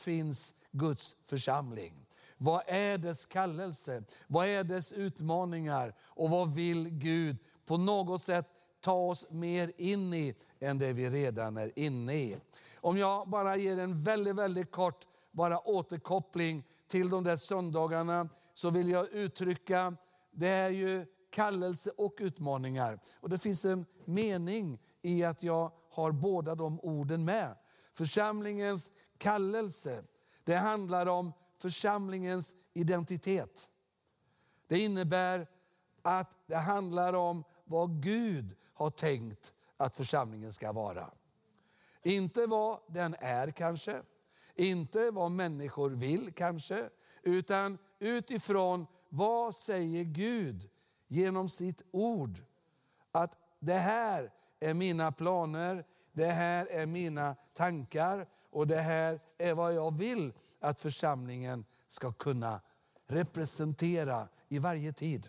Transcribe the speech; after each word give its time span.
finns 0.00 0.54
Guds 0.72 1.16
församling? 1.24 2.06
Vad 2.38 2.62
är 2.66 2.98
dess 2.98 3.26
kallelse? 3.26 4.02
Vad 4.26 4.46
är 4.46 4.64
dess 4.64 4.92
utmaningar? 4.92 5.94
Och 6.00 6.30
vad 6.30 6.54
vill 6.54 6.88
Gud 6.88 7.36
på 7.66 7.76
något 7.76 8.22
sätt 8.22 8.46
ta 8.80 8.92
oss 8.92 9.26
mer 9.30 9.72
in 9.76 10.14
i 10.14 10.34
än 10.60 10.78
det 10.78 10.92
vi 10.92 11.10
redan 11.10 11.56
är 11.56 11.78
inne 11.78 12.14
i? 12.14 12.36
Om 12.76 12.98
jag 12.98 13.28
bara 13.28 13.56
ger 13.56 13.78
en 13.78 14.02
väldigt, 14.02 14.36
väldigt 14.36 14.70
kort 14.70 15.06
bara 15.32 15.58
återkoppling 15.58 16.64
till 16.86 17.10
de 17.10 17.24
där 17.24 17.36
söndagarna 17.36 18.28
så 18.54 18.70
vill 18.70 18.88
jag 18.88 19.12
uttrycka, 19.12 19.96
det 20.32 20.48
är 20.48 20.70
ju 20.70 21.06
kallelse 21.30 21.90
och 21.96 22.14
utmaningar. 22.18 22.98
Och 23.20 23.28
det 23.28 23.38
finns 23.38 23.64
en 23.64 23.86
mening 24.04 24.78
i 25.02 25.24
att 25.24 25.42
jag 25.42 25.72
har 25.90 26.12
båda 26.12 26.54
de 26.54 26.80
orden 26.80 27.24
med. 27.24 27.56
Församlingens 27.94 28.90
kallelse, 29.20 30.04
det 30.44 30.54
handlar 30.54 31.06
om 31.06 31.32
församlingens 31.58 32.54
identitet. 32.72 33.68
Det 34.66 34.78
innebär 34.78 35.46
att 36.02 36.36
det 36.46 36.56
handlar 36.56 37.12
om 37.12 37.44
vad 37.64 38.02
Gud 38.02 38.56
har 38.74 38.90
tänkt 38.90 39.52
att 39.76 39.96
församlingen 39.96 40.52
ska 40.52 40.72
vara. 40.72 41.10
Inte 42.02 42.46
vad 42.46 42.80
den 42.86 43.14
är 43.18 43.50
kanske, 43.50 44.02
inte 44.54 45.10
vad 45.10 45.30
människor 45.30 45.90
vill 45.90 46.32
kanske, 46.32 46.88
utan 47.22 47.78
utifrån 47.98 48.86
vad 49.08 49.54
säger 49.54 50.04
Gud 50.04 50.70
genom 51.08 51.48
sitt 51.48 51.82
ord. 51.90 52.44
Att 53.12 53.36
det 53.58 53.78
här 53.78 54.32
är 54.60 54.74
mina 54.74 55.12
planer, 55.12 55.84
det 56.12 56.26
här 56.26 56.66
är 56.66 56.86
mina 56.86 57.36
tankar 57.54 58.26
och 58.50 58.66
det 58.66 58.80
här 58.80 59.20
är 59.38 59.54
vad 59.54 59.74
jag 59.74 59.98
vill 59.98 60.32
att 60.60 60.80
församlingen 60.80 61.64
ska 61.88 62.12
kunna 62.12 62.60
representera 63.06 64.28
i 64.48 64.58
varje 64.58 64.92
tid. 64.92 65.28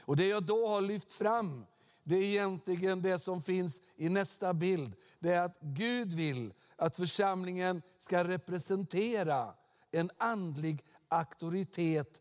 Och 0.00 0.16
Det 0.16 0.26
jag 0.26 0.42
då 0.42 0.68
har 0.68 0.80
lyft 0.80 1.12
fram, 1.12 1.66
det 2.04 2.16
är 2.16 2.22
egentligen 2.22 3.02
det 3.02 3.18
som 3.18 3.42
finns 3.42 3.80
i 3.96 4.08
nästa 4.08 4.54
bild. 4.54 4.96
Det 5.18 5.32
är 5.32 5.42
att 5.42 5.58
Gud 5.60 6.14
vill 6.14 6.52
att 6.76 6.96
församlingen 6.96 7.82
ska 7.98 8.24
representera 8.24 9.54
en 9.90 10.10
andlig 10.18 10.84
auktoritet 11.08 12.20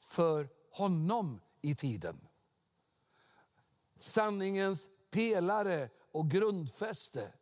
för 0.00 0.48
honom 0.70 1.40
i 1.62 1.74
tiden. 1.74 2.20
Sanningens 3.98 4.86
pelare 5.10 5.88
och 6.12 6.30
grundfäste. 6.30 7.32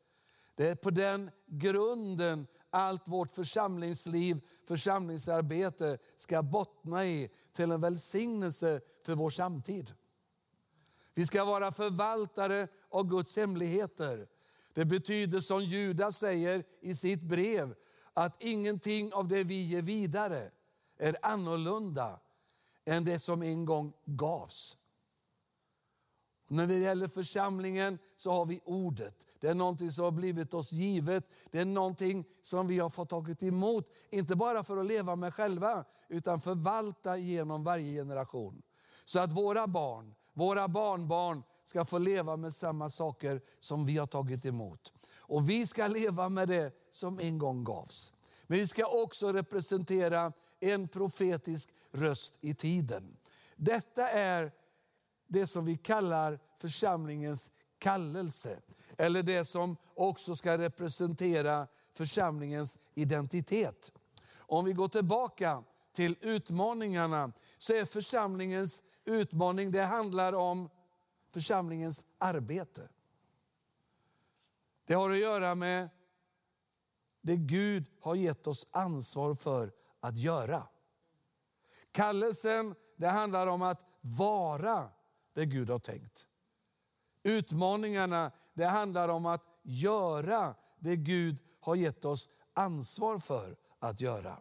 Det 0.58 0.68
är 0.68 0.74
på 0.74 0.90
den 0.90 1.30
grunden 1.46 2.46
allt 2.70 3.08
vårt 3.08 3.30
församlingsliv, 3.30 4.40
församlingsarbete 4.64 5.98
ska 6.16 6.42
bottna 6.42 7.06
i 7.06 7.30
till 7.52 7.70
en 7.70 7.80
välsignelse 7.80 8.80
för 9.06 9.14
vår 9.14 9.30
samtid. 9.30 9.94
Vi 11.14 11.26
ska 11.26 11.44
vara 11.44 11.72
förvaltare 11.72 12.68
av 12.88 13.08
Guds 13.08 13.36
hemligheter. 13.36 14.28
Det 14.74 14.84
betyder 14.84 15.40
som 15.40 15.60
Judas 15.60 16.18
säger 16.18 16.64
i 16.80 16.94
sitt 16.94 17.22
brev, 17.22 17.74
att 18.14 18.42
ingenting 18.42 19.12
av 19.12 19.28
det 19.28 19.44
vi 19.44 19.62
ger 19.62 19.82
vidare 19.82 20.50
är 20.96 21.16
annorlunda 21.22 22.20
än 22.84 23.04
det 23.04 23.18
som 23.18 23.42
en 23.42 23.64
gång 23.64 23.92
gavs. 24.04 24.76
När 26.48 26.66
det 26.66 26.78
gäller 26.78 27.08
församlingen 27.08 27.98
så 28.16 28.32
har 28.32 28.46
vi 28.46 28.60
ordet. 28.64 29.26
Det 29.40 29.48
är 29.48 29.54
någonting 29.54 29.92
som 29.92 30.04
har 30.04 30.10
blivit 30.10 30.54
oss 30.54 30.72
givet. 30.72 31.30
Det 31.50 31.58
är 31.58 31.64
någonting 31.64 32.24
som 32.42 32.66
vi 32.66 32.78
har 32.78 32.90
fått 32.90 33.08
tagit 33.08 33.42
emot. 33.42 33.88
Inte 34.10 34.36
bara 34.36 34.64
för 34.64 34.76
att 34.76 34.86
leva 34.86 35.16
med 35.16 35.34
själva, 35.34 35.84
utan 36.08 36.40
förvalta 36.40 37.16
genom 37.16 37.64
varje 37.64 38.00
generation. 38.00 38.62
Så 39.04 39.20
att 39.20 39.32
våra 39.32 39.66
barn, 39.66 40.14
våra 40.34 40.68
barnbarn 40.68 41.42
ska 41.66 41.84
få 41.84 41.98
leva 41.98 42.36
med 42.36 42.54
samma 42.54 42.90
saker 42.90 43.40
som 43.60 43.86
vi 43.86 43.98
har 43.98 44.06
tagit 44.06 44.44
emot. 44.44 44.92
Och 45.16 45.50
vi 45.50 45.66
ska 45.66 45.86
leva 45.86 46.28
med 46.28 46.48
det 46.48 46.72
som 46.90 47.18
en 47.18 47.38
gång 47.38 47.64
gavs. 47.64 48.12
Men 48.46 48.58
vi 48.58 48.68
ska 48.68 48.86
också 49.02 49.32
representera 49.32 50.32
en 50.60 50.88
profetisk 50.88 51.68
röst 51.92 52.38
i 52.40 52.54
tiden. 52.54 53.16
Detta 53.56 54.10
är 54.10 54.52
det 55.28 55.46
som 55.46 55.64
vi 55.64 55.76
kallar 55.76 56.38
församlingens 56.56 57.50
kallelse. 57.78 58.60
Eller 58.96 59.22
det 59.22 59.44
som 59.44 59.76
också 59.94 60.36
ska 60.36 60.58
representera 60.58 61.66
församlingens 61.94 62.78
identitet. 62.94 63.92
Om 64.36 64.64
vi 64.64 64.72
går 64.72 64.88
tillbaka 64.88 65.64
till 65.92 66.16
utmaningarna 66.20 67.32
så 67.58 67.72
är 67.72 67.84
församlingens 67.84 68.82
utmaning, 69.04 69.70
det 69.70 69.82
handlar 69.82 70.32
om 70.32 70.70
församlingens 71.30 72.04
arbete. 72.18 72.88
Det 74.84 74.94
har 74.94 75.10
att 75.10 75.18
göra 75.18 75.54
med 75.54 75.88
det 77.20 77.36
Gud 77.36 77.84
har 78.00 78.14
gett 78.14 78.46
oss 78.46 78.66
ansvar 78.70 79.34
för 79.34 79.72
att 80.00 80.18
göra. 80.18 80.62
Kallelsen 81.92 82.74
det 82.96 83.08
handlar 83.08 83.46
om 83.46 83.62
att 83.62 83.80
vara 84.00 84.90
det 85.38 85.46
Gud 85.46 85.70
har 85.70 85.78
tänkt. 85.78 86.26
Utmaningarna 87.22 88.32
det 88.54 88.64
handlar 88.64 89.08
om 89.08 89.26
att 89.26 89.42
göra 89.62 90.54
det 90.78 90.96
Gud 90.96 91.36
har 91.60 91.74
gett 91.74 92.04
oss 92.04 92.28
ansvar 92.54 93.18
för 93.18 93.56
att 93.78 94.00
göra. 94.00 94.40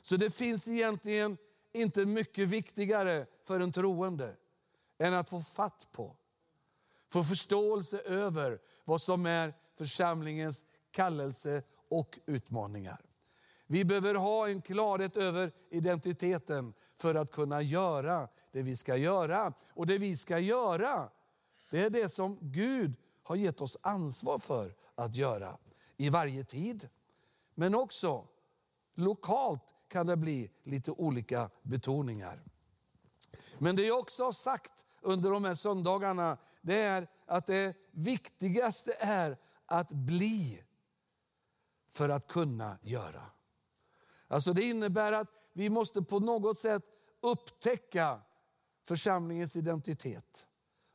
Så 0.00 0.16
det 0.16 0.30
finns 0.30 0.68
egentligen 0.68 1.36
inte 1.72 2.06
mycket 2.06 2.48
viktigare 2.48 3.26
för 3.44 3.60
en 3.60 3.72
troende 3.72 4.36
än 4.98 5.14
att 5.14 5.28
få 5.28 5.42
fatt 5.42 5.88
på, 5.92 6.16
få 7.12 7.24
förståelse 7.24 7.98
över 7.98 8.58
vad 8.84 9.00
som 9.00 9.26
är 9.26 9.54
församlingens 9.78 10.64
kallelse 10.90 11.62
och 11.88 12.18
utmaningar. 12.26 13.00
Vi 13.66 13.84
behöver 13.84 14.14
ha 14.14 14.48
en 14.48 14.62
klarhet 14.62 15.16
över 15.16 15.52
identiteten 15.70 16.74
för 16.96 17.14
att 17.14 17.30
kunna 17.30 17.62
göra 17.62 18.28
det 18.52 18.62
vi 18.62 18.76
ska 18.76 18.96
göra. 18.96 19.52
Och 19.74 19.86
det 19.86 19.98
vi 19.98 20.16
ska 20.16 20.38
göra, 20.38 21.10
det 21.70 21.80
är 21.80 21.90
det 21.90 22.08
som 22.08 22.38
Gud 22.40 22.96
har 23.22 23.36
gett 23.36 23.60
oss 23.60 23.76
ansvar 23.80 24.38
för 24.38 24.74
att 24.94 25.16
göra 25.16 25.58
i 25.96 26.08
varje 26.08 26.44
tid. 26.44 26.88
Men 27.54 27.74
också 27.74 28.28
lokalt 28.94 29.62
kan 29.88 30.06
det 30.06 30.16
bli 30.16 30.50
lite 30.62 30.90
olika 30.90 31.50
betoningar. 31.62 32.42
Men 33.58 33.76
det 33.76 33.82
jag 33.82 33.98
också 33.98 34.24
har 34.24 34.32
sagt 34.32 34.84
under 35.00 35.30
de 35.30 35.44
här 35.44 35.54
söndagarna, 35.54 36.38
det 36.62 36.80
är 36.80 37.08
att 37.26 37.46
det 37.46 37.76
viktigaste 37.90 38.96
är 38.98 39.36
att 39.66 39.88
bli 39.88 40.62
för 41.90 42.08
att 42.08 42.26
kunna 42.26 42.78
göra. 42.82 43.22
Alltså 44.28 44.52
det 44.52 44.62
innebär 44.62 45.12
att 45.12 45.28
vi 45.52 45.70
måste 45.70 46.02
på 46.02 46.18
något 46.18 46.58
sätt 46.58 46.82
upptäcka 47.20 48.20
församlingens 48.90 49.56
identitet. 49.56 50.46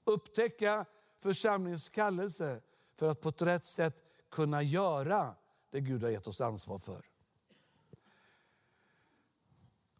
Upptäcka 0.03 0.85
församlingens 1.19 1.89
kallelse 1.89 2.61
för 2.95 3.09
att 3.09 3.21
på 3.21 3.29
ett 3.29 3.41
rätt 3.41 3.65
sätt 3.65 3.95
kunna 4.31 4.61
göra 4.61 5.35
det 5.71 5.81
Gud 5.81 6.03
har 6.03 6.09
gett 6.09 6.27
oss 6.27 6.41
ansvar 6.41 6.79
för. 6.79 7.05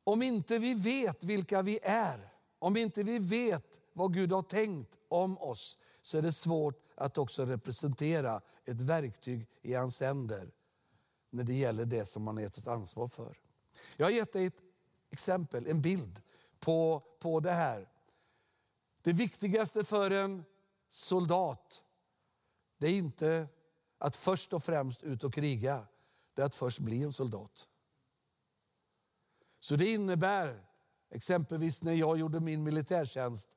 Om 0.04 0.22
inte 0.22 0.60
vi 0.60 0.74
vet 0.74 1.24
vilka 1.24 1.62
vi 1.62 1.80
är, 1.84 2.34
om 2.60 2.78
inte 2.78 3.04
vi 3.04 3.20
vet 3.20 3.82
vad 3.94 4.14
Gud 4.14 4.32
har 4.32 4.42
tänkt 4.42 4.96
om 5.08 5.38
oss, 5.38 5.78
så 6.02 6.18
är 6.18 6.22
det 6.22 6.34
svårt 6.34 6.82
att 6.96 7.18
också 7.18 7.46
representera 7.46 8.42
ett 8.66 8.82
verktyg 8.82 9.48
i 9.62 9.74
hans 9.74 10.02
händer 10.02 10.52
när 11.30 11.44
det 11.44 11.54
gäller 11.54 11.86
det 11.86 12.06
som 12.06 12.24
man 12.24 12.36
har 12.36 12.44
gett 12.44 12.58
ett 12.58 12.68
ansvar 12.68 13.08
för. 13.08 13.38
Jag 13.98 14.06
har 14.06 14.12
gett 14.12 14.34
dig 14.34 14.46
ett 14.46 14.62
exempel, 15.10 15.68
en 15.68 15.82
bild 15.82 16.22
på, 16.66 17.04
på 17.20 17.40
det 17.40 17.52
här. 17.52 17.90
Det 19.02 19.14
viktigaste 19.14 19.84
för 19.84 20.12
en 20.12 20.44
soldat, 20.90 21.84
det 22.78 22.88
är 22.88 22.94
inte 22.94 23.48
att 23.98 24.16
först 24.16 24.54
och 24.54 24.64
främst 24.64 25.04
ut 25.04 25.24
och 25.24 25.34
kriga, 25.34 25.88
det 26.34 26.42
är 26.42 26.46
att 26.46 26.56
först 26.56 26.80
bli 26.80 27.04
en 27.04 27.14
soldat. 27.14 27.68
Så 29.60 29.76
det 29.76 29.92
innebär, 29.92 30.66
exempelvis 31.10 31.82
när 31.82 31.94
jag 31.94 32.18
gjorde 32.18 32.40
min 32.40 32.64
militärtjänst, 32.64 33.50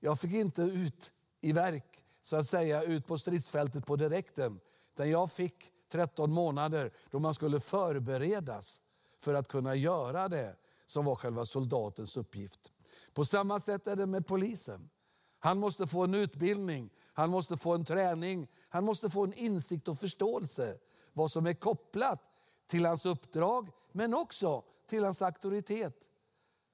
jag 0.00 0.20
fick 0.20 0.32
inte 0.32 0.62
ut 0.62 1.12
i 1.40 1.52
verk, 1.52 2.04
så 2.22 2.36
att 2.36 2.48
säga, 2.48 2.82
ut 2.82 3.06
på 3.06 3.18
stridsfältet 3.18 3.86
på 3.86 3.96
direkten. 3.96 4.60
Utan 4.94 5.10
jag 5.10 5.32
fick 5.32 5.72
13 5.88 6.32
månader 6.32 6.92
då 7.10 7.18
man 7.18 7.34
skulle 7.34 7.60
förberedas 7.60 8.82
för 9.18 9.34
att 9.34 9.48
kunna 9.48 9.74
göra 9.74 10.28
det 10.28 10.56
som 10.86 11.04
var 11.04 11.16
själva 11.16 11.44
soldatens 11.44 12.16
uppgift. 12.16 12.72
På 13.14 13.24
samma 13.24 13.60
sätt 13.60 13.86
är 13.86 13.96
det 13.96 14.06
med 14.06 14.26
polisen. 14.26 14.90
Han 15.38 15.58
måste 15.58 15.86
få 15.86 16.04
en 16.04 16.14
utbildning, 16.14 16.90
han 17.12 17.30
måste 17.30 17.56
få 17.56 17.74
en 17.74 17.84
träning, 17.84 18.48
han 18.68 18.84
måste 18.84 19.10
få 19.10 19.24
en 19.24 19.32
insikt 19.32 19.88
och 19.88 19.98
förståelse 19.98 20.78
vad 21.12 21.30
som 21.30 21.46
är 21.46 21.54
kopplat 21.54 22.20
till 22.66 22.86
hans 22.86 23.06
uppdrag, 23.06 23.70
men 23.92 24.14
också 24.14 24.64
till 24.86 25.04
hans 25.04 25.22
auktoritet. 25.22 25.94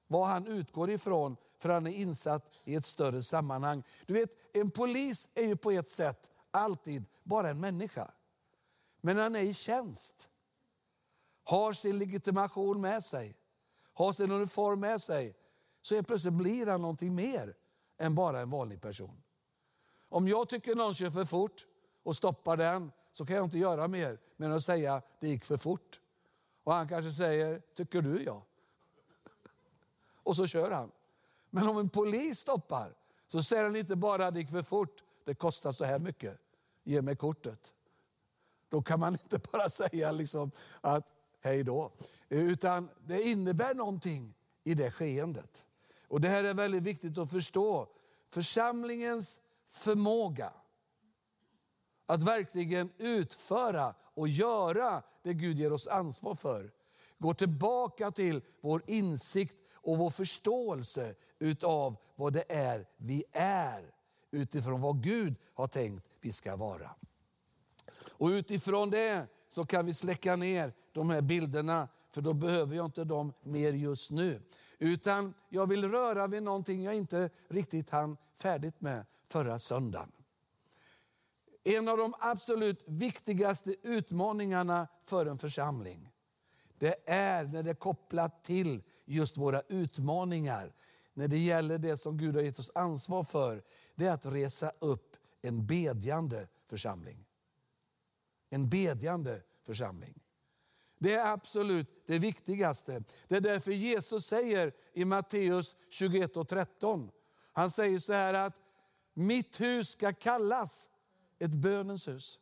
Vad 0.07 0.27
han 0.27 0.47
utgår 0.47 0.89
ifrån, 0.89 1.37
för 1.59 1.69
han 1.69 1.87
är 1.87 1.91
insatt 1.91 2.51
i 2.63 2.75
ett 2.75 2.85
större 2.85 3.23
sammanhang. 3.23 3.83
Du 4.05 4.13
vet, 4.13 4.29
en 4.53 4.71
polis 4.71 5.27
är 5.33 5.43
ju 5.43 5.55
på 5.55 5.71
ett 5.71 5.89
sätt 5.89 6.31
alltid 6.51 7.05
bara 7.23 7.49
en 7.49 7.59
människa. 7.59 8.11
Men 9.01 9.17
han 9.17 9.35
är 9.35 9.39
i 9.39 9.53
tjänst, 9.53 10.29
har 11.43 11.73
sin 11.73 11.99
legitimation 11.99 12.81
med 12.81 13.03
sig, 13.03 13.35
har 13.93 14.13
sin 14.13 14.31
uniform 14.31 14.79
med 14.79 15.01
sig, 15.01 15.35
så 15.81 15.95
är 15.95 16.01
plötsligt 16.01 16.33
blir 16.33 16.67
han 16.67 16.81
någonting 16.81 17.15
mer 17.15 17.55
än 17.97 18.15
bara 18.15 18.41
en 18.41 18.49
vanlig 18.49 18.81
person. 18.81 19.23
Om 20.09 20.27
jag 20.27 20.49
tycker 20.49 20.75
någon 20.75 20.95
kör 20.95 21.09
för 21.09 21.25
fort 21.25 21.67
och 22.03 22.15
stoppar 22.15 22.57
den, 22.57 22.91
så 23.13 23.25
kan 23.25 23.35
jag 23.35 23.45
inte 23.45 23.57
göra 23.57 23.87
mer 23.87 24.17
än 24.37 24.51
att 24.51 24.63
säga 24.63 25.01
det 25.19 25.27
gick 25.27 25.45
för 25.45 25.57
fort. 25.57 26.01
Och 26.63 26.73
han 26.73 26.87
kanske 26.87 27.11
säger, 27.11 27.61
tycker 27.75 28.01
du 28.01 28.23
ja? 28.23 28.43
Och 30.23 30.35
så 30.35 30.47
kör 30.47 30.71
han. 30.71 30.91
Men 31.49 31.67
om 31.67 31.77
en 31.77 31.89
polis 31.89 32.39
stoppar, 32.39 32.95
så 33.27 33.43
säger 33.43 33.63
han 33.63 33.75
inte 33.75 33.95
bara 33.95 34.31
det 34.31 34.39
gick 34.39 34.49
för 34.49 34.63
fort, 34.63 35.03
det 35.25 35.35
kostar 35.35 35.71
så 35.71 35.85
här 35.85 35.99
mycket, 35.99 36.37
ge 36.83 37.01
mig 37.01 37.15
kortet. 37.15 37.73
Då 38.69 38.81
kan 38.81 38.99
man 38.99 39.13
inte 39.23 39.39
bara 39.51 39.69
säga 39.69 40.11
liksom 40.11 40.51
att 40.81 41.07
hej 41.41 41.63
då. 41.63 41.91
Eh, 42.33 42.39
utan 42.39 42.89
det 43.05 43.21
innebär 43.21 43.73
någonting 43.73 44.33
i 44.63 44.73
det 44.73 44.91
skeendet. 44.91 45.65
Och 46.07 46.21
Det 46.21 46.27
här 46.27 46.43
är 46.43 46.53
väldigt 46.53 46.83
viktigt 46.83 47.17
att 47.17 47.31
förstå. 47.31 47.87
Församlingens 48.29 49.41
förmåga 49.69 50.53
att 52.05 52.23
verkligen 52.23 52.91
utföra 52.97 53.95
och 54.13 54.27
göra 54.27 55.03
det 55.23 55.33
Gud 55.33 55.59
ger 55.59 55.73
oss 55.73 55.87
ansvar 55.87 56.35
för 56.35 56.71
går 57.17 57.33
tillbaka 57.33 58.11
till 58.11 58.41
vår 58.61 58.83
insikt 58.87 59.57
och 59.73 59.97
vår 59.97 60.09
förståelse 60.09 61.15
utav 61.39 61.95
vad 62.15 62.33
det 62.33 62.51
är 62.51 62.87
vi 62.97 63.23
är 63.31 63.93
utifrån 64.31 64.81
vad 64.81 65.03
Gud 65.03 65.35
har 65.53 65.67
tänkt 65.67 66.05
vi 66.21 66.31
ska 66.31 66.55
vara. 66.55 66.89
Och 68.11 68.27
utifrån 68.27 68.89
det 68.89 69.27
så 69.47 69.65
kan 69.65 69.85
vi 69.85 69.93
släcka 69.93 70.35
ner 70.35 70.73
de 70.91 71.09
här 71.09 71.21
bilderna, 71.21 71.87
för 72.13 72.21
då 72.21 72.33
behöver 72.33 72.75
jag 72.75 72.85
inte 72.85 73.03
dem 73.03 73.33
mer 73.43 73.73
just 73.73 74.11
nu. 74.11 74.41
Utan 74.79 75.33
jag 75.49 75.67
vill 75.67 75.91
röra 75.91 76.27
vid 76.27 76.43
någonting 76.43 76.83
jag 76.83 76.95
inte 76.95 77.29
riktigt 77.47 77.89
hann 77.89 78.17
färdigt 78.35 78.81
med 78.81 79.05
förra 79.29 79.59
söndagen. 79.59 80.11
En 81.63 81.87
av 81.87 81.97
de 81.97 82.13
absolut 82.19 82.83
viktigaste 82.85 83.75
utmaningarna 83.83 84.87
för 85.05 85.25
en 85.25 85.37
församling, 85.37 86.09
det 86.77 87.09
är 87.09 87.43
när 87.43 87.63
det 87.63 87.69
är 87.69 87.75
kopplat 87.75 88.43
till 88.43 88.83
just 89.05 89.37
våra 89.37 89.61
utmaningar. 89.61 90.73
När 91.13 91.27
det 91.27 91.37
gäller 91.37 91.77
det 91.77 91.97
som 91.97 92.17
Gud 92.17 92.35
har 92.35 92.41
gett 92.41 92.59
oss 92.59 92.71
ansvar 92.75 93.23
för, 93.23 93.63
det 93.95 94.05
är 94.05 94.13
att 94.13 94.25
resa 94.25 94.71
upp 94.79 95.15
en 95.41 95.65
bedjande 95.65 96.47
församling. 96.67 97.25
En 98.49 98.69
bedjande 98.69 99.41
församling. 99.65 100.22
Det 101.03 101.13
är 101.13 101.33
absolut 101.33 102.03
det 102.07 102.19
viktigaste. 102.19 103.03
Det 103.27 103.35
är 103.35 103.41
därför 103.41 103.71
Jesus 103.71 104.25
säger 104.25 104.73
i 104.93 105.05
Matteus 105.05 105.75
21 105.89 106.37
och 106.37 106.47
13, 106.47 107.11
han 107.53 107.71
säger 107.71 107.99
så 107.99 108.13
här 108.13 108.33
att 108.33 108.53
mitt 109.13 109.61
hus 109.61 109.89
ska 109.89 110.13
kallas 110.13 110.89
ett 111.39 111.51
bönens 111.51 112.07
hus. 112.07 112.39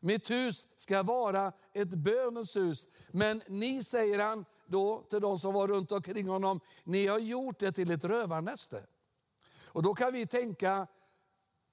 Mitt 0.00 0.30
hus 0.30 0.66
ska 0.76 1.02
vara 1.02 1.52
ett 1.72 1.88
bönens 1.88 2.56
hus. 2.56 2.86
Men 3.10 3.42
ni, 3.46 3.84
säger 3.84 4.18
han 4.18 4.44
då 4.66 5.02
till 5.02 5.20
de 5.20 5.38
som 5.38 5.54
var 5.54 5.68
runt 5.68 5.92
omkring 5.92 6.28
honom, 6.28 6.60
ni 6.84 7.06
har 7.06 7.18
gjort 7.18 7.58
det 7.58 7.72
till 7.72 7.90
ett 7.90 8.04
rövarnäste. 8.04 8.86
Och 9.64 9.82
då 9.82 9.94
kan 9.94 10.12
vi 10.12 10.26
tänka, 10.26 10.86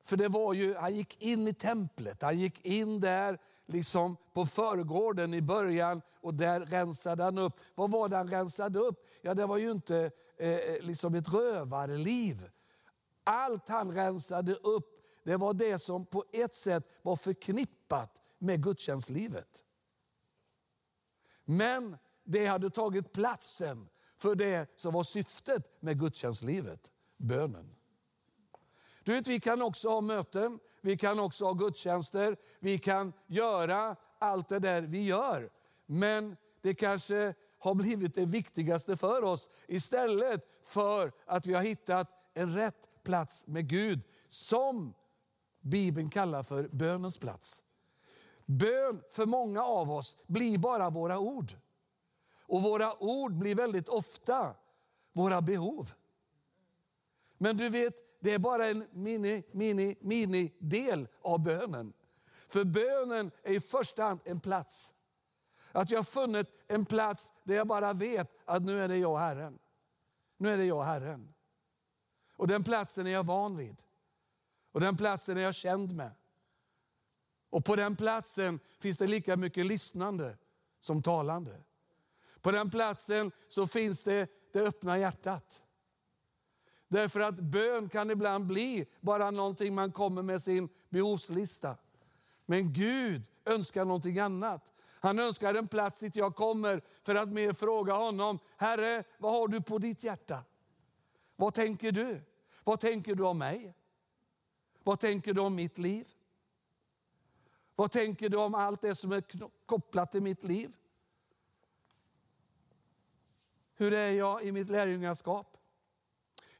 för 0.04 0.18
det 0.18 0.28
var 0.28 0.54
ju, 0.54 0.76
han 0.76 0.96
gick 0.96 1.22
in 1.22 1.48
i 1.48 1.54
templet, 1.54 2.22
han 2.22 2.40
gick 2.40 2.66
in 2.66 3.00
där 3.00 3.40
liksom 3.66 4.18
på 4.34 4.46
förgården 4.46 5.34
i 5.34 5.42
början 5.42 6.02
och 6.22 6.34
där 6.34 6.66
rensade 6.66 7.24
han 7.24 7.38
upp. 7.38 7.60
Vad 7.76 7.92
var 7.92 8.10
det 8.10 8.18
han 8.18 8.30
rensade 8.30 8.80
upp? 8.80 9.08
Ja, 9.22 9.34
det 9.34 9.46
var 9.46 9.58
ju 9.58 9.72
inte 9.72 10.12
eh, 10.38 10.50
eh, 10.50 10.82
liksom 10.82 11.16
ett 11.16 11.34
rövarliv. 11.34 12.50
Allt 13.24 13.70
han 13.70 13.92
rensade 13.92 14.54
upp, 14.54 15.06
det 15.24 15.38
var 15.38 15.54
det 15.54 15.80
som 15.80 16.06
på 16.06 16.26
ett 16.32 16.56
sätt 16.56 17.00
var 17.02 17.16
förknippat 17.16 18.20
med 18.40 18.64
gudstjänstlivet. 18.64 19.64
Men 21.46 21.98
det 22.24 22.46
hade 22.46 22.70
tagit 22.70 23.12
platsen 23.12 23.90
för 24.18 24.36
det 24.36 24.80
som 24.80 24.94
var 24.94 25.04
syftet 25.04 25.82
med 25.82 26.00
gudstjänstlivet, 26.00 26.92
bönen. 27.18 27.76
Du 29.06 29.12
vet, 29.12 29.28
vi 29.28 29.40
kan 29.40 29.62
också 29.62 29.90
ha 29.90 30.02
möten, 30.02 30.60
vi 30.82 30.98
kan 30.98 31.20
också 31.20 31.46
ha 31.46 31.54
gudstjänster, 31.54 32.38
vi 32.60 32.80
kan 32.80 33.14
göra 33.28 33.96
allt 34.20 34.50
det 34.50 34.60
där 34.60 34.82
vi 34.82 35.04
gör. 35.04 35.50
Men 35.86 36.38
det 36.62 36.76
kanske 36.76 37.34
har 37.60 37.76
blivit 37.76 38.16
det 38.16 38.26
viktigaste 38.26 38.98
för 38.98 39.24
oss 39.24 39.50
istället 39.68 40.46
för 40.64 41.12
att 41.26 41.46
vi 41.46 41.54
har 41.54 41.62
hittat 41.62 42.10
en 42.34 42.56
rätt 42.56 43.04
plats 43.04 43.44
med 43.48 43.68
Gud 43.70 44.02
som 44.30 44.94
Bibeln 45.62 46.10
kallar 46.10 46.44
för 46.44 46.68
bönens 46.72 47.18
plats. 47.18 47.64
Bön 48.46 49.02
för 49.12 49.26
många 49.26 49.64
av 49.64 49.92
oss 49.92 50.18
blir 50.28 50.58
bara 50.58 50.90
våra 50.90 51.20
ord. 51.20 51.54
Och 52.48 52.62
våra 52.62 53.04
ord 53.04 53.34
blir 53.34 53.56
väldigt 53.56 53.90
ofta 53.90 54.56
våra 55.14 55.42
behov. 55.42 55.92
Men 57.38 57.58
du 57.58 57.70
vet, 57.70 58.05
det 58.26 58.34
är 58.34 58.40
bara 58.40 58.68
en 58.68 58.88
mini, 58.92 59.44
mini, 59.52 59.96
mini 60.00 60.52
del 60.60 61.08
av 61.22 61.40
bönen. 61.40 61.94
För 62.48 62.64
bönen 62.64 63.32
är 63.44 63.54
i 63.54 63.60
första 63.60 64.04
hand 64.04 64.20
en 64.26 64.40
plats. 64.40 64.94
Att 65.72 65.90
jag 65.90 66.00
har 66.00 66.04
funnit 66.04 66.48
en 66.68 66.86
plats 66.86 67.32
där 67.44 67.56
jag 67.56 67.68
bara 67.68 67.94
vet 67.94 68.38
att 68.46 68.64
nu 68.64 68.80
är 68.80 68.88
det 68.88 68.98
jag 68.98 69.18
Herren. 69.18 69.60
Nu 70.38 70.50
är 70.50 70.58
det 70.58 70.66
jag 70.66 70.84
Herren. 70.84 71.34
Och 72.38 72.48
den 72.48 72.64
platsen 72.64 73.08
är 73.08 73.12
jag 73.12 73.24
van 73.26 73.58
vid. 73.58 73.82
Och 74.72 74.82
den 74.82 74.98
platsen 74.98 75.38
är 75.38 75.42
jag 75.42 75.56
känd 75.56 75.96
med. 75.96 76.12
Och 77.50 77.66
på 77.66 77.76
den 77.76 77.96
platsen 77.96 78.60
finns 78.80 78.98
det 78.98 79.08
lika 79.08 79.38
mycket 79.38 79.66
lyssnande 79.66 80.38
som 80.80 81.04
talande. 81.04 81.64
På 82.42 82.52
den 82.52 82.72
platsen 82.72 83.32
så 83.48 83.68
finns 83.68 84.04
det 84.04 84.30
det 84.54 84.62
öppna 84.62 84.98
hjärtat. 84.98 85.62
Därför 86.96 87.20
att 87.20 87.36
bön 87.36 87.90
kan 87.90 88.12
ibland 88.12 88.46
bli 88.46 88.86
bara 89.02 89.32
någonting 89.32 89.76
man 89.76 89.92
kommer 89.92 90.22
med 90.22 90.42
sin 90.42 90.70
behovslista. 90.90 91.78
Men 92.46 92.74
Gud 92.74 93.22
önskar 93.46 93.86
någonting 93.86 94.20
annat. 94.20 94.74
Han 95.00 95.20
önskar 95.20 95.56
en 95.56 95.68
plats 95.68 96.00
dit 96.00 96.16
jag 96.16 96.36
kommer 96.36 96.82
för 97.04 97.16
att 97.16 97.30
mer 97.30 97.54
fråga 97.54 97.94
honom, 97.94 98.40
Herre, 98.58 99.04
vad 99.18 99.32
har 99.32 99.48
du 99.48 99.62
på 99.62 99.78
ditt 99.78 100.04
hjärta? 100.04 100.44
Vad 101.36 101.54
tänker 101.54 101.92
du? 101.92 102.22
Vad 102.64 102.80
tänker 102.80 103.16
du 103.16 103.24
om 103.24 103.38
mig? 103.38 103.74
Vad 104.84 105.00
tänker 105.00 105.34
du 105.34 105.42
om 105.42 105.56
mitt 105.56 105.78
liv? 105.78 106.08
Vad 107.76 107.92
tänker 107.92 108.30
du 108.30 108.38
om 108.38 108.56
allt 108.56 108.82
det 108.82 108.96
som 108.96 109.12
är 109.12 109.24
kopplat 109.66 110.12
till 110.12 110.22
mitt 110.22 110.44
liv? 110.44 110.74
Hur 113.76 113.94
är 113.94 114.12
jag 114.12 114.44
i 114.44 114.52
mitt 114.52 114.70
lärjungaskap? 114.70 115.58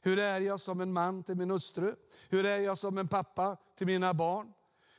Hur 0.06 0.18
är 0.18 0.40
jag 0.40 0.60
som 0.60 0.80
en 0.80 0.92
man 0.92 1.22
till 1.22 1.36
min 1.36 1.50
hustru? 1.50 1.94
Hur 2.28 2.46
är 2.46 2.58
jag 2.58 2.78
som 2.78 2.98
en 2.98 3.08
pappa 3.08 3.56
till 3.76 3.86
mina 3.86 4.14
barn? 4.14 4.52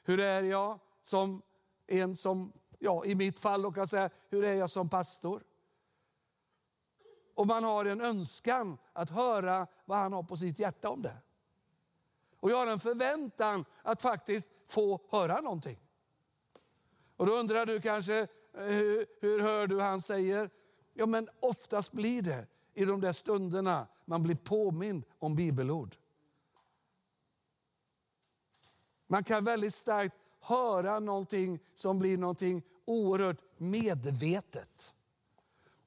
Hur 0.04 0.20
är 0.20 0.44
jag 0.44 0.80
som 1.02 1.42
en 1.88 2.16
som, 2.16 2.54
ja 2.80 3.06
i 3.06 3.16
mitt 3.16 3.40
fall, 3.40 3.66
och 3.66 3.76
kan 3.76 3.88
säga, 3.88 4.10
hur 4.30 4.44
är 4.44 4.54
jag 4.54 4.70
som 4.70 4.90
pastor? 4.90 5.44
Och 7.36 7.48
man 7.48 7.64
har 7.64 7.86
en 7.86 8.02
önskan 8.02 8.78
att 8.94 9.10
höra 9.10 9.68
vad 9.86 9.98
han 9.98 10.14
har 10.14 10.24
på 10.24 10.38
sitt 10.38 10.60
hjärta 10.60 10.90
om 10.90 11.02
det. 11.02 11.18
Och 12.40 12.52
jag 12.52 12.58
har 12.58 12.68
en 12.68 12.80
förväntan 12.80 13.66
att 13.82 14.02
faktiskt 14.02 14.50
få 14.68 15.02
höra 15.10 15.42
någonting. 15.42 15.80
Och 17.18 17.26
då 17.26 17.34
undrar 17.34 17.66
du 17.66 17.82
kanske, 17.82 18.20
eh, 18.54 18.64
hur, 18.64 19.06
hur 19.22 19.42
hör 19.42 19.68
du 19.68 19.82
han 19.82 20.02
säger? 20.02 20.50
Ja 20.94 21.06
men 21.06 21.30
oftast 21.40 21.92
blir 21.92 22.22
det 22.22 22.48
i 22.77 22.86
de 22.86 23.01
där 23.01 23.13
stunderna 23.13 23.88
man 24.05 24.24
blir 24.24 24.36
påmind 24.36 25.03
om 25.19 25.36
bibelord. 25.36 25.96
Man 29.07 29.24
kan 29.24 29.43
väldigt 29.43 29.75
starkt 29.75 30.15
höra 30.39 31.00
någonting 31.00 31.60
som 31.74 32.00
blir 32.00 32.17
någonting 32.17 32.63
oerhört 32.86 33.41
medvetet. 33.57 34.93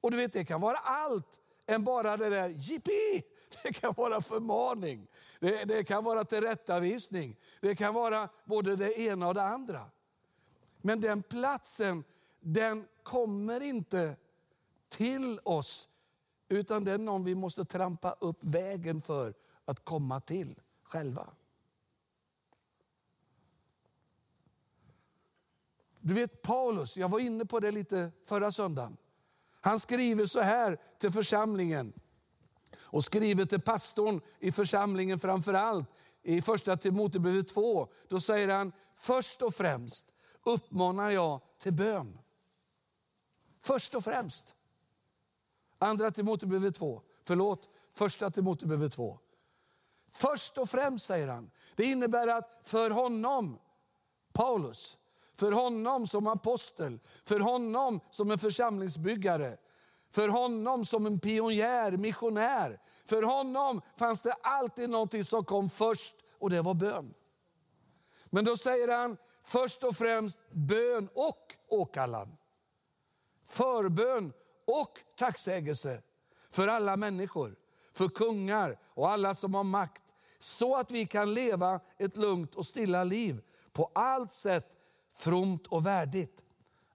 Och 0.01 0.11
du 0.11 0.17
vet, 0.17 0.33
det 0.33 0.45
kan 0.45 0.61
vara 0.61 0.77
allt 0.77 1.39
än 1.65 1.83
bara 1.83 2.17
det 2.17 2.29
där 2.29 2.49
jippi. 2.49 3.23
Det 3.63 3.73
kan 3.73 3.93
vara 3.97 4.21
förmaning, 4.21 5.07
det, 5.39 5.65
det 5.65 5.83
kan 5.83 6.03
vara 6.03 6.23
tillrättavisning, 6.23 7.37
det 7.61 7.75
kan 7.75 7.93
vara 7.93 8.29
både 8.45 8.75
det 8.75 8.99
ena 8.99 9.27
och 9.27 9.33
det 9.33 9.43
andra. 9.43 9.85
Men 10.81 11.01
den 11.01 11.23
platsen, 11.23 12.03
den 12.39 12.87
kommer 13.03 13.61
inte 13.61 14.15
till 14.89 15.39
oss, 15.43 15.87
utan 16.51 16.83
det 16.83 16.91
är 16.91 16.97
någon 16.97 17.23
vi 17.23 17.35
måste 17.35 17.65
trampa 17.65 18.15
upp 18.19 18.37
vägen 18.39 19.01
för 19.01 19.33
att 19.65 19.85
komma 19.85 20.21
till 20.21 20.59
själva. 20.83 21.27
Du 25.99 26.13
vet 26.13 26.41
Paulus, 26.41 26.97
jag 26.97 27.09
var 27.09 27.19
inne 27.19 27.45
på 27.45 27.59
det 27.59 27.71
lite 27.71 28.11
förra 28.25 28.51
söndagen. 28.51 28.97
Han 29.61 29.79
skriver 29.79 30.25
så 30.25 30.41
här 30.41 30.77
till 30.97 31.11
församlingen 31.11 31.93
och 32.77 33.03
skriver 33.03 33.45
till 33.45 33.61
pastorn 33.61 34.21
i 34.39 34.51
församlingen 34.51 35.19
framför 35.19 35.53
allt 35.53 35.89
i 36.23 36.41
första 36.41 36.77
Timoteusbrevet 36.77 37.47
2. 37.47 37.87
Då 38.07 38.19
säger 38.19 38.47
han, 38.47 38.71
först 38.93 39.41
och 39.41 39.55
främst 39.55 40.11
uppmanar 40.43 41.09
jag 41.09 41.41
till 41.57 41.73
bön. 41.73 42.17
Först 43.61 43.95
och 43.95 44.03
främst. 44.03 44.55
Andra 45.81 46.11
Timoteusbrevet 46.11 46.75
2, 46.75 47.01
förlåt, 47.23 47.69
första 47.93 48.31
Timoteusbrevet 48.31 48.91
2. 48.91 49.19
Först 50.11 50.57
och 50.57 50.69
främst 50.69 51.05
säger 51.05 51.27
han, 51.27 51.51
det 51.75 51.83
innebär 51.83 52.27
att 52.27 52.61
för 52.63 52.89
honom, 52.89 53.59
Paulus, 54.33 54.97
för 55.35 55.51
honom 55.51 56.07
som 56.07 56.27
apostel, 56.27 56.99
för 57.25 57.39
honom 57.39 57.99
som 58.11 58.31
en 58.31 58.39
församlingsbyggare, 58.39 59.57
för 60.11 60.27
honom 60.27 60.85
som 60.85 61.05
en 61.05 61.19
pionjär, 61.19 61.91
missionär. 61.91 62.81
För 63.05 63.23
honom 63.23 63.81
fanns 63.97 64.21
det 64.21 64.33
alltid 64.33 64.89
någonting 64.89 65.25
som 65.25 65.45
kom 65.45 65.69
först 65.69 66.13
och 66.39 66.49
det 66.49 66.61
var 66.61 66.73
bön. 66.73 67.13
Men 68.25 68.45
då 68.45 68.57
säger 68.57 68.87
han 68.87 69.17
först 69.41 69.83
och 69.83 69.95
främst 69.95 70.39
bön 70.51 71.09
och 71.13 71.55
åkallan. 71.67 72.37
Förbön 73.45 74.33
och 74.67 74.99
tacksägelse 75.17 76.01
för 76.51 76.67
alla 76.67 76.97
människor, 76.97 77.55
för 77.93 78.07
kungar 78.07 78.79
och 78.83 79.09
alla 79.09 79.35
som 79.35 79.53
har 79.53 79.63
makt. 79.63 80.03
Så 80.39 80.75
att 80.75 80.91
vi 80.91 81.05
kan 81.05 81.33
leva 81.33 81.79
ett 81.97 82.17
lugnt 82.17 82.55
och 82.55 82.65
stilla 82.65 83.03
liv 83.03 83.41
på 83.73 83.91
allt 83.95 84.33
sätt 84.33 84.67
fromt 85.13 85.67
och 85.67 85.85
värdigt. 85.85 86.43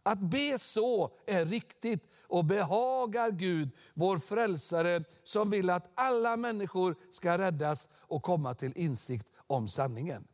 Att 0.03 0.19
be 0.19 0.59
så 0.59 1.11
är 1.27 1.45
riktigt 1.45 2.11
och 2.23 2.45
behagar 2.45 3.31
Gud, 3.31 3.71
vår 3.95 4.19
frälsare, 4.19 5.05
som 5.23 5.51
vill 5.51 5.71
att 5.71 5.91
alla 5.95 6.37
människor 6.37 6.97
ska 7.11 7.39
räddas 7.39 7.89
och 7.95 8.23
komma 8.23 8.55
till 8.55 8.73
insikt 8.77 9.27
om 9.47 9.69
sanningen. 9.69 10.27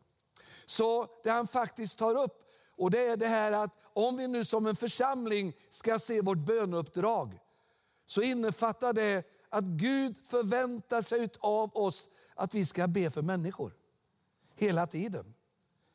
Så 0.65 1.07
det 1.25 1.31
han 1.31 1.47
faktiskt 1.47 1.99
tar 1.99 2.15
upp, 2.15 2.43
och 2.77 2.91
det 2.91 3.07
är 3.07 3.17
det 3.17 3.29
här 3.29 3.53
att 3.53 3.82
om 3.95 4.17
vi 4.17 4.29
nu 4.29 4.45
som 4.45 4.67
en 4.67 4.77
församling 4.77 5.57
ska 5.71 5.99
se 5.99 6.21
vårt 6.21 6.39
böneuppdrag, 6.39 7.39
så 8.07 8.23
innefattar 8.23 8.93
det 8.93 9.25
att 9.49 9.65
Gud 9.65 10.17
förväntar 10.27 11.03
sig 11.03 11.29
av 11.41 11.77
oss 11.77 12.09
att 12.35 12.55
vi 12.55 12.67
ska 12.67 12.89
be 12.89 13.11
för 13.11 13.23
människor. 13.23 13.77
Hela 14.55 14.87
tiden. 14.87 15.35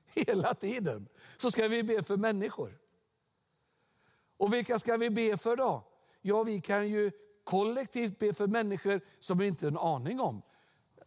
Hela 0.08 0.54
tiden 0.54 1.08
så 1.38 1.52
ska 1.52 1.68
vi 1.68 1.84
be 1.84 2.04
för 2.04 2.18
människor. 2.18 2.80
Och 4.38 4.54
vilka 4.54 4.80
ska 4.80 4.98
vi 4.98 5.10
be 5.10 5.38
för 5.38 5.56
då? 5.56 5.88
Ja, 6.22 6.44
vi 6.44 6.62
kan 6.62 6.88
ju 6.88 7.12
kollektivt 7.44 8.20
be 8.20 8.34
för 8.34 8.48
människor 8.48 9.02
som 9.20 9.38
vi 9.38 9.48
inte 9.48 9.66
har 9.66 9.72
en 9.72 9.78
aning 9.78 10.20
om. 10.20 10.42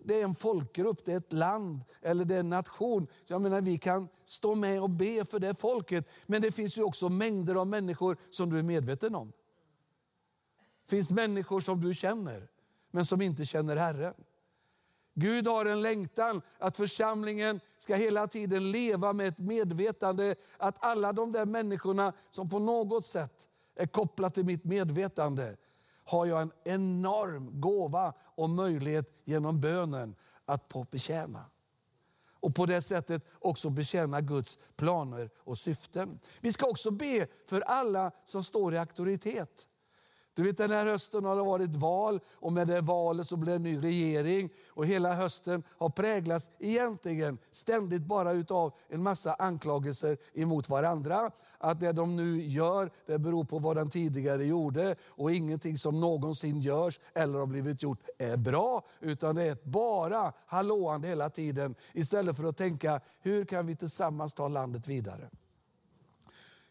Det 0.04 0.21
är 0.21 0.25
en 0.25 0.35
folkgrupp, 0.35 1.04
det 1.04 1.12
är 1.12 1.16
ett 1.16 1.33
land 1.33 1.80
eller 2.02 2.25
det 2.25 2.35
är 2.35 2.40
en 2.40 2.50
nation. 2.50 3.07
Jag 3.26 3.40
menar, 3.40 3.61
vi 3.61 3.78
kan 3.78 4.09
stå 4.25 4.54
med 4.54 4.83
och 4.83 4.90
be 4.90 5.25
för 5.25 5.38
det 5.38 5.54
folket. 5.54 6.09
Men 6.26 6.42
det 6.42 6.52
finns 6.52 6.78
ju 6.78 6.83
också 6.83 7.09
mängder 7.09 7.54
av 7.54 7.66
människor 7.66 8.16
som 8.30 8.50
du 8.50 8.59
är 8.59 8.62
medveten 8.62 9.14
om. 9.14 9.33
Det 10.87 10.90
finns 10.90 11.11
människor 11.11 11.61
som 11.61 11.80
du 11.80 11.95
känner, 11.95 12.49
men 12.90 13.07
som 13.07 13.23
inte 13.23 13.45
känner 13.45 13.76
Herren. 13.76 14.14
Gud 15.14 15.47
har 15.47 15.66
en 15.66 15.83
längtan 15.83 16.42
att 16.59 16.76
församlingen 16.76 17.61
ska 17.78 17.95
hela 17.95 18.28
tiden 18.28 18.71
leva 18.71 19.12
med 19.12 19.28
ett 19.28 19.38
medvetande 19.38 20.35
att 20.59 20.85
alla 20.85 21.12
de 21.12 21.33
där 21.33 21.47
människorna 21.47 22.12
som 22.30 22.50
på 22.50 22.59
något 22.59 23.07
sätt 23.07 23.49
är 23.75 23.87
kopplade 23.87 24.35
till 24.35 24.45
mitt 24.45 24.64
medvetande 24.64 25.57
har 26.11 26.26
jag 26.26 26.43
en 26.43 26.52
enorm 26.64 27.61
gåva 27.61 28.12
och 28.21 28.50
möjlighet 28.50 29.12
genom 29.25 29.61
bönen 29.61 30.14
att 30.45 30.73
få 30.73 30.87
betjäna. 30.90 31.45
Och 32.33 32.55
på 32.55 32.67
det 32.67 32.83
sättet 32.83 33.25
också 33.38 33.71
betjäna 33.71 34.21
Guds 34.21 34.59
planer 34.76 35.31
och 35.37 35.59
syften. 35.59 36.21
Vi 36.40 36.52
ska 36.52 36.67
också 36.67 36.90
be 36.90 37.26
för 37.47 37.61
alla 37.61 38.12
som 38.25 38.45
står 38.45 38.75
i 38.75 38.79
auktoritet. 38.79 39.67
Du 40.41 40.47
vet 40.47 40.57
den 40.57 40.71
här 40.71 40.87
hösten 40.87 41.25
har 41.25 41.37
det 41.37 41.43
varit 41.43 41.77
val 41.77 42.21
och 42.35 42.53
med 42.53 42.69
det 42.69 42.81
valet 42.81 43.29
så 43.29 43.37
blev 43.37 43.61
det 43.61 43.69
en 43.69 43.75
ny 43.75 43.89
regering. 43.89 44.51
Och 44.69 44.87
hela 44.87 45.15
hösten 45.15 45.63
har 45.79 45.91
präglats 45.91 46.51
egentligen 46.59 47.39
ständigt 47.51 48.03
bara 48.03 48.33
utav 48.33 48.73
en 48.89 49.03
massa 49.03 49.35
anklagelser 49.35 50.19
emot 50.35 50.69
varandra. 50.69 51.31
Att 51.59 51.81
det 51.81 51.93
de 51.93 52.17
nu 52.17 52.43
gör, 52.43 52.91
det 53.07 53.19
beror 53.19 53.45
på 53.45 53.59
vad 53.59 53.77
den 53.77 53.91
tidigare 53.91 54.45
gjorde. 54.45 54.97
Och 55.09 55.33
ingenting 55.33 55.77
som 55.77 56.01
någonsin 56.01 56.61
görs 56.61 57.01
eller 57.15 57.39
har 57.39 57.47
blivit 57.47 57.83
gjort 57.83 58.01
är 58.19 58.37
bra. 58.37 58.85
Utan 59.01 59.37
det 59.37 59.43
är 59.43 59.59
bara 59.63 60.33
hallåande 60.47 61.09
hela 61.09 61.31
tiden. 61.31 61.75
Istället 61.93 62.37
för 62.37 62.45
att 62.45 62.57
tänka, 62.57 63.01
hur 63.21 63.45
kan 63.45 63.67
vi 63.67 63.77
tillsammans 63.77 64.35
ta 64.35 64.49
landet 64.49 64.89
vidare? 64.89 65.31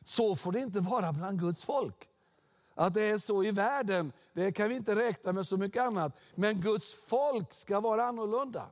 Så 0.04 0.36
får 0.36 0.52
det 0.52 0.60
inte 0.60 0.80
vara 0.80 1.14
bland 1.14 1.40
Guds 1.40 1.64
folk. 1.64 2.10
Att 2.79 2.93
det 2.93 3.03
är 3.03 3.17
så 3.17 3.43
i 3.43 3.51
världen, 3.51 4.12
det 4.33 4.51
kan 4.51 4.69
vi 4.69 4.75
inte 4.75 4.95
räkna 4.95 5.33
med 5.33 5.45
så 5.45 5.57
mycket 5.57 5.83
annat. 5.83 6.17
Men 6.36 6.62
Guds 6.62 6.95
folk 7.07 7.53
ska 7.53 7.79
vara 7.79 8.03
annorlunda. 8.03 8.65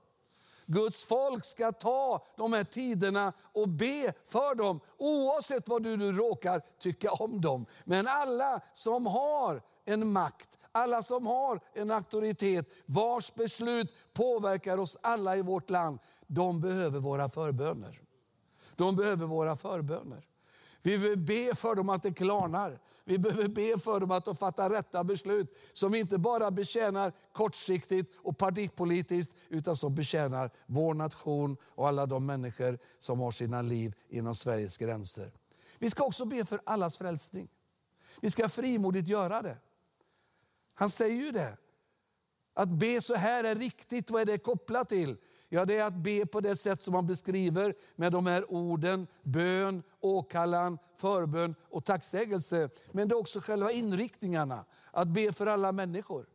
Guds 0.66 1.06
folk 1.06 1.46
ska 1.46 1.72
ta 1.72 2.26
de 2.38 2.54
här 2.54 2.64
tiderna 2.64 3.34
och 3.54 3.70
be 3.70 4.14
för 4.26 4.56
dem, 4.56 4.80
oavsett 4.98 5.70
vad 5.70 5.84
du 5.84 5.98
nu 5.98 6.12
råkar 6.12 6.62
tycka 6.80 7.12
om 7.12 7.42
dem. 7.42 7.66
Men 7.86 8.08
alla 8.08 8.62
som 8.74 9.06
har 9.06 9.62
en 9.86 10.12
makt, 10.12 10.58
alla 10.72 11.04
som 11.04 11.28
har 11.28 11.60
en 11.74 11.92
auktoritet, 11.92 12.70
vars 12.86 13.34
beslut 13.34 13.94
påverkar 14.14 14.78
oss 14.78 14.98
alla 15.02 15.38
i 15.38 15.42
vårt 15.42 15.70
land, 15.70 16.00
de 16.28 16.62
behöver 16.62 17.00
våra 17.00 17.30
förböner. 17.30 18.02
De 18.76 18.96
behöver 18.96 19.26
våra 19.26 19.56
förböner. 19.56 20.28
Vi 20.82 20.98
vill 20.98 21.18
be 21.18 21.56
för 21.56 21.76
dem 21.76 21.90
att 21.90 22.04
det 22.04 22.14
klarnar. 22.14 22.80
Vi 23.08 23.18
behöver 23.18 23.48
be 23.48 23.80
för 23.80 24.00
dem 24.00 24.12
att 24.12 24.26
de 24.26 24.36
fattar 24.36 24.70
rätta 24.70 25.04
beslut 25.04 25.58
som 25.74 25.96
inte 25.96 26.18
bara 26.18 26.52
betjänar 26.52 27.14
kortsiktigt 27.32 28.16
och 28.18 28.38
partipolitiskt 28.38 29.34
utan 29.50 29.78
som 29.78 29.96
betjänar 29.96 30.52
vår 30.66 30.94
nation 30.94 31.58
och 31.64 31.88
alla 31.88 32.06
de 32.06 32.26
människor 32.26 32.80
som 33.00 33.20
har 33.20 33.32
sina 33.32 33.62
liv 33.62 33.94
inom 34.10 34.36
Sveriges 34.36 34.78
gränser. 34.78 35.32
Vi 35.80 35.90
ska 35.90 36.04
också 36.04 36.26
be 36.26 36.46
för 36.46 36.60
allas 36.64 36.98
frälsning. 36.98 37.50
Vi 38.22 38.32
ska 38.32 38.50
frimodigt 38.50 39.08
göra 39.08 39.42
det. 39.42 39.58
Han 40.74 40.90
säger 40.90 41.24
ju 41.26 41.32
det. 41.32 41.58
Att 42.54 42.70
be 42.70 43.02
så 43.02 43.16
här 43.16 43.44
är 43.44 43.56
riktigt, 43.56 44.10
vad 44.10 44.22
är 44.22 44.26
det 44.26 44.38
kopplat 44.38 44.90
till? 44.90 45.18
Ja, 45.50 45.66
det 45.66 45.78
är 45.78 45.84
att 45.84 45.94
be 45.94 46.26
på 46.26 46.42
det 46.42 46.56
sätt 46.56 46.82
som 46.82 46.94
man 46.94 47.08
beskriver 47.08 47.76
med 47.96 48.12
de 48.12 48.26
här 48.26 48.54
orden, 48.54 49.08
bön, 49.24 49.84
åkallan, 50.00 50.78
förbön 50.98 51.56
och 51.70 51.86
tacksägelse. 51.86 52.70
Men 52.92 53.08
det 53.08 53.14
är 53.14 53.20
också 53.20 53.40
själva 53.40 53.72
inriktningarna. 53.72 54.66
Att 54.92 55.08
be 55.08 55.34
för 55.34 55.48
alla 55.48 55.72
människor, 55.72 56.26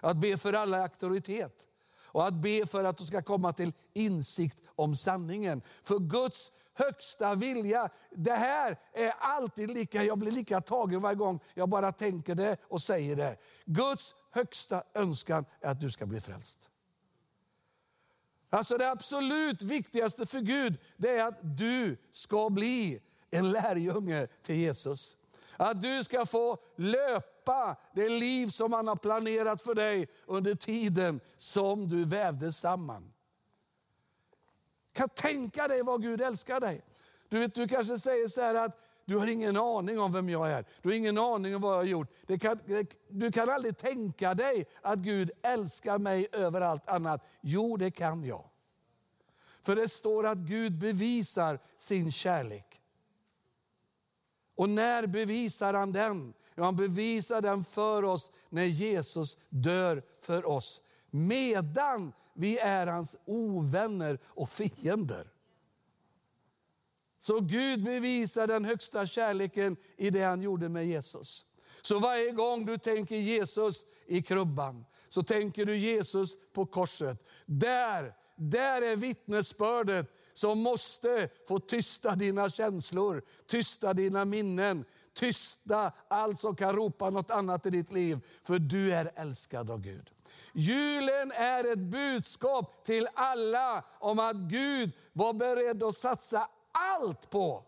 att 0.00 0.16
be 0.16 0.38
för 0.38 0.52
alla 0.52 0.82
auktoritet 0.82 1.68
och 2.12 2.26
att 2.26 2.34
be 2.34 2.66
för 2.66 2.84
att 2.84 2.96
de 2.96 3.06
ska 3.06 3.22
komma 3.22 3.52
till 3.52 3.72
insikt 3.92 4.58
om 4.66 4.96
sanningen. 4.96 5.62
För 5.84 5.98
Guds 5.98 6.50
högsta 6.74 7.34
vilja, 7.34 7.88
det 8.10 8.32
här 8.32 8.78
är 8.92 9.12
alltid 9.18 9.70
lika, 9.70 10.02
jag 10.02 10.18
blir 10.18 10.32
lika 10.32 10.60
tagen 10.60 11.00
varje 11.00 11.16
gång 11.16 11.40
jag 11.54 11.68
bara 11.68 11.92
tänker 11.92 12.34
det 12.34 12.56
och 12.68 12.82
säger 12.82 13.16
det. 13.16 13.36
Guds 13.64 14.14
högsta 14.30 14.82
önskan 14.94 15.44
är 15.60 15.70
att 15.70 15.80
du 15.80 15.90
ska 15.90 16.06
bli 16.06 16.20
frälst. 16.20 16.71
Alltså 18.54 18.78
det 18.78 18.90
absolut 18.90 19.62
viktigaste 19.62 20.26
för 20.26 20.40
Gud, 20.40 20.78
det 20.96 21.08
är 21.08 21.24
att 21.24 21.38
du 21.58 21.96
ska 22.10 22.50
bli 22.50 23.02
en 23.30 23.50
lärjunge 23.50 24.26
till 24.26 24.56
Jesus. 24.56 25.16
Att 25.56 25.82
du 25.82 26.04
ska 26.04 26.26
få 26.26 26.58
löpa 26.76 27.76
det 27.94 28.08
liv 28.08 28.48
som 28.48 28.72
han 28.72 28.88
har 28.88 28.96
planerat 28.96 29.62
för 29.62 29.74
dig 29.74 30.08
under 30.26 30.54
tiden 30.54 31.20
som 31.36 31.88
du 31.88 32.04
vävdes 32.04 32.58
samman. 32.58 33.12
Kan 34.92 35.08
tänka 35.08 35.68
dig 35.68 35.82
vad 35.82 36.02
Gud 36.02 36.20
älskar 36.20 36.60
dig. 36.60 36.84
Du, 37.28 37.38
vet, 37.38 37.54
du 37.54 37.68
kanske 37.68 37.98
säger 37.98 38.28
så 38.28 38.40
här 38.40 38.54
att 38.54 38.80
du 39.04 39.16
har 39.16 39.26
ingen 39.26 39.56
aning 39.56 40.00
om 40.00 40.12
vem 40.12 40.28
jag 40.28 40.50
är. 40.50 40.64
Du 40.82 40.88
har 40.88 40.96
ingen 40.96 41.18
aning 41.18 41.56
om 41.56 41.62
vad 41.62 41.72
jag 41.72 41.76
har 41.76 41.84
gjort. 41.84 42.08
Kan, 42.40 42.58
du 43.08 43.32
kan 43.32 43.50
aldrig 43.50 43.78
tänka 43.78 44.34
dig 44.34 44.66
att 44.80 44.98
Gud 44.98 45.30
älskar 45.42 45.98
mig 45.98 46.28
över 46.32 46.60
allt 46.60 46.88
annat. 46.88 47.26
Jo, 47.40 47.76
det 47.76 47.90
kan 47.90 48.24
jag. 48.24 48.44
För 49.62 49.76
det 49.76 49.88
står 49.88 50.26
att 50.26 50.38
Gud 50.38 50.78
bevisar 50.78 51.58
sin 51.76 52.12
kärlek. 52.12 52.82
Och 54.54 54.68
när 54.68 55.06
bevisar 55.06 55.74
han 55.74 55.92
den? 55.92 56.34
Ja, 56.54 56.64
han 56.64 56.76
bevisar 56.76 57.40
den 57.40 57.64
för 57.64 58.04
oss 58.04 58.30
när 58.48 58.64
Jesus 58.64 59.36
dör 59.48 60.02
för 60.20 60.48
oss. 60.48 60.80
Medan 61.10 62.12
vi 62.34 62.58
är 62.58 62.86
hans 62.86 63.16
ovänner 63.24 64.18
och 64.24 64.50
fiender. 64.50 65.31
Så 67.22 67.40
Gud 67.40 67.84
bevisar 67.84 68.46
den 68.46 68.64
högsta 68.64 69.06
kärleken 69.06 69.76
i 69.96 70.10
det 70.10 70.22
han 70.22 70.42
gjorde 70.42 70.68
med 70.68 70.86
Jesus. 70.86 71.44
Så 71.82 71.98
varje 71.98 72.30
gång 72.30 72.66
du 72.66 72.78
tänker 72.78 73.16
Jesus 73.16 73.84
i 74.06 74.22
krubban, 74.22 74.84
så 75.08 75.22
tänker 75.22 75.66
du 75.66 75.76
Jesus 75.76 76.36
på 76.52 76.66
korset. 76.66 77.28
Där, 77.46 78.14
där 78.36 78.82
är 78.82 78.96
vittnesbördet 78.96 80.06
som 80.32 80.60
måste 80.60 81.28
få 81.48 81.58
tysta 81.58 82.14
dina 82.14 82.50
känslor, 82.50 83.22
tysta 83.46 83.94
dina 83.94 84.24
minnen, 84.24 84.84
tysta 85.14 85.92
allt 86.08 86.40
som 86.40 86.56
kan 86.56 86.76
ropa 86.76 87.10
något 87.10 87.30
annat 87.30 87.66
i 87.66 87.70
ditt 87.70 87.92
liv. 87.92 88.18
För 88.42 88.58
du 88.58 88.94
är 88.94 89.12
älskad 89.14 89.70
av 89.70 89.80
Gud. 89.80 90.10
Julen 90.52 91.32
är 91.32 91.72
ett 91.72 91.78
budskap 91.78 92.84
till 92.84 93.08
alla 93.14 93.84
om 94.00 94.18
att 94.18 94.36
Gud 94.36 94.92
var 95.12 95.32
beredd 95.32 95.82
att 95.82 95.96
satsa 95.96 96.48
allt 96.72 97.30
på 97.30 97.64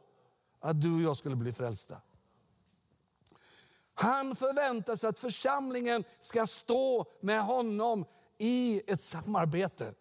att 0.61 0.81
du 0.81 0.95
och 0.95 1.01
jag 1.01 1.17
skulle 1.17 1.37
bli 1.37 1.53
frälsta. 1.53 1.97
Han 3.95 4.37
förväntar 4.37 4.97
sig 4.97 5.09
att 5.09 5.19
församlingen 5.19 6.05
ska 6.21 6.47
stå 6.47 7.07
med 7.21 7.43
honom 7.43 8.05
i 8.39 8.83
ett 8.87 9.03
samarbete. 9.03 9.95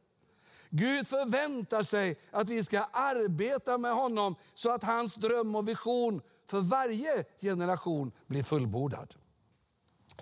Gud 0.69 1.07
förväntar 1.07 1.83
sig 1.83 2.19
att 2.31 2.49
vi 2.49 2.63
ska 2.63 2.83
arbeta 2.91 3.77
med 3.77 3.93
honom 3.93 4.35
så 4.53 4.71
att 4.71 4.83
hans 4.83 5.15
dröm 5.15 5.55
och 5.55 5.67
vision 5.67 6.21
för 6.45 6.61
varje 6.61 7.23
generation 7.41 8.11
blir 8.27 8.43
fullbordad. 8.43 9.15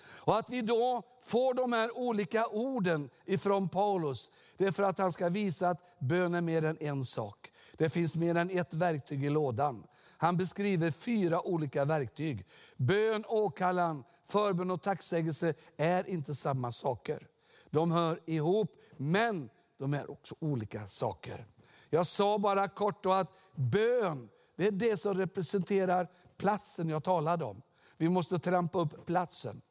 Och 0.03 0.37
att 0.37 0.49
vi 0.49 0.61
då 0.61 1.03
får 1.21 1.53
de 1.53 1.73
här 1.73 1.97
olika 1.97 2.47
orden 2.47 3.09
ifrån 3.25 3.69
Paulus, 3.69 4.31
det 4.57 4.65
är 4.65 4.71
för 4.71 4.83
att 4.83 4.97
han 4.97 5.13
ska 5.13 5.29
visa 5.29 5.69
att 5.69 5.99
bön 5.99 6.35
är 6.35 6.41
mer 6.41 6.65
än 6.65 6.77
en 6.79 7.05
sak. 7.05 7.50
Det 7.81 7.89
finns 7.89 8.15
mer 8.15 8.35
än 8.35 8.49
ett 8.49 8.73
verktyg 8.73 9.23
i 9.23 9.29
lådan. 9.29 9.83
Han 10.17 10.37
beskriver 10.37 10.91
fyra 10.91 11.41
olika 11.41 11.85
verktyg. 11.85 12.45
Bön, 12.77 13.25
åkallan, 13.27 14.03
förbön 14.25 14.71
och 14.71 14.81
tacksägelse 14.81 15.53
är 15.77 16.09
inte 16.09 16.35
samma 16.35 16.71
saker. 16.71 17.27
De 17.69 17.91
hör 17.91 18.19
ihop, 18.25 18.75
men 18.97 19.49
de 19.77 19.93
är 19.93 20.11
också 20.11 20.35
olika 20.39 20.87
saker. 20.87 21.47
Jag 21.89 22.07
sa 22.07 22.39
bara 22.39 22.67
kort 22.67 23.03
då 23.03 23.11
att 23.11 23.31
bön, 23.55 24.29
det 24.55 24.67
är 24.67 24.71
det 24.71 24.97
som 24.97 25.13
representerar 25.13 26.07
platsen 26.37 26.89
jag 26.89 27.03
talade 27.03 27.45
om. 27.45 27.61
Vi 27.97 28.09
måste 28.09 28.39
trampa 28.39 28.79
upp 28.79 29.05
platsen. 29.05 29.61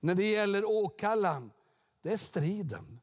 När 0.00 0.14
det 0.14 0.30
gäller 0.30 0.64
åkallan, 0.64 1.50
det 2.02 2.12
är 2.12 2.16
striden. 2.16 3.00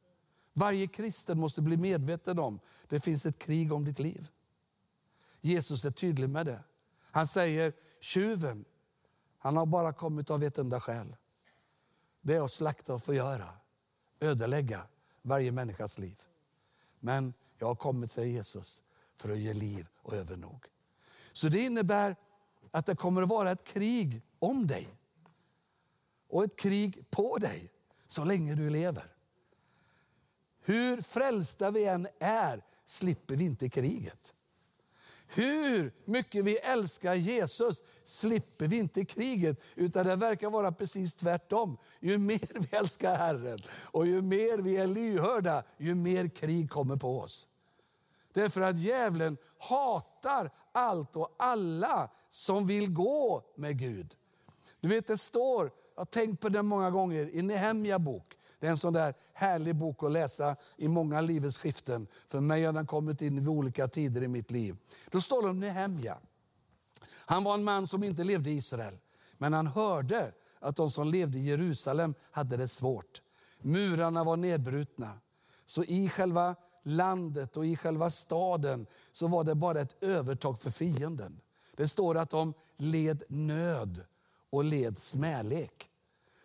Varje 0.59 0.87
kristen 0.87 1.39
måste 1.39 1.61
bli 1.61 1.77
medveten 1.77 2.39
om 2.39 2.59
det 2.87 2.99
finns 2.99 3.25
ett 3.25 3.39
krig 3.39 3.73
om 3.73 3.85
ditt 3.85 3.99
liv. 3.99 4.29
Jesus 5.41 5.85
är 5.85 5.91
tydlig 5.91 6.29
med 6.29 6.45
det. 6.45 6.63
Han 7.11 7.27
säger, 7.27 7.73
tjuven, 7.99 8.65
han 9.37 9.57
har 9.57 9.65
bara 9.65 9.93
kommit 9.93 10.29
av 10.29 10.43
ett 10.43 10.57
enda 10.57 10.81
skäl. 10.81 11.15
Det 12.21 12.35
är 12.35 12.41
att 12.41 12.51
slakta 12.51 12.93
och 12.93 13.03
förgöra, 13.03 13.53
ödelägga 14.19 14.87
varje 15.21 15.51
människas 15.51 15.97
liv. 15.97 16.21
Men 16.99 17.33
jag 17.57 17.67
har 17.67 17.75
kommit, 17.75 18.11
säger 18.11 18.33
Jesus, 18.33 18.81
för 19.17 19.29
att 19.29 19.39
ge 19.39 19.53
liv 19.53 19.87
och 20.01 20.13
övernog. 20.13 20.65
Så 21.33 21.49
det 21.49 21.59
innebär 21.59 22.15
att 22.71 22.85
det 22.85 22.95
kommer 22.95 23.21
att 23.21 23.29
vara 23.29 23.51
ett 23.51 23.63
krig 23.63 24.21
om 24.39 24.67
dig. 24.67 24.87
Och 26.27 26.43
ett 26.43 26.55
krig 26.55 27.05
på 27.09 27.37
dig, 27.37 27.71
så 28.07 28.23
länge 28.23 28.55
du 28.55 28.69
lever. 28.69 29.18
Hur 30.69 31.01
frälsta 31.01 31.71
vi 31.71 31.86
än 31.86 32.08
är 32.19 32.63
slipper 32.86 33.36
vi 33.36 33.45
inte 33.45 33.69
kriget. 33.69 34.34
Hur 35.27 35.93
mycket 36.05 36.45
vi 36.45 36.58
älskar 36.58 37.13
Jesus 37.13 37.84
slipper 38.03 38.67
vi 38.67 38.77
inte 38.77 39.05
kriget, 39.05 39.63
utan 39.75 40.05
det 40.05 40.15
verkar 40.15 40.49
vara 40.49 40.71
precis 40.71 41.13
tvärtom. 41.13 41.77
Ju 41.99 42.17
mer 42.17 42.60
vi 42.60 42.77
älskar 42.77 43.15
Herren 43.15 43.60
och 43.84 44.08
ju 44.08 44.21
mer 44.21 44.58
vi 44.58 44.77
är 44.77 44.88
lyhörda, 44.88 45.63
ju 45.77 45.95
mer 45.95 46.27
krig 46.27 46.69
kommer 46.69 46.95
på 46.95 47.19
oss. 47.19 47.47
Därför 48.34 48.62
att 48.62 48.79
djävulen 48.79 49.38
hatar 49.58 50.51
allt 50.71 51.15
och 51.15 51.36
alla 51.38 52.10
som 52.29 52.67
vill 52.67 52.93
gå 52.93 53.43
med 53.55 53.79
Gud. 53.79 54.15
Du 54.79 54.88
vet, 54.88 55.08
det 55.08 55.17
står, 55.17 55.71
jag 55.95 56.01
har 56.01 56.05
tänkt 56.05 56.41
på 56.41 56.49
det 56.49 56.62
många 56.62 56.91
gånger, 56.91 57.36
i 57.36 57.41
Nehemja 57.41 57.99
bok. 57.99 58.36
Det 58.60 58.67
är 58.67 58.72
en 58.72 58.78
sån 58.78 58.93
där 58.93 59.13
härlig 59.34 59.76
bok 59.76 60.04
att 60.04 60.12
läsa 60.12 60.56
i 60.78 60.88
många 60.88 61.22
livets 61.22 61.58
skiften. 61.58 62.08
För 62.28 62.39
mig 62.39 62.63
har 62.63 62.74
den 62.74 62.88
kommit 62.88 63.22
in 63.22 63.36
vid 63.36 63.48
olika 63.48 63.88
tider 63.88 64.24
i 64.24 64.28
mitt 64.28 64.52
liv. 64.52 64.78
Då 65.12 65.22
står 65.22 65.41
det 65.41 65.50
om 65.50 65.60
Nehemja. 65.60 66.17
Han 67.10 67.43
var 67.43 67.54
en 67.54 67.63
man 67.63 67.88
som 67.88 68.04
inte 68.04 68.24
levde 68.24 68.50
i 68.50 68.58
Israel. 68.58 68.98
Men 69.38 69.54
han 69.54 69.67
hörde 69.67 70.32
att 70.60 70.76
de 70.76 70.91
som 70.91 71.08
levde 71.08 71.38
i 71.38 71.45
Jerusalem 71.45 72.13
hade 72.32 72.58
det 72.58 72.67
svårt. 72.67 73.22
Murarna 73.62 74.24
var 74.24 74.38
nedbrutna. 74.38 75.19
Så 75.65 75.84
i 75.84 76.10
själva 76.10 76.56
landet 76.84 77.58
och 77.58 77.65
i 77.65 77.78
själva 77.78 78.10
staden 78.10 78.88
så 79.12 79.28
var 79.28 79.43
det 79.43 79.56
bara 79.56 79.82
ett 79.82 80.04
övertag 80.04 80.60
för 80.60 80.72
fienden. 80.72 81.39
Det 81.76 81.88
står 81.88 82.17
att 82.17 82.30
de 82.30 82.54
led 82.78 83.24
nöd 83.28 84.06
och 84.50 84.63
led 84.63 85.00
smälek. 85.00 85.89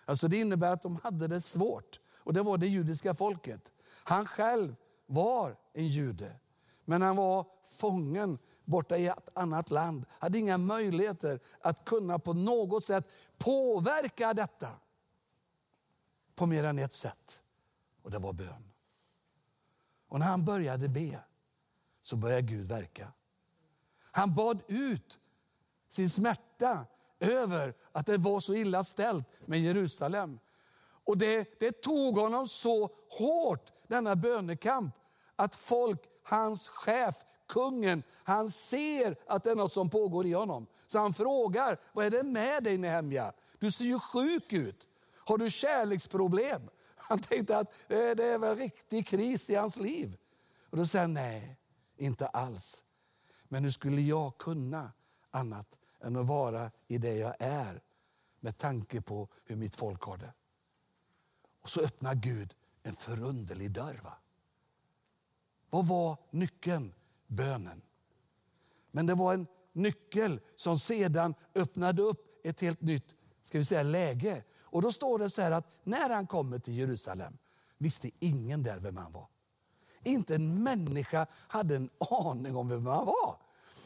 Alltså 0.04 0.28
det 0.28 0.36
innebär 0.36 0.70
att 0.70 0.82
de 0.82 0.96
hade 1.02 1.26
det 1.26 1.40
svårt. 1.40 2.00
Och 2.24 2.32
det 2.32 2.42
var 2.42 2.58
det 2.58 2.66
judiska 2.66 3.14
folket. 3.14 3.72
Han 4.04 4.26
själv 4.26 4.76
var 5.06 5.56
en 5.72 5.88
jude. 5.88 6.36
Men 6.84 7.02
han 7.02 7.16
var 7.16 7.46
fången 7.66 8.38
borta 8.64 8.96
i 8.96 9.06
ett 9.06 9.28
annat 9.34 9.70
land. 9.70 10.04
Hade 10.08 10.38
inga 10.38 10.58
möjligheter 10.58 11.40
att 11.60 11.84
kunna 11.84 12.18
på 12.18 12.32
något 12.32 12.84
sätt 12.84 13.10
påverka 13.38 14.34
detta. 14.34 14.70
På 16.34 16.46
mer 16.46 16.64
än 16.64 16.78
ett 16.78 16.94
sätt. 16.94 17.42
Och 18.02 18.10
det 18.10 18.18
var 18.18 18.32
bön. 18.32 18.70
Och 20.08 20.18
när 20.18 20.26
han 20.26 20.44
började 20.44 20.88
be 20.88 21.18
så 22.00 22.16
började 22.16 22.42
Gud 22.42 22.68
verka. 22.68 23.12
Han 24.00 24.34
bad 24.34 24.62
ut 24.68 25.18
sin 25.88 26.10
smärta 26.10 26.86
över 27.20 27.74
att 27.92 28.06
det 28.06 28.18
var 28.18 28.40
så 28.40 28.54
illa 28.54 28.84
ställt 28.84 29.26
med 29.46 29.60
Jerusalem. 29.60 30.38
Och 31.04 31.18
det, 31.18 31.60
det 31.60 31.82
tog 31.82 32.18
honom 32.18 32.48
så 32.48 32.90
hårt, 33.08 33.72
denna 33.88 34.16
bönekamp, 34.16 34.94
att 35.36 35.54
folk, 35.54 36.00
hans 36.22 36.68
chef, 36.68 37.24
kungen, 37.46 38.02
han 38.24 38.50
ser 38.50 39.16
att 39.26 39.44
det 39.44 39.50
är 39.50 39.54
något 39.54 39.72
som 39.72 39.90
pågår 39.90 40.26
i 40.26 40.32
honom. 40.32 40.66
Så 40.86 40.98
han 40.98 41.14
frågar, 41.14 41.80
vad 41.92 42.06
är 42.06 42.10
det 42.10 42.22
med 42.22 42.64
dig 42.64 42.78
Nehemja? 42.78 43.32
Du 43.58 43.70
ser 43.70 43.84
ju 43.84 44.00
sjuk 44.00 44.52
ut. 44.52 44.88
Har 45.16 45.38
du 45.38 45.50
kärleksproblem? 45.50 46.62
Han 46.96 47.18
tänkte 47.18 47.58
att 47.58 47.68
eh, 47.88 48.10
det 48.16 48.24
är 48.24 48.38
väl 48.38 48.56
riktig 48.56 49.06
kris 49.06 49.50
i 49.50 49.54
hans 49.54 49.76
liv. 49.76 50.16
Och 50.70 50.76
då 50.76 50.86
säger 50.86 51.02
han, 51.02 51.14
nej, 51.14 51.58
inte 51.96 52.26
alls. 52.26 52.84
Men 53.48 53.64
hur 53.64 53.70
skulle 53.70 54.00
jag 54.00 54.38
kunna 54.38 54.92
annat 55.30 55.78
än 56.00 56.16
att 56.16 56.26
vara 56.26 56.70
i 56.88 56.98
det 56.98 57.14
jag 57.14 57.34
är 57.38 57.82
med 58.40 58.58
tanke 58.58 59.00
på 59.00 59.28
hur 59.44 59.56
mitt 59.56 59.76
folk 59.76 60.02
har 60.02 60.16
det? 60.16 60.32
Och 61.64 61.70
så 61.70 61.80
öppnar 61.80 62.14
Gud 62.14 62.54
en 62.82 62.96
förunderlig 62.96 63.70
dörr. 63.70 64.00
Va? 64.04 64.12
Vad 65.70 65.86
var 65.86 66.16
nyckeln? 66.30 66.94
Bönen. 67.26 67.82
Men 68.90 69.06
det 69.06 69.14
var 69.14 69.34
en 69.34 69.46
nyckel 69.72 70.40
som 70.56 70.78
sedan 70.78 71.34
öppnade 71.54 72.02
upp 72.02 72.46
ett 72.46 72.60
helt 72.60 72.80
nytt 72.80 73.14
ska 73.44 73.58
vi 73.58 73.64
säga, 73.64 73.82
läge. 73.82 74.42
Och 74.60 74.82
då 74.82 74.92
står 74.92 75.18
det 75.18 75.30
så 75.30 75.42
här 75.42 75.50
att 75.50 75.80
när 75.84 76.10
han 76.10 76.26
kommer 76.26 76.58
till 76.58 76.74
Jerusalem 76.74 77.38
visste 77.78 78.10
ingen 78.18 78.62
där 78.62 78.78
vem 78.78 78.96
han 78.96 79.12
var. 79.12 79.28
Inte 80.04 80.34
en 80.34 80.62
människa 80.62 81.26
hade 81.32 81.76
en 81.76 81.90
aning 82.10 82.56
om 82.56 82.68
vem 82.68 82.86
han 82.86 83.06
var. 83.06 83.36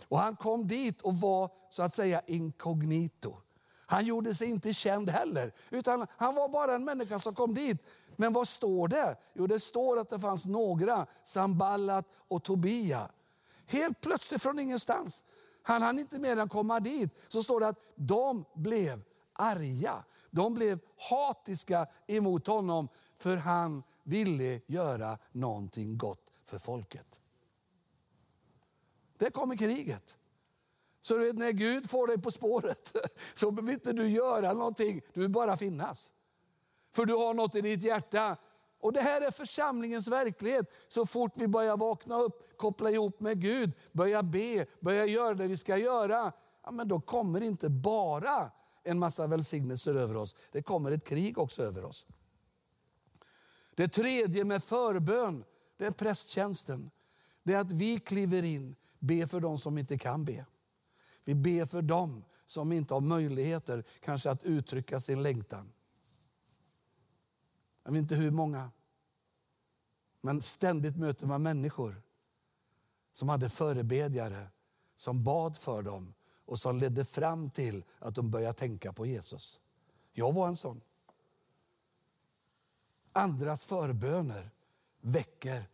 Och 0.09 0.19
han 0.19 0.37
kom 0.37 0.69
dit 0.69 1.03
och 1.03 1.21
var 1.21 1.51
så 1.71 1.83
att 1.83 1.95
säga 1.95 2.23
inkognito. 2.27 3.37
Han 3.91 4.05
gjorde 4.07 4.35
sig 4.35 4.49
inte 4.49 4.75
känd 4.75 5.11
heller, 5.11 5.53
utan 5.71 6.07
han 6.17 6.35
var 6.35 6.49
bara 6.49 6.75
en 6.75 6.85
människa 6.85 7.19
som 7.19 7.35
kom 7.35 7.55
dit. 7.55 7.83
Men 8.17 8.33
vad 8.33 8.49
står 8.49 8.89
det? 8.89 9.17
Jo, 9.33 9.47
det 9.47 9.61
står 9.61 9.99
att 9.99 10.11
det 10.11 10.19
fanns 10.19 10.47
några, 10.47 11.07
Samballat 11.25 12.07
och 12.29 12.43
Tobia. 12.43 13.11
Helt 13.67 14.01
plötsligt 14.01 14.43
från 14.43 14.59
ingenstans. 14.59 15.25
Han 15.63 15.83
hann 15.83 15.99
inte 15.99 16.19
mer 16.19 16.37
än 16.37 16.49
komma 16.49 16.81
dit. 16.81 17.19
Så 17.29 17.43
står 17.43 17.61
det 17.61 17.69
att 17.69 17.81
de 17.95 18.45
blev 18.55 19.03
arga. 19.33 20.05
De 20.31 20.55
blev 20.55 20.79
hatiska 21.11 21.87
emot 22.07 22.47
honom 22.47 22.89
för 23.17 23.37
han 23.37 23.83
ville 24.03 24.61
göra 24.67 25.19
någonting 25.33 25.99
gott 25.99 26.31
för 26.45 26.59
folket. 26.59 27.21
Det 29.19 29.31
kommer 29.31 29.57
kriget. 29.57 30.18
Så 31.09 31.17
du 31.17 31.25
vet, 31.25 31.37
när 31.37 31.53
Gud 31.53 31.91
får 31.91 32.07
dig 32.07 32.19
på 32.19 32.31
spåret 32.31 32.97
så 33.35 33.51
behöver 33.51 33.73
inte 33.73 33.93
du 33.93 34.09
göra 34.09 34.53
någonting, 34.53 35.03
du 35.13 35.21
vill 35.21 35.31
bara 35.31 35.57
finnas. 35.57 36.13
För 36.93 37.05
du 37.05 37.15
har 37.15 37.35
något 37.35 37.55
i 37.55 37.61
ditt 37.61 37.83
hjärta. 37.83 38.37
Och 38.81 38.93
Det 38.93 39.01
här 39.01 39.21
är 39.21 39.31
församlingens 39.31 40.09
verklighet. 40.09 40.73
Så 40.89 41.07
fort 41.07 41.33
vi 41.35 41.49
börjar 41.49 41.77
vakna 41.77 42.21
upp, 42.21 42.57
koppla 42.57 42.91
ihop 42.91 43.21
med 43.21 43.41
Gud, 43.41 43.73
börja 43.93 44.23
be, 44.23 44.67
börja 44.81 45.07
göra 45.07 45.35
det 45.35 45.47
vi 45.47 45.57
ska 45.57 45.77
göra, 45.77 46.33
ja, 46.65 46.71
men 46.71 46.89
då 46.89 47.01
kommer 47.01 47.41
inte 47.41 47.69
bara 47.69 48.51
en 48.85 48.99
massa 48.99 49.27
välsignelser 49.27 49.95
över 49.95 50.17
oss. 50.17 50.37
Det 50.53 50.63
kommer 50.63 50.91
ett 50.91 51.05
krig 51.05 51.39
också 51.39 51.63
över 51.63 51.85
oss. 51.85 52.07
Det 53.75 53.89
tredje 53.89 54.45
med 54.45 54.65
förbön, 54.65 55.45
det 55.77 55.87
är 55.87 55.91
prästtjänsten. 55.91 56.91
Det 57.43 57.55
är 57.55 57.61
att 57.61 57.73
vi 57.73 57.99
kliver 57.99 58.43
in, 58.43 58.77
ber 58.99 59.27
för 59.27 59.41
dem 59.41 59.59
som 59.59 59.79
inte 59.79 59.99
kan 59.99 60.25
be. 60.25 60.47
Vi 61.29 61.35
ber 61.35 61.65
för 61.65 61.83
dem 61.83 62.25
som 62.47 62.73
inte 62.73 62.95
har 62.95 63.01
möjligheter 63.01 63.85
kanske 64.01 64.31
att 64.31 64.45
uttrycka 64.45 65.01
sin 65.01 65.23
längtan. 65.23 65.73
Jag 67.85 67.93
vet 67.93 67.99
inte 67.99 68.15
hur 68.15 68.31
många, 68.31 68.71
men 70.21 70.43
ständigt 70.43 70.97
möter 70.97 71.27
man 71.27 71.43
människor 71.43 72.03
som 73.13 73.29
hade 73.29 73.49
förebedjare 73.49 74.49
som 74.97 75.25
bad 75.25 75.57
för 75.57 75.83
dem 75.83 76.15
och 76.45 76.59
som 76.59 76.79
ledde 76.79 77.05
fram 77.05 77.51
till 77.51 77.85
att 77.99 78.15
de 78.15 78.31
började 78.31 78.59
tänka 78.59 78.93
på 78.93 79.07
Jesus. 79.07 79.61
Jag 80.13 80.33
var 80.33 80.49
en 80.49 80.57
sån. 80.57 80.81
Andras 83.13 83.65
förböner 83.65 84.51
väcker 85.01 85.69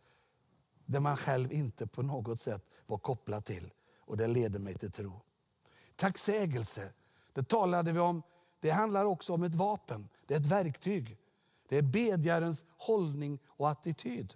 det 0.85 0.99
man 0.99 1.17
själv 1.17 1.53
inte 1.53 1.87
på 1.87 2.01
något 2.01 2.41
sätt 2.41 2.65
var 2.85 2.97
kopplad 2.97 3.45
till. 3.45 3.73
Och 3.99 4.17
det 4.17 4.27
leder 4.27 4.59
mig 4.59 4.75
till 4.75 4.91
tro. 4.91 5.21
Tacksägelse, 5.95 6.93
det 7.33 7.43
talade 7.43 7.91
vi 7.91 7.99
om. 7.99 8.23
Det 8.59 8.69
handlar 8.69 9.05
också 9.05 9.33
om 9.33 9.43
ett 9.43 9.55
vapen, 9.55 10.09
det 10.25 10.33
är 10.33 10.39
ett 10.39 10.45
verktyg. 10.45 11.17
Det 11.69 11.77
är 11.77 11.81
bedjarens 11.81 12.63
hållning 12.77 13.39
och 13.45 13.69
attityd. 13.69 14.33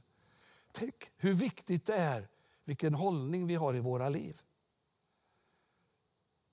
Tänk 0.72 0.96
hur 1.18 1.34
viktigt 1.34 1.86
det 1.86 1.96
är 1.96 2.28
vilken 2.66 2.94
hållning 2.94 3.48
vi 3.48 3.56
har 3.56 3.76
i 3.76 3.80
våra 3.80 4.10
liv. 4.10 4.42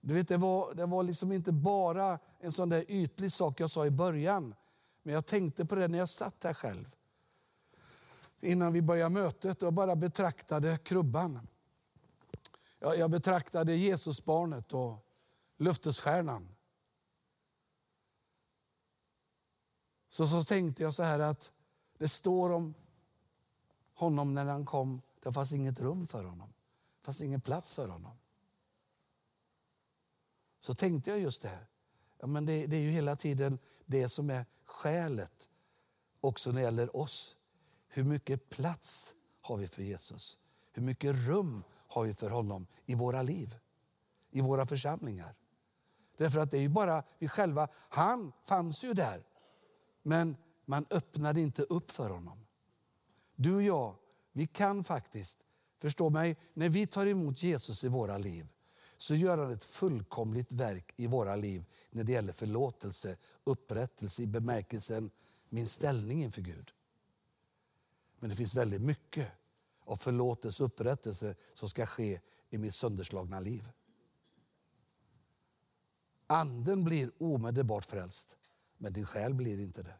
Du 0.00 0.14
vet, 0.14 0.28
det 0.28 0.36
var, 0.36 0.74
det 0.74 0.86
var 0.86 1.02
liksom 1.02 1.32
inte 1.32 1.52
bara 1.52 2.18
en 2.40 2.52
sån 2.52 2.68
där 2.68 2.84
ytlig 2.88 3.32
sak 3.32 3.60
jag 3.60 3.70
sa 3.70 3.86
i 3.86 3.90
början. 3.90 4.54
Men 5.02 5.14
jag 5.14 5.26
tänkte 5.26 5.64
på 5.64 5.74
det 5.74 5.88
när 5.88 5.98
jag 5.98 6.08
satt 6.08 6.44
här 6.44 6.54
själv. 6.54 6.96
Innan 8.40 8.72
vi 8.72 8.82
började 8.82 9.10
mötet 9.10 9.62
och 9.62 9.72
bara 9.72 9.96
betraktade 9.96 10.78
krubban. 10.78 11.48
Jag, 12.78 12.98
jag 12.98 13.10
betraktade 13.10 13.74
Jesusbarnet 13.74 14.72
och 14.72 15.06
löftesstjärnan. 15.56 16.48
Så, 20.08 20.26
så 20.26 20.44
tänkte 20.44 20.82
jag 20.82 20.94
så 20.94 21.02
här 21.02 21.18
att 21.18 21.50
det 21.98 22.08
står 22.08 22.50
om 22.50 22.74
honom 23.94 24.34
när 24.34 24.44
han 24.44 24.66
kom. 24.66 25.02
Det 25.22 25.32
fanns 25.32 25.52
inget 25.52 25.80
rum 25.80 26.06
för 26.06 26.24
honom. 26.24 26.52
Det 27.00 27.04
fanns 27.04 27.20
ingen 27.20 27.40
plats 27.40 27.74
för 27.74 27.88
honom. 27.88 28.18
Så 30.60 30.74
tänkte 30.74 31.10
jag 31.10 31.20
just 31.20 31.42
det 31.42 31.48
här. 31.48 31.66
Ja, 32.18 32.26
men 32.26 32.46
det, 32.46 32.66
det 32.66 32.76
är 32.76 32.80
ju 32.80 32.90
hela 32.90 33.16
tiden 33.16 33.58
det 33.84 34.08
som 34.08 34.30
är 34.30 34.46
skälet 34.64 35.48
också 36.20 36.50
när 36.50 36.56
det 36.56 36.64
gäller 36.64 36.96
oss. 36.96 37.36
Hur 37.88 38.04
mycket 38.04 38.48
plats 38.48 39.14
har 39.40 39.56
vi 39.56 39.68
för 39.68 39.82
Jesus? 39.82 40.38
Hur 40.72 40.82
mycket 40.82 41.16
rum 41.16 41.64
har 41.96 42.04
vi 42.04 42.14
för 42.14 42.30
honom 42.30 42.66
i 42.86 42.94
våra 42.94 43.22
liv? 43.22 43.56
I 44.30 44.40
våra 44.40 44.66
församlingar? 44.66 45.34
Därför 46.16 46.40
att 46.40 46.50
det 46.50 46.56
är 46.56 46.60
ju 46.60 46.68
bara 46.68 47.02
vi 47.18 47.28
själva. 47.28 47.68
Han 47.88 48.32
fanns 48.44 48.84
ju 48.84 48.92
där. 48.92 49.26
Men 50.02 50.36
man 50.64 50.86
öppnade 50.90 51.40
inte 51.40 51.62
upp 51.62 51.90
för 51.90 52.10
honom. 52.10 52.46
Du 53.36 53.54
och 53.54 53.62
jag, 53.62 53.94
vi 54.32 54.46
kan 54.46 54.84
faktiskt, 54.84 55.36
förstå 55.78 56.10
mig, 56.10 56.36
när 56.54 56.68
vi 56.68 56.86
tar 56.86 57.06
emot 57.06 57.42
Jesus 57.42 57.84
i 57.84 57.88
våra 57.88 58.18
liv 58.18 58.48
så 58.96 59.14
gör 59.14 59.38
han 59.38 59.52
ett 59.52 59.64
fullkomligt 59.64 60.52
verk 60.52 60.92
i 60.96 61.06
våra 61.06 61.36
liv 61.36 61.64
när 61.90 62.04
det 62.04 62.12
gäller 62.12 62.32
förlåtelse, 62.32 63.16
upprättelse 63.44 64.22
i 64.22 64.26
bemärkelsen 64.26 65.10
min 65.48 65.68
ställning 65.68 66.22
inför 66.22 66.42
Gud. 66.42 66.72
Men 68.18 68.30
det 68.30 68.36
finns 68.36 68.54
väldigt 68.54 68.82
mycket 68.82 69.28
av 69.86 69.96
förlåtelse 69.96 70.62
och 70.62 70.66
upprättelse 70.66 71.34
som 71.54 71.68
ska 71.68 71.86
ske 71.86 72.20
i 72.50 72.58
mitt 72.58 72.74
sönderslagna 72.74 73.40
liv. 73.40 73.70
Anden 76.26 76.84
blir 76.84 77.10
omedelbart 77.18 77.84
frälst, 77.84 78.36
men 78.78 78.92
din 78.92 79.06
själ 79.06 79.34
blir 79.34 79.60
inte 79.60 79.82
det. 79.82 79.98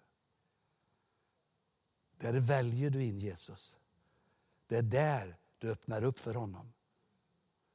Där 2.19 2.33
väljer 2.33 2.91
du 2.91 3.05
in 3.05 3.19
Jesus. 3.19 3.77
Det 4.67 4.77
är 4.77 4.83
där 4.83 5.37
du 5.59 5.71
öppnar 5.71 6.05
upp 6.05 6.19
för 6.19 6.35
honom. 6.35 6.73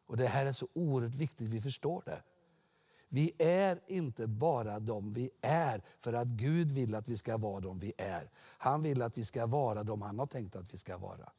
Och 0.06 0.18
Det 0.18 0.28
här 0.28 0.46
är 0.46 0.54
så 0.54 0.68
oerhört 0.74 1.16
viktigt 1.16 1.50
vi 1.50 1.62
förstår 1.62 2.04
det. 2.06 2.24
Vi 3.10 3.32
är 3.40 3.80
inte 3.88 4.28
bara 4.28 4.80
de 4.80 5.14
vi 5.14 5.30
är 5.42 5.84
för 6.00 6.14
att 6.14 6.28
Gud 6.28 6.72
vill 6.72 6.96
att 6.96 7.08
vi 7.08 7.18
ska 7.18 7.38
vara 7.38 7.60
de 7.60 7.80
vi 7.80 7.94
är. 7.98 8.30
Han 8.38 8.84
vill 8.84 9.02
att 9.02 9.18
vi 9.18 9.26
ska 9.26 9.46
vara 9.46 9.84
de 9.84 10.02
han 10.02 10.20
har 10.20 10.28
tänkt 10.28 10.56
att 10.56 10.74
vi 10.74 10.78
ska 10.78 10.98
vara. 10.98 11.32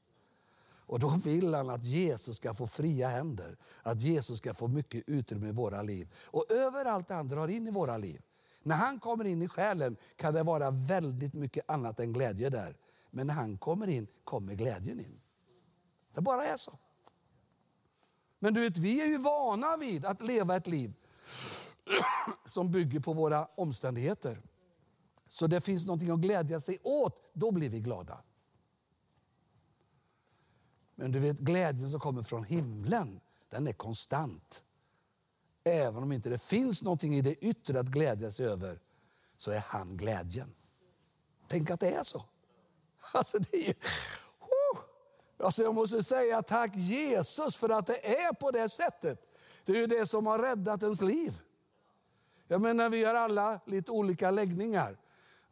Och 0.92 0.98
då 0.98 1.08
vill 1.08 1.54
han 1.54 1.70
att 1.70 1.84
Jesus 1.84 2.36
ska 2.36 2.54
få 2.54 2.66
fria 2.66 3.08
händer, 3.08 3.56
att 3.82 4.02
Jesus 4.02 4.38
ska 4.38 4.54
få 4.54 4.68
mycket 4.68 5.02
utrymme 5.06 5.48
i 5.48 5.52
våra 5.52 5.82
liv. 5.82 6.14
Och 6.24 6.50
överallt 6.50 7.08
han 7.08 7.28
drar 7.28 7.48
in 7.48 7.68
i 7.68 7.70
våra 7.70 7.98
liv. 7.98 8.22
När 8.62 8.76
han 8.76 9.00
kommer 9.00 9.24
in 9.24 9.42
i 9.42 9.48
själen 9.48 9.96
kan 10.16 10.34
det 10.34 10.42
vara 10.42 10.70
väldigt 10.70 11.34
mycket 11.34 11.70
annat 11.70 12.00
än 12.00 12.12
glädje 12.12 12.50
där. 12.50 12.76
Men 13.10 13.26
när 13.26 13.34
han 13.34 13.58
kommer 13.58 13.86
in 13.86 14.06
kommer 14.24 14.54
glädjen 14.54 15.00
in. 15.00 15.20
Det 16.14 16.20
bara 16.20 16.44
är 16.44 16.56
så. 16.56 16.78
Men 18.38 18.54
du 18.54 18.60
vet, 18.60 18.78
vi 18.78 19.02
är 19.02 19.06
ju 19.06 19.18
vana 19.18 19.76
vid 19.76 20.04
att 20.04 20.22
leva 20.22 20.56
ett 20.56 20.66
liv 20.66 20.94
som 22.46 22.70
bygger 22.70 23.00
på 23.00 23.12
våra 23.12 23.46
omständigheter. 23.54 24.42
Så 25.26 25.46
det 25.46 25.60
finns 25.60 25.86
någonting 25.86 26.10
att 26.10 26.20
glädja 26.20 26.60
sig 26.60 26.78
åt, 26.82 27.30
då 27.32 27.50
blir 27.50 27.68
vi 27.68 27.80
glada. 27.80 28.22
Men 30.94 31.12
du 31.12 31.18
vet, 31.18 31.38
glädjen 31.38 31.90
som 31.90 32.00
kommer 32.00 32.22
från 32.22 32.44
himlen, 32.44 33.20
den 33.50 33.66
är 33.66 33.72
konstant. 33.72 34.62
Även 35.64 36.02
om 36.02 36.12
inte 36.12 36.28
det 36.28 36.42
finns 36.42 36.82
någonting 36.82 37.14
i 37.14 37.20
det 37.20 37.44
yttre 37.44 37.80
att 37.80 37.86
glädjas 37.86 38.40
över, 38.40 38.80
så 39.36 39.50
är 39.50 39.64
han 39.66 39.96
glädjen. 39.96 40.54
Tänk 41.48 41.70
att 41.70 41.80
det 41.80 41.94
är 41.94 42.02
så. 42.02 42.24
Alltså 43.12 43.38
det 43.38 43.56
är 43.56 43.66
ju, 43.66 43.74
Alltså 45.42 45.62
jag 45.62 45.74
måste 45.74 46.02
säga 46.02 46.42
tack 46.42 46.76
Jesus 46.76 47.56
för 47.56 47.68
att 47.68 47.86
det 47.86 48.18
är 48.20 48.32
på 48.32 48.50
det 48.50 48.68
sättet. 48.68 49.20
Det 49.64 49.72
är 49.72 49.76
ju 49.76 49.86
det 49.86 50.06
som 50.06 50.26
har 50.26 50.38
räddat 50.38 50.82
ens 50.82 51.00
liv. 51.00 51.40
Jag 52.48 52.60
menar, 52.60 52.90
vi 52.90 53.04
har 53.04 53.14
alla 53.14 53.60
lite 53.66 53.90
olika 53.90 54.30
läggningar. 54.30 54.96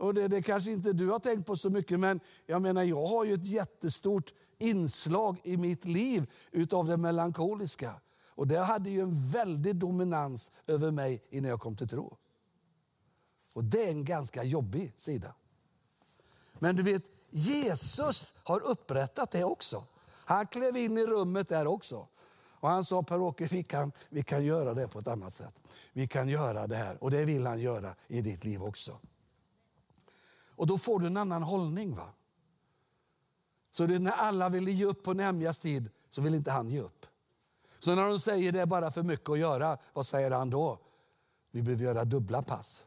Och 0.01 0.15
det, 0.15 0.29
det 0.29 0.43
kanske 0.43 0.71
inte 0.71 0.93
du 0.93 1.09
har 1.09 1.19
tänkt 1.19 1.47
på 1.47 1.57
så 1.57 1.71
mycket, 1.71 2.01
men 2.01 2.21
jag 2.47 2.63
menar, 2.63 2.83
jag 2.83 3.07
har 3.07 3.25
ju 3.25 3.35
ett 3.35 3.47
jättestort 3.47 4.33
inslag 4.59 5.41
i 5.45 5.57
mitt 5.57 5.85
liv 5.85 6.27
utav 6.51 6.87
det 6.87 6.97
melankoliska. 6.97 7.95
Och 8.27 8.47
det 8.47 8.59
hade 8.59 8.91
ju 8.91 9.01
en 9.01 9.31
väldig 9.31 9.77
dominans 9.77 10.51
över 10.67 10.91
mig 10.91 11.25
innan 11.31 11.51
jag 11.51 11.61
kom 11.61 11.77
till 11.77 11.89
tro. 11.89 12.17
Och 13.55 13.65
det 13.65 13.85
är 13.85 13.91
en 13.91 14.05
ganska 14.05 14.45
jobbig 14.45 14.95
sida. 14.97 15.35
Men 16.59 16.77
du 16.77 16.83
vet, 16.83 17.05
Jesus 17.31 18.35
har 18.45 18.61
upprättat 18.61 19.31
det 19.31 19.45
också. 19.45 19.85
Han 20.07 20.47
klev 20.47 20.77
in 20.77 20.99
i 20.99 21.07
rummet 21.07 21.49
där 21.49 21.67
också. 21.67 22.09
Och 22.61 22.69
han 22.69 22.85
sa, 22.85 23.03
Per-Åke, 23.03 23.49
vi 23.51 23.63
kan, 23.63 23.93
vi 24.09 24.23
kan 24.23 24.45
göra 24.45 24.75
det 24.75 24.89
på 24.89 24.99
ett 24.99 25.09
annat 25.09 25.35
sätt. 25.35 25.55
Vi 25.93 26.09
kan 26.09 26.29
göra 26.29 26.67
det 26.67 26.77
här 26.77 27.05
och 27.05 27.11
det 27.11 27.25
vill 27.25 27.47
han 27.47 27.61
göra 27.61 27.95
i 28.09 28.21
ditt 28.21 28.45
liv 28.45 28.63
också. 28.63 28.99
Och 30.61 30.67
då 30.67 30.79
får 30.79 31.01
du 31.01 31.07
en 31.07 31.17
annan 31.17 31.43
hållning. 31.43 31.95
va? 31.97 32.09
Så 33.71 33.87
det 33.87 33.99
när 33.99 34.13
alla 34.13 34.49
ville 34.49 34.71
ge 34.71 34.85
upp 34.85 35.03
på 35.03 35.13
Nehemjas 35.13 35.59
tid 35.59 35.91
så 36.11 36.23
vill 36.23 36.35
inte 36.35 36.51
han 36.51 36.69
ge 36.69 36.81
upp. 36.81 37.07
Så 37.79 37.95
när 37.95 38.09
de 38.09 38.21
säger 38.21 38.53
det 38.53 38.61
är 38.61 38.67
bara 38.67 38.91
för 38.91 39.03
mycket 39.03 39.31
att 39.31 39.39
göra, 39.39 39.79
vad 39.93 40.07
säger 40.07 40.31
han 40.31 40.51
då? 40.51 40.79
Vi 41.51 41.63
behöver 41.63 41.85
göra 41.85 42.05
dubbla 42.05 42.43
pass. 42.43 42.85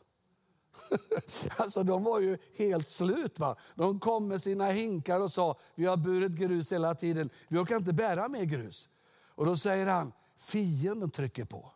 alltså 1.58 1.84
de 1.84 2.04
var 2.04 2.20
ju 2.20 2.38
helt 2.58 2.88
slut. 2.88 3.40
va. 3.40 3.56
De 3.76 4.00
kom 4.00 4.28
med 4.28 4.42
sina 4.42 4.66
hinkar 4.66 5.20
och 5.20 5.32
sa, 5.32 5.58
vi 5.76 5.86
har 5.86 5.98
burit 5.98 6.32
grus 6.32 6.72
hela 6.72 6.96
tiden, 6.96 7.30
vi 7.48 7.58
orkar 7.58 7.76
inte 7.76 7.94
bära 7.94 8.28
mer 8.28 8.44
grus. 8.44 8.90
Och 9.28 9.46
då 9.46 9.58
säger 9.58 9.86
han, 9.86 10.12
fienden 10.38 11.10
trycker 11.10 11.46
på. 11.46 11.72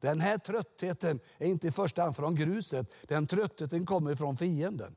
Den 0.00 0.20
här 0.20 0.38
tröttheten 0.38 1.20
är 1.38 1.46
inte 1.46 1.68
i 1.68 1.72
första 1.72 2.02
hand 2.02 2.16
från 2.16 2.34
gruset, 2.34 2.94
den 3.08 3.26
tröttheten 3.26 3.86
kommer 3.86 4.14
från 4.14 4.36
fienden. 4.36 4.96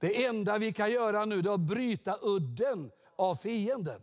Det 0.00 0.24
enda 0.24 0.58
vi 0.58 0.72
kan 0.72 0.90
göra 0.90 1.24
nu 1.24 1.38
är 1.38 1.54
att 1.54 1.60
bryta 1.60 2.18
udden 2.22 2.90
av 3.16 3.34
fienden. 3.34 4.00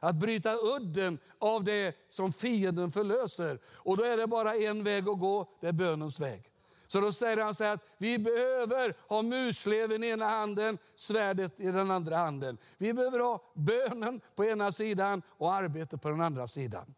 Att 0.00 0.16
bryta 0.16 0.56
udden 0.56 1.18
av 1.38 1.64
det 1.64 1.96
som 2.08 2.32
fienden 2.32 2.92
förlöser. 2.92 3.58
Och 3.66 3.96
då 3.96 4.04
är 4.04 4.16
det 4.16 4.26
bara 4.26 4.54
en 4.54 4.84
väg 4.84 5.08
att 5.08 5.20
gå, 5.20 5.50
det 5.60 5.66
är 5.66 5.72
bönens 5.72 6.20
väg. 6.20 6.52
Så 6.86 7.00
då 7.00 7.12
säger 7.12 7.36
han 7.36 7.54
så 7.54 7.64
här 7.64 7.74
att 7.74 7.84
vi 7.98 8.18
behöver 8.18 8.94
ha 9.08 9.22
musleven 9.22 10.04
i 10.04 10.08
ena 10.08 10.24
handen, 10.24 10.78
svärdet 10.94 11.60
i 11.60 11.66
den 11.66 11.90
andra 11.90 12.16
handen. 12.16 12.58
Vi 12.78 12.92
behöver 12.92 13.18
ha 13.18 13.42
bönen 13.54 14.20
på 14.34 14.44
ena 14.44 14.72
sidan 14.72 15.22
och 15.28 15.54
arbetet 15.54 16.02
på 16.02 16.08
den 16.08 16.20
andra 16.20 16.48
sidan. 16.48 16.94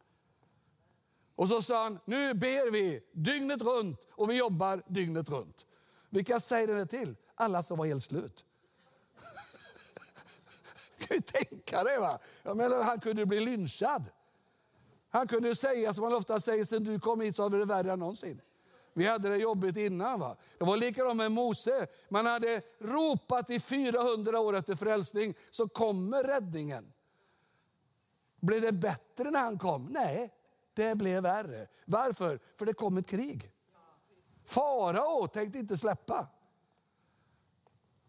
Och 1.35 1.49
så 1.49 1.63
sa 1.63 1.83
han, 1.83 1.99
nu 2.05 2.35
ber 2.35 2.71
vi 2.71 3.01
dygnet 3.13 3.63
runt 3.63 4.01
och 4.11 4.31
vi 4.31 4.39
jobbar 4.39 4.83
dygnet 4.87 5.31
runt. 5.31 5.67
Vilka 6.11 6.41
säger 6.41 6.75
det 6.75 6.87
till? 6.87 7.17
Alla 7.39 7.63
som 7.63 7.79
var 7.79 7.87
helt 7.87 8.05
slut. 8.05 8.45
kan 10.99 11.17
ju 11.17 11.21
tänka 11.21 11.85
dig. 11.85 11.99
Va? 11.99 12.19
Jag 12.43 12.57
menar, 12.57 12.83
han 12.83 13.01
kunde 13.01 13.27
bli 13.27 13.41
lynchad. 13.41 14.05
Han 15.11 15.29
kunde 15.29 15.55
säga 15.55 15.95
som 15.95 16.05
man 16.05 16.15
ofta 16.15 16.41
säger, 16.41 16.65
sen 16.65 16.85
du 16.85 17.01
kom 17.01 17.21
hit 17.21 17.37
så 17.37 17.43
har 17.43 17.51
vi 17.51 17.59
det 17.59 17.65
värre 17.65 17.93
än 17.93 17.99
någonsin. 17.99 18.41
Vi 18.93 19.07
hade 19.07 19.29
det 19.29 19.37
jobbigt 19.37 19.77
innan. 19.77 20.21
Va? 20.21 20.37
Det 20.59 20.65
var 20.65 20.77
likadant 20.77 21.17
med 21.17 21.33
Mose. 21.33 21.87
Man 22.09 22.27
hade 22.27 22.63
ropat 22.81 23.51
i 23.51 23.61
400 23.61 24.41
år 24.41 24.57
efter 24.57 24.77
frälsning, 24.77 25.35
så 25.51 25.69
kommer 25.69 26.25
räddningen. 26.25 26.93
Blev 28.41 28.61
det 28.61 28.73
bättre 28.73 29.31
när 29.31 29.41
han 29.41 29.59
kom? 29.59 29.87
Nej, 29.91 30.35
det 30.75 30.95
blev 30.95 31.23
värre. 31.23 31.67
Varför? 31.85 32.41
För 32.57 32.67
det 32.67 32.75
kom 32.75 32.97
ett 32.97 33.07
krig. 33.07 33.53
Farao 34.45 35.27
tänkte 35.27 35.59
inte 35.59 35.79
släppa. 35.79 36.29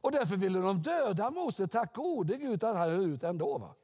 Och 0.02 0.12
därför 0.12 0.38
ville 0.38 0.60
de 0.60 0.82
döda 0.82 1.32
Mose. 1.32 1.68
Tack 1.68 1.96
gode 1.96 2.38
Gud 2.38 2.64
att 2.64 2.78
han 2.78 2.90
höll 2.90 3.06
ut 3.14 3.24
ändå. 3.24 3.58
Va? 3.58 3.76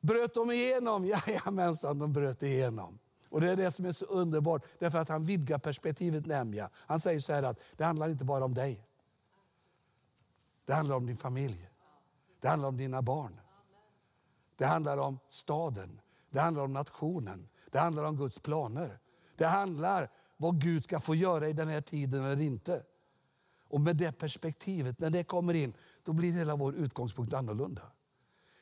Bröt 0.00 0.34
de 0.34 0.50
igenom? 0.50 1.06
Jajamensan, 1.26 1.98
de 1.98 2.12
bröt 2.12 2.42
igenom. 2.42 2.98
Och 3.28 3.40
Det 3.40 3.50
är 3.50 3.56
det 3.56 3.72
som 3.72 3.84
är 3.84 3.92
så 3.92 4.04
underbart, 4.04 4.64
därför 4.78 4.98
att 4.98 5.08
han 5.08 5.24
vidgar 5.24 5.58
perspektivet 5.58 6.26
Nämligen. 6.26 6.68
Han 6.74 7.00
säger 7.00 7.20
så 7.20 7.32
här 7.32 7.42
att 7.42 7.60
det 7.76 7.84
handlar 7.84 8.08
inte 8.08 8.24
bara 8.24 8.44
om 8.44 8.54
dig. 8.54 8.86
Det 10.66 10.72
handlar 10.72 10.96
om 10.96 11.06
din 11.06 11.16
familj. 11.16 11.70
Det 12.40 12.48
handlar 12.48 12.68
om 12.68 12.76
dina 12.76 13.02
barn. 13.02 13.40
Det 14.56 14.64
handlar 14.64 14.98
om 14.98 15.18
staden. 15.28 16.00
Det 16.30 16.40
handlar 16.40 16.62
om 16.62 16.72
nationen. 16.72 17.48
Det 17.70 17.78
handlar 17.78 18.04
om 18.04 18.16
Guds 18.16 18.38
planer. 18.38 18.98
Det 19.36 19.46
handlar 19.46 20.02
om 20.02 20.08
vad 20.36 20.60
Gud 20.60 20.84
ska 20.84 21.00
få 21.00 21.14
göra 21.14 21.48
i 21.48 21.52
den 21.52 21.68
här 21.68 21.80
tiden 21.80 22.24
eller 22.24 22.42
inte. 22.42 22.82
Och 23.74 23.80
med 23.80 23.96
det 23.96 24.12
perspektivet, 24.12 24.98
när 24.98 25.10
det 25.10 25.24
kommer 25.24 25.54
in, 25.54 25.72
då 26.02 26.12
blir 26.12 26.32
hela 26.32 26.56
vår 26.56 26.74
utgångspunkt 26.74 27.34
annorlunda. 27.34 27.82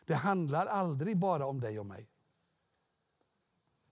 Det 0.05 0.14
handlar 0.14 0.66
aldrig 0.66 1.18
bara 1.18 1.46
om 1.46 1.61
dig 1.61 1.79
och 1.79 1.87
mig. 1.87 2.09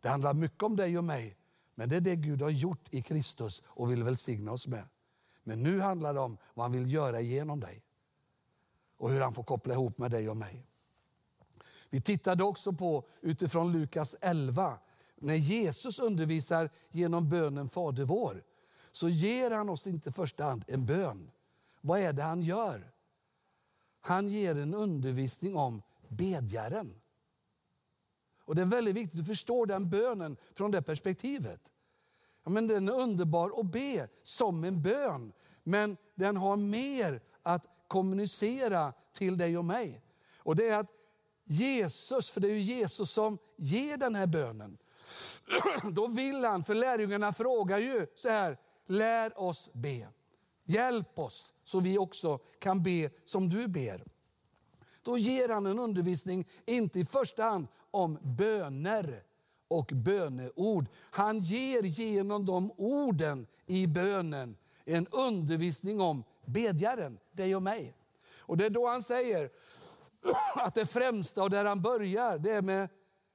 Det 0.01 0.09
handlar 0.09 0.35
mycket 0.35 0.63
om 0.63 0.77
dig 0.77 0.99
och 0.99 1.05
mig, 1.05 1.37
men 1.75 1.89
det 1.89 1.97
är 1.97 2.01
det 2.01 2.17
Gud 2.17 2.43
har 2.43 2.51
gjort 2.51 2.95
i 2.95 3.03
Kristus 3.03 3.63
och 3.67 3.93
vill 3.93 4.03
välsigna 4.03 4.53
oss 4.53 4.67
med. 4.67 4.85
Men 5.43 5.63
nu 5.63 5.81
handlar 5.81 6.15
det 6.15 6.21
om 6.21 6.37
vad 6.55 6.65
han 6.65 6.73
vill 6.73 6.93
göra 6.93 7.21
genom 7.21 7.61
dig 7.61 7.83
och 8.97 9.11
hur 9.11 9.21
han 9.21 9.33
får 9.33 9.45
koppla 9.45 9.75
ihop 9.75 9.99
med 9.99 10.11
dig 10.11 10.29
och 10.29 10.37
mig. 10.37 10.67
Vi 11.91 12.01
tittade 12.01 12.45
också 12.45 12.73
på 12.73 13.09
utifrån 13.21 13.73
Lukas 13.73 14.17
11, 14.21 14.79
när 15.17 15.35
Jesus 15.35 15.99
undervisar 15.99 16.71
genom 16.91 17.29
bönen 17.29 17.69
Fader 17.69 18.05
vår, 18.05 18.43
så 18.93 19.09
ger 19.09 19.51
han 19.51 19.69
oss 19.69 19.87
inte 19.87 20.09
i 20.09 20.13
första 20.13 20.45
hand 20.45 20.65
en 20.67 20.87
bön. 20.87 21.31
Vad 21.81 22.01
är 22.01 22.13
det 22.13 22.23
han 22.23 22.43
gör? 22.43 22.93
Han 24.01 24.29
ger 24.29 24.57
en 24.57 24.75
undervisning 24.75 25.57
om 25.57 25.83
bedjaren. 26.09 27.01
Och 28.45 28.55
Det 28.55 28.63
är 28.63 28.67
väldigt 28.67 28.95
viktigt 28.95 29.21
att 29.21 29.27
förstå 29.27 29.65
den 29.65 29.91
bönen 29.91 30.37
från 30.55 30.71
det 30.71 30.83
perspektivet. 30.83 31.73
Ja, 32.45 32.51
men 32.51 32.67
den 32.67 32.89
är 32.89 32.93
underbar 32.93 33.61
att 33.61 33.67
be 33.67 34.09
som 34.23 34.65
en 34.65 34.83
bön, 34.83 35.33
men 35.63 35.97
den 36.15 36.37
har 36.37 36.57
mer 36.57 37.21
att 37.43 37.67
kommunicera 37.89 38.93
till 39.13 39.39
dig 39.39 39.59
och 39.59 39.65
mig. 39.65 40.03
Och 40.37 40.57
det 40.57 40.69
är 40.69 40.79
att 40.79 40.91
Jesus, 41.45 42.31
för 42.31 42.41
det 42.41 42.49
är 42.49 42.55
ju 42.55 42.61
Jesus 42.61 43.11
som 43.11 43.39
ger 43.57 43.97
den 43.97 44.15
här 44.15 44.27
bönen. 44.27 44.79
Då 45.93 46.07
vill 46.07 46.45
han, 46.45 46.65
för 46.65 46.75
lärjungarna 46.75 47.33
frågar 47.33 47.79
ju 47.79 48.07
så 48.15 48.29
här, 48.29 48.59
lär 48.91 49.41
oss 49.41 49.71
be. 49.73 50.09
Hjälp 50.65 51.19
oss 51.19 51.55
så 51.65 51.81
vi 51.81 51.99
också 51.99 52.39
kan 52.59 52.83
be 52.83 53.11
som 53.25 53.49
du 53.49 53.69
ber. 53.69 54.05
Då 55.03 55.19
ger 55.19 55.49
han 55.49 55.67
en 55.67 55.79
undervisning, 55.79 56.49
inte 56.67 57.01
i 57.01 57.05
första 57.05 57.45
hand 57.45 57.67
om 57.91 58.19
böner 58.23 59.23
och 59.69 59.91
böneord. 59.95 60.87
Han 61.11 61.39
ger 61.39 61.83
genom 61.83 62.47
de 62.47 62.71
orden 62.77 63.47
i 63.67 63.87
bönen 63.87 64.57
en 64.85 65.07
undervisning 65.07 66.01
om 66.01 66.25
bedjaren, 66.45 67.19
dig 67.33 67.57
och 67.57 67.63
mig. 67.63 67.95
Och 68.39 68.57
Det 68.57 68.67
är 68.67 68.71
då 68.71 68.89
han 68.89 69.03
säger 69.03 69.51
att 70.57 70.75
det 70.75 70.87
främsta 70.87 71.43
och 71.43 71.51
där 71.51 71.65
han 71.65 71.83
börjar, 71.83 72.39
det 72.39 72.51
är 72.51 72.63
med 72.63 72.89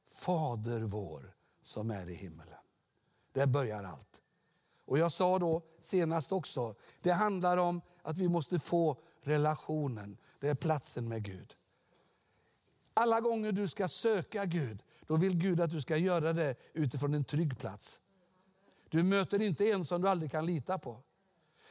Fader 0.09 0.79
vår 0.79 1.35
som 1.61 1.91
är 1.91 2.09
i 2.09 2.13
himmelen. 2.13 2.59
Där 3.31 3.47
börjar 3.47 3.83
allt. 3.83 4.21
Och 4.85 4.97
Jag 4.97 5.11
sa 5.11 5.39
då 5.39 5.61
senast 5.81 6.31
också, 6.31 6.75
det 7.01 7.11
handlar 7.11 7.57
om 7.57 7.81
att 8.01 8.17
vi 8.17 8.27
måste 8.27 8.59
få 8.59 8.97
relationen. 9.21 10.17
Det 10.39 10.47
är 10.47 10.55
platsen 10.55 11.09
med 11.09 11.23
Gud. 11.23 11.55
Alla 12.93 13.21
gånger 13.21 13.51
du 13.51 13.67
ska 13.67 13.87
söka 13.87 14.45
Gud, 14.45 14.83
då 15.07 15.15
vill 15.15 15.37
Gud 15.37 15.61
att 15.61 15.71
du 15.71 15.81
ska 15.81 15.97
göra 15.97 16.33
det 16.33 16.55
utifrån 16.73 17.13
en 17.13 17.23
trygg 17.23 17.57
plats. 17.59 18.01
Du 18.89 19.03
möter 19.03 19.41
inte 19.41 19.71
en 19.71 19.85
som 19.85 20.01
du 20.01 20.09
aldrig 20.09 20.31
kan 20.31 20.45
lita 20.45 20.77
på. 20.77 21.01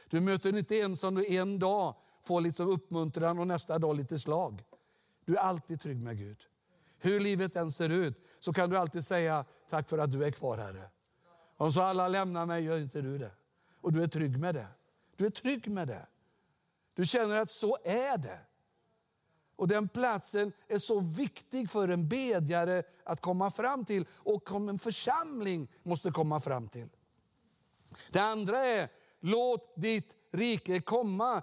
Du 0.09 0.21
möter 0.21 0.57
inte 0.57 0.81
en 0.81 0.97
som 0.97 1.15
du 1.15 1.35
en 1.35 1.59
dag 1.59 1.95
får 2.21 2.41
lite 2.41 2.63
uppmuntran 2.63 3.39
och 3.39 3.47
nästa 3.47 3.79
dag 3.79 3.95
lite 3.95 4.19
slag. 4.19 4.63
Du 5.25 5.35
är 5.35 5.39
alltid 5.39 5.81
trygg 5.81 5.97
med 5.97 6.17
Gud. 6.17 6.37
Hur 6.97 7.19
livet 7.19 7.55
än 7.55 7.71
ser 7.71 7.89
ut 7.89 8.23
så 8.39 8.53
kan 8.53 8.69
du 8.69 8.77
alltid 8.77 9.05
säga 9.05 9.45
tack 9.69 9.89
för 9.89 9.97
att 9.97 10.11
du 10.11 10.23
är 10.23 10.31
kvar 10.31 10.57
Herre. 10.57 10.89
Om 11.57 11.73
så 11.73 11.81
alla 11.81 12.07
lämnar 12.07 12.45
mig 12.45 12.63
gör 12.63 12.79
inte 12.79 13.01
du 13.01 13.17
det. 13.17 13.31
Och 13.81 13.93
du 13.93 14.03
är 14.03 14.07
trygg 14.07 14.39
med 14.39 14.55
det. 14.55 14.67
Du 15.15 15.25
är 15.25 15.29
trygg 15.29 15.71
med 15.71 15.87
det. 15.87 16.07
Du 16.93 17.05
känner 17.05 17.37
att 17.37 17.51
så 17.51 17.77
är 17.83 18.17
det. 18.17 18.39
Och 19.55 19.67
Den 19.67 19.87
platsen 19.87 20.51
är 20.67 20.79
så 20.79 20.99
viktig 20.99 21.69
för 21.69 21.87
en 21.87 22.07
bedjare 22.07 22.83
att 23.03 23.21
komma 23.21 23.51
fram 23.51 23.85
till 23.85 24.07
och 24.11 24.49
som 24.49 24.69
en 24.69 24.79
församling 24.79 25.67
måste 25.83 26.11
komma 26.11 26.39
fram 26.39 26.67
till. 26.67 26.89
Det 28.11 28.19
andra 28.19 28.57
är, 28.57 28.89
låt 29.19 29.75
ditt 29.75 30.15
rike 30.31 30.79
komma. 30.79 31.41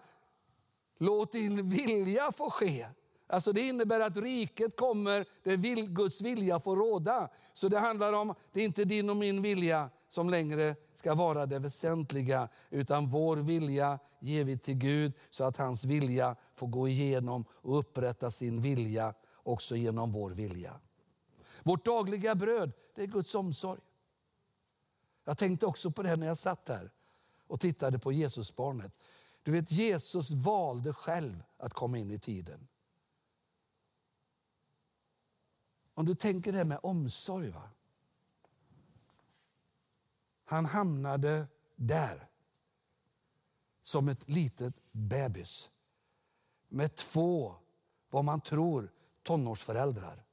Låt 0.98 1.32
din 1.32 1.68
vilja 1.68 2.32
få 2.32 2.50
ske. 2.50 2.86
Alltså 3.26 3.52
det 3.52 3.60
innebär 3.60 4.00
att 4.00 4.16
riket 4.16 4.76
kommer 4.76 5.26
där 5.42 5.86
Guds 5.86 6.20
vilja 6.20 6.60
får 6.60 6.76
råda. 6.76 7.28
Så 7.52 7.68
det 7.68 7.78
handlar 7.78 8.12
om, 8.12 8.34
det 8.52 8.60
är 8.60 8.64
inte 8.64 8.84
din 8.84 9.10
och 9.10 9.16
min 9.16 9.42
vilja 9.42 9.90
som 10.12 10.30
längre 10.30 10.76
ska 10.94 11.14
vara 11.14 11.46
det 11.46 11.58
väsentliga, 11.58 12.48
utan 12.70 13.08
vår 13.08 13.36
vilja 13.36 13.98
ger 14.20 14.44
vi 14.44 14.58
till 14.58 14.74
Gud 14.74 15.12
så 15.30 15.44
att 15.44 15.56
hans 15.56 15.84
vilja 15.84 16.36
får 16.54 16.66
gå 16.66 16.88
igenom 16.88 17.44
och 17.50 17.78
upprätta 17.78 18.30
sin 18.30 18.62
vilja 18.62 19.14
också 19.36 19.76
genom 19.76 20.12
vår 20.12 20.30
vilja. 20.30 20.80
Vårt 21.62 21.84
dagliga 21.84 22.34
bröd, 22.34 22.72
det 22.94 23.02
är 23.02 23.06
Guds 23.06 23.34
omsorg. 23.34 23.80
Jag 25.24 25.38
tänkte 25.38 25.66
också 25.66 25.90
på 25.90 26.02
det 26.02 26.16
när 26.16 26.26
jag 26.26 26.38
satt 26.38 26.68
här 26.68 26.90
och 27.46 27.60
tittade 27.60 27.98
på 27.98 28.12
Jesusbarnet. 28.12 28.92
Du 29.42 29.52
vet, 29.52 29.72
Jesus 29.72 30.30
valde 30.30 30.92
själv 30.92 31.42
att 31.56 31.72
komma 31.72 31.98
in 31.98 32.10
i 32.10 32.18
tiden. 32.18 32.68
Om 35.94 36.06
du 36.06 36.14
tänker 36.14 36.52
det 36.52 36.58
här 36.58 36.64
med 36.64 36.80
omsorg. 36.82 37.50
Va? 37.50 37.70
Han 40.52 40.66
hamnade 40.66 41.46
där 41.76 42.28
som 43.80 44.08
ett 44.08 44.28
litet 44.28 44.74
bebis 44.90 45.70
med 46.68 46.94
två, 46.94 47.56
vad 48.10 48.24
man 48.24 48.40
tror, 48.40 48.92
tonårsföräldrar. 49.22 50.24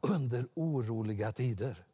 Under 0.00 0.48
oroliga 0.54 1.32
tider. 1.32 1.86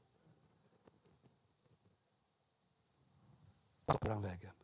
På 3.87 4.09
han 4.09 4.23
vägen. 4.23 4.55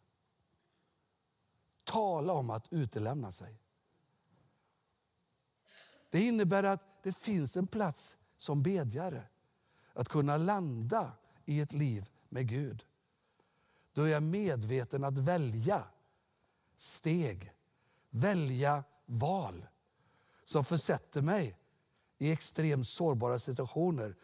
Tala 1.85 2.33
om 2.33 2.51
att 2.51 2.73
utelämna 2.73 3.33
sig. 3.33 3.63
Det 6.11 6.21
innebär 6.21 6.63
att 6.63 7.03
det 7.03 7.17
finns 7.17 7.57
en 7.57 7.67
plats 7.67 8.19
som 8.37 8.63
bedjare. 8.63 9.27
Att 9.93 10.09
kunna 10.09 10.37
landa 10.37 11.13
i 11.45 11.61
ett 11.61 11.73
liv 11.73 12.11
med 12.29 12.49
Gud. 12.49 12.85
Då 13.93 14.03
är 14.03 14.09
jag 14.09 14.23
medveten 14.23 15.05
att 15.05 15.19
välja 15.19 15.85
steg. 16.77 17.53
Välja 18.11 18.85
val 19.07 19.67
som 20.45 20.65
försätter 20.65 21.23
mig 21.23 21.59
i 22.19 22.33
extremt 22.33 22.89
sårbara 22.89 23.39
situationer. 23.39 24.17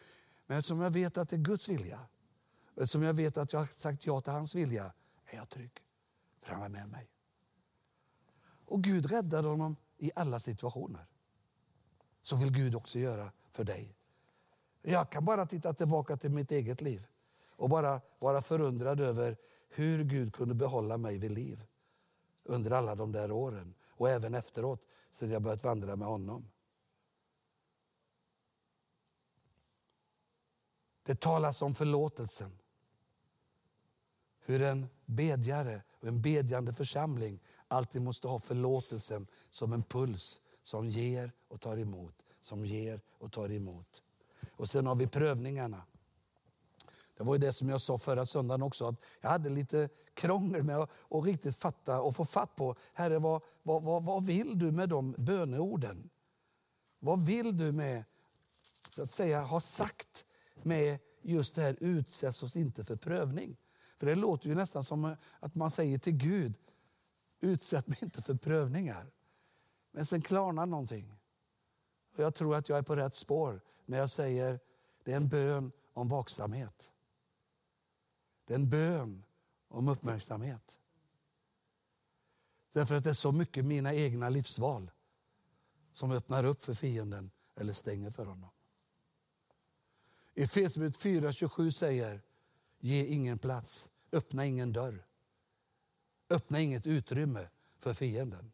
Men 0.47 0.59
eftersom 0.59 0.81
jag 0.81 0.91
vet 0.91 1.19
att 1.19 1.29
det 1.29 1.37
är 1.37 1.41
Guds 1.41 1.69
vilja, 1.69 2.01
eftersom 2.75 3.03
jag 3.03 3.15
vet 3.15 3.37
att 3.37 3.53
jag 3.53 3.61
har 3.61 3.67
sagt 3.67 4.07
ja 4.07 4.21
till 4.21 4.33
hans 4.33 4.55
vilja, 4.55 4.93
är 5.27 5.37
jag 5.37 5.49
trygg. 5.49 5.83
För 6.43 6.55
han 6.55 6.63
är 6.63 6.69
med 6.69 6.89
mig. 6.89 7.11
Och 8.67 8.83
Gud 8.83 9.11
räddade 9.11 9.49
honom 9.49 9.77
i 9.99 10.11
alla 10.15 10.41
situationer. 10.41 11.07
Så 12.23 12.37
vill 12.37 12.53
Gud 12.53 12.75
också 12.75 12.99
göra 12.99 13.33
för 13.51 13.65
dig. 13.65 13.97
Jag 14.89 15.11
kan 15.11 15.25
bara 15.25 15.47
titta 15.47 15.75
tillbaka 15.75 16.17
till 16.17 16.31
mitt 16.31 16.53
eget 16.53 16.81
liv 16.81 17.07
och 17.51 17.69
bara 17.69 18.01
vara 18.19 18.43
förundrad 18.43 19.01
över 19.01 19.37
hur 19.69 20.05
Gud 20.05 20.35
kunde 20.35 20.55
behålla 20.55 20.97
mig 20.97 21.19
vid 21.19 21.31
liv 21.31 21.67
under 22.45 22.71
alla 22.71 22.95
de 22.95 23.13
där 23.13 23.33
åren 23.33 23.75
och 23.89 24.11
även 24.11 24.35
efteråt, 24.35 24.87
sedan 25.11 25.31
jag 25.31 25.43
börjat 25.43 25.65
vandra 25.65 25.97
med 25.97 26.09
honom. 26.09 26.51
Det 31.03 31.21
talas 31.21 31.63
om 31.63 31.75
förlåtelsen. 31.75 32.59
Hur 34.41 34.63
en 34.63 34.87
bedjare 35.05 35.83
och 35.91 36.09
en 36.09 36.23
bedjande 36.23 36.73
församling 36.73 37.41
alltid 37.69 38.03
måste 38.03 38.29
ha 38.29 38.39
förlåtelsen 38.39 39.27
som 39.51 39.73
en 39.73 39.83
puls 39.83 40.41
som 40.63 40.89
ger 40.89 41.33
och 41.49 41.61
tar 41.61 41.77
emot, 41.79 42.23
som 42.41 42.67
ger 42.67 43.01
och 43.19 43.33
tar 43.33 43.53
emot. 43.53 44.03
Och 44.57 44.69
sen 44.69 44.87
har 44.87 44.95
vi 44.95 45.07
prövningarna. 45.07 45.83
Det 47.17 47.25
var 47.25 47.35
ju 47.35 47.39
det 47.39 47.53
som 47.53 47.69
jag 47.69 47.81
sa 47.81 47.99
förra 47.99 48.27
söndagen 48.27 48.63
också, 48.63 48.89
att 48.89 49.05
jag 49.21 49.29
hade 49.29 49.51
lite 49.51 49.89
krångel 50.15 50.63
med 50.63 50.79
att, 50.79 50.91
och 50.95 51.25
riktigt 51.25 51.57
fatta 51.57 52.01
och 52.01 52.17
få 52.17 52.25
fatt 52.25 52.57
på, 52.57 52.77
Herre 52.93 53.19
vad, 53.19 53.43
vad, 53.63 53.83
vad, 53.83 54.05
vad 54.05 54.27
vill 54.27 54.59
du 54.59 54.73
med 54.73 54.89
de 54.89 55.15
böneorden? 55.19 56.11
Vad 56.99 57.27
vill 57.27 57.57
du 57.57 57.73
med, 57.73 58.05
så 58.91 59.03
att 59.03 59.11
säga, 59.11 59.43
ha 59.43 59.61
sagt 59.61 60.25
med 60.63 60.99
just 61.23 61.55
det 61.55 61.63
här 61.63 61.77
utsätts 61.81 62.43
oss 62.43 62.57
inte 62.57 62.85
för 62.85 62.97
prövning? 62.97 63.57
För 63.99 64.07
det 64.07 64.15
låter 64.15 64.49
ju 64.49 64.55
nästan 64.55 64.85
som 64.85 65.17
att 65.41 65.55
man 65.55 65.71
säger 65.71 65.99
till 65.99 66.17
Gud, 66.17 66.55
utsätt 67.41 67.87
mig 67.87 67.99
inte 68.03 68.23
för 68.23 68.35
prövningar. 68.35 69.13
Men 69.91 70.07
sen 70.07 70.23
klarnar 70.23 70.67
någonting. 70.67 71.15
Och 72.17 72.23
jag 72.23 72.35
tror 72.35 72.57
att 72.57 72.69
jag 72.69 72.79
är 72.79 72.83
på 72.83 72.97
rätt 72.97 73.15
spår 73.15 73.61
när 73.87 73.99
jag 73.99 74.11
säger, 74.11 74.61
det 75.05 75.13
är 75.13 75.17
en 75.17 75.29
bön 75.29 75.73
om 75.93 76.09
vaksamhet. 76.09 76.91
Det 78.45 78.55
är 78.55 78.59
en 78.59 78.69
bön 78.69 79.25
om 79.69 79.89
uppmärksamhet. 79.89 80.79
Därför 82.73 82.95
att 82.95 83.05
det 83.05 83.11
är 83.11 83.15
så 83.15 83.33
mycket 83.33 83.65
mina 83.65 83.95
egna 83.95 84.29
livsval 84.29 84.91
som 85.93 86.13
öppnar 86.13 86.45
upp 86.45 86.63
för 86.63 86.75
fienden 86.75 87.31
eller 87.55 87.73
stänger 87.73 88.11
för 88.11 88.27
honom. 88.27 88.51
Efesierbrevet 90.35 90.97
4.27 90.97 91.71
säger, 91.71 92.23
ge 92.79 93.07
ingen 93.07 93.39
plats, 93.39 93.91
öppna 94.13 94.47
ingen 94.47 94.73
dörr. 94.73 95.07
Öppna 96.31 96.61
inget 96.61 96.87
utrymme 96.87 97.49
för 97.79 97.95
fienden. 97.95 98.53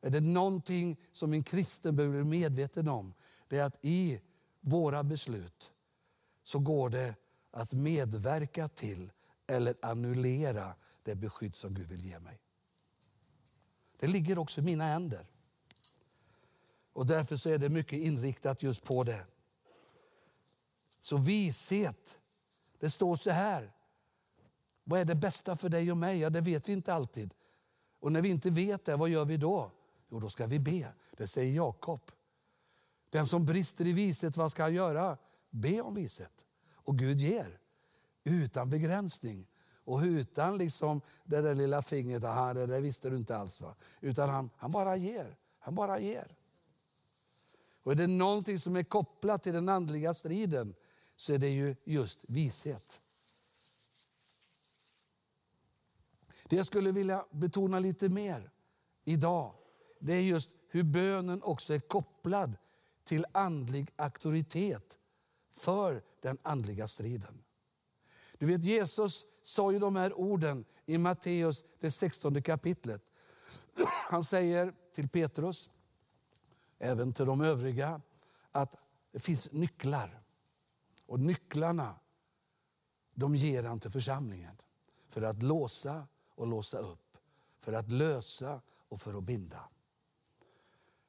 Är 0.00 0.10
det 0.10 0.20
någonting 0.20 0.96
som 1.12 1.32
en 1.32 1.42
kristen 1.42 1.96
behöver 1.96 2.22
bli 2.22 2.40
medveten 2.40 2.88
om, 2.88 3.14
det 3.48 3.58
är 3.58 3.64
att 3.64 3.84
i 3.84 4.20
våra 4.60 5.04
beslut 5.04 5.72
så 6.42 6.58
går 6.58 6.90
det 6.90 7.14
att 7.50 7.72
medverka 7.72 8.68
till 8.68 9.12
eller 9.46 9.74
annullera 9.82 10.74
det 11.02 11.14
beskydd 11.14 11.56
som 11.56 11.74
Gud 11.74 11.88
vill 11.88 12.04
ge 12.04 12.18
mig. 12.18 12.40
Det 13.98 14.06
ligger 14.06 14.38
också 14.38 14.60
i 14.60 14.64
mina 14.64 14.84
händer. 14.84 15.26
Och 16.92 17.06
därför 17.06 17.36
så 17.36 17.50
är 17.50 17.58
det 17.58 17.68
mycket 17.68 17.98
inriktat 17.98 18.62
just 18.62 18.84
på 18.84 19.04
det. 19.04 19.26
Så 21.00 21.16
vishet, 21.16 22.18
det 22.78 22.90
står 22.90 23.16
så 23.16 23.30
här. 23.30 23.72
Vad 24.84 25.00
är 25.00 25.04
det 25.04 25.14
bästa 25.14 25.56
för 25.56 25.68
dig 25.68 25.90
och 25.90 25.96
mig? 25.96 26.18
Ja, 26.18 26.30
det 26.30 26.40
vet 26.40 26.68
vi 26.68 26.72
inte 26.72 26.94
alltid. 26.94 27.34
Och 28.00 28.12
när 28.12 28.22
vi 28.22 28.28
inte 28.28 28.50
vet 28.50 28.84
det, 28.84 28.96
vad 28.96 29.08
gör 29.08 29.24
vi 29.24 29.36
då? 29.36 29.70
Jo, 30.08 30.20
då 30.20 30.30
ska 30.30 30.46
vi 30.46 30.58
be. 30.58 30.92
Det 31.16 31.28
säger 31.28 31.54
Jakob. 31.54 32.00
Den 33.10 33.26
som 33.26 33.46
brister 33.46 33.86
i 33.86 33.92
vishet, 33.92 34.36
vad 34.36 34.52
ska 34.52 34.62
han 34.62 34.74
göra? 34.74 35.18
Be 35.50 35.80
om 35.80 35.94
vishet. 35.94 36.46
Och 36.72 36.98
Gud 36.98 37.20
ger. 37.20 37.58
Utan 38.24 38.70
begränsning. 38.70 39.46
Och 39.84 40.00
utan 40.00 40.58
liksom 40.58 41.00
det 41.24 41.40
där 41.40 41.54
lilla 41.54 41.82
fingret, 41.82 42.24
aha, 42.24 42.54
det 42.54 42.66
där 42.66 42.80
visste 42.80 43.10
du 43.10 43.16
inte 43.16 43.36
alls. 43.36 43.60
Va? 43.60 43.74
Utan 44.00 44.28
han, 44.28 44.50
han 44.56 44.70
bara 44.70 44.96
ger. 44.96 45.36
Han 45.58 45.74
bara 45.74 46.00
ger. 46.00 46.36
Och 47.82 47.92
är 47.92 47.96
det 47.96 48.06
någonting 48.06 48.58
som 48.58 48.76
är 48.76 48.82
kopplat 48.82 49.42
till 49.42 49.52
den 49.52 49.68
andliga 49.68 50.14
striden 50.14 50.74
så 51.16 51.32
är 51.32 51.38
det 51.38 51.48
ju 51.48 51.76
just 51.84 52.18
vishet. 52.22 53.00
Det 56.48 56.56
jag 56.56 56.66
skulle 56.66 56.92
vilja 56.92 57.24
betona 57.30 57.78
lite 57.78 58.08
mer 58.08 58.50
idag, 59.04 59.54
det 59.98 60.14
är 60.14 60.22
just 60.22 60.50
hur 60.68 60.82
bönen 60.82 61.42
också 61.42 61.74
är 61.74 61.80
kopplad 61.80 62.56
till 63.04 63.26
andlig 63.32 63.90
auktoritet 63.96 64.98
för 65.52 66.02
den 66.20 66.38
andliga 66.42 66.88
striden. 66.88 67.42
Du 68.38 68.46
vet 68.46 68.64
Jesus 68.64 69.24
sa 69.42 69.72
ju 69.72 69.78
de 69.78 69.96
här 69.96 70.18
orden 70.18 70.64
i 70.86 70.98
Matteus 70.98 71.64
det 71.80 71.90
16 71.90 72.42
kapitlet. 72.42 73.02
Han 74.10 74.24
säger 74.24 74.74
till 74.92 75.08
Petrus, 75.08 75.70
även 76.78 77.12
till 77.12 77.26
de 77.26 77.40
övriga, 77.40 78.00
att 78.52 78.74
det 79.12 79.20
finns 79.20 79.52
nycklar. 79.52 80.22
Och 81.06 81.20
nycklarna 81.20 81.94
de 83.14 83.36
ger 83.36 83.62
han 83.62 83.78
till 83.78 83.90
församlingen 83.90 84.56
för 85.08 85.22
att 85.22 85.42
låsa 85.42 86.06
och 86.34 86.46
låsa 86.46 86.78
upp, 86.78 87.16
för 87.58 87.72
att 87.72 87.90
lösa 87.90 88.60
och 88.88 89.00
för 89.00 89.18
att 89.18 89.24
binda. 89.24 89.68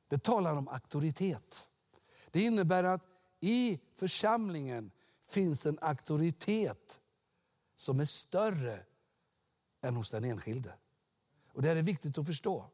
Det 0.10 0.24
talar 0.24 0.56
om 0.56 0.68
auktoritet. 0.68 1.68
Det 2.32 2.42
innebär 2.42 2.84
att 2.84 3.02
i 3.40 3.80
församlingen 3.96 4.92
finns 5.26 5.66
en 5.66 5.80
auktoritet 5.82 7.00
som 7.76 8.00
är 8.00 8.06
större 8.06 8.86
än 9.82 9.96
hos 9.96 10.12
den 10.12 10.24
enskilde. 10.24 10.74
Och 11.54 11.62
Det 11.62 11.70
är 11.70 11.84
viktigt 11.84 12.18
att 12.18 12.26
förstå. 12.26 12.66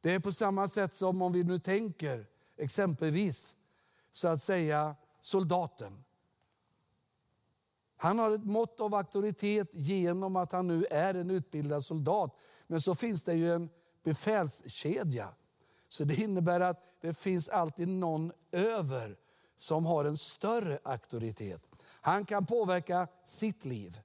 Det 0.00 0.12
är 0.12 0.20
på 0.20 0.32
samma 0.32 0.68
sätt 0.68 0.94
som 0.94 1.22
om 1.22 1.32
vi 1.32 1.44
nu 1.44 1.58
tänker 1.58 2.26
exempelvis 2.56 3.56
så 4.12 4.28
att 4.28 4.42
säga 4.42 4.96
soldaten. 5.20 6.04
Han 7.96 8.18
har 8.18 8.30
ett 8.30 8.44
mått 8.44 8.80
av 8.80 8.94
auktoritet 8.94 9.68
genom 9.72 10.36
att 10.36 10.52
han 10.52 10.66
nu 10.66 10.84
är 10.90 11.14
en 11.14 11.30
utbildad 11.30 11.84
soldat. 11.84 12.38
Men 12.66 12.80
så 12.80 12.94
finns 12.94 13.22
det 13.22 13.34
ju 13.34 13.54
en 13.54 13.70
befälskedja. 14.04 15.28
Så 15.88 16.04
det 16.04 16.14
innebär 16.14 16.60
att 16.60 16.84
det 17.00 17.18
finns 17.18 17.48
alltid 17.48 17.88
någon 17.88 18.32
över 18.52 19.16
som 19.56 19.86
har 19.86 20.04
en 20.04 20.16
större 20.16 20.78
auktoritet. 20.84 21.62
Han 22.00 22.24
kan 22.24 22.46
påverka 22.46 23.08
sitt 23.24 23.64
liv. 23.64 24.00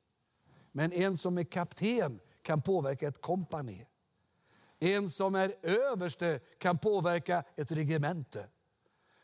Men 0.71 0.93
en 0.93 1.17
som 1.17 1.37
är 1.37 1.43
kapten 1.43 2.19
kan 2.41 2.61
påverka 2.61 3.07
ett 3.07 3.21
kompani. 3.21 3.85
En 4.79 5.09
som 5.09 5.35
är 5.35 5.55
överste 5.61 6.39
kan 6.57 6.77
påverka 6.77 7.43
ett 7.55 7.71
regemente. 7.71 8.47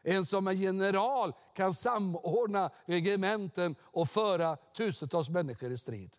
En 0.03 0.25
som 0.25 0.47
är 0.47 0.51
general 0.51 1.33
kan 1.55 1.73
samordna 1.73 2.69
regementen 2.85 3.75
och 3.81 4.09
föra 4.09 4.55
tusentals 4.55 5.29
människor 5.29 5.71
i 5.71 5.77
strid. 5.77 6.11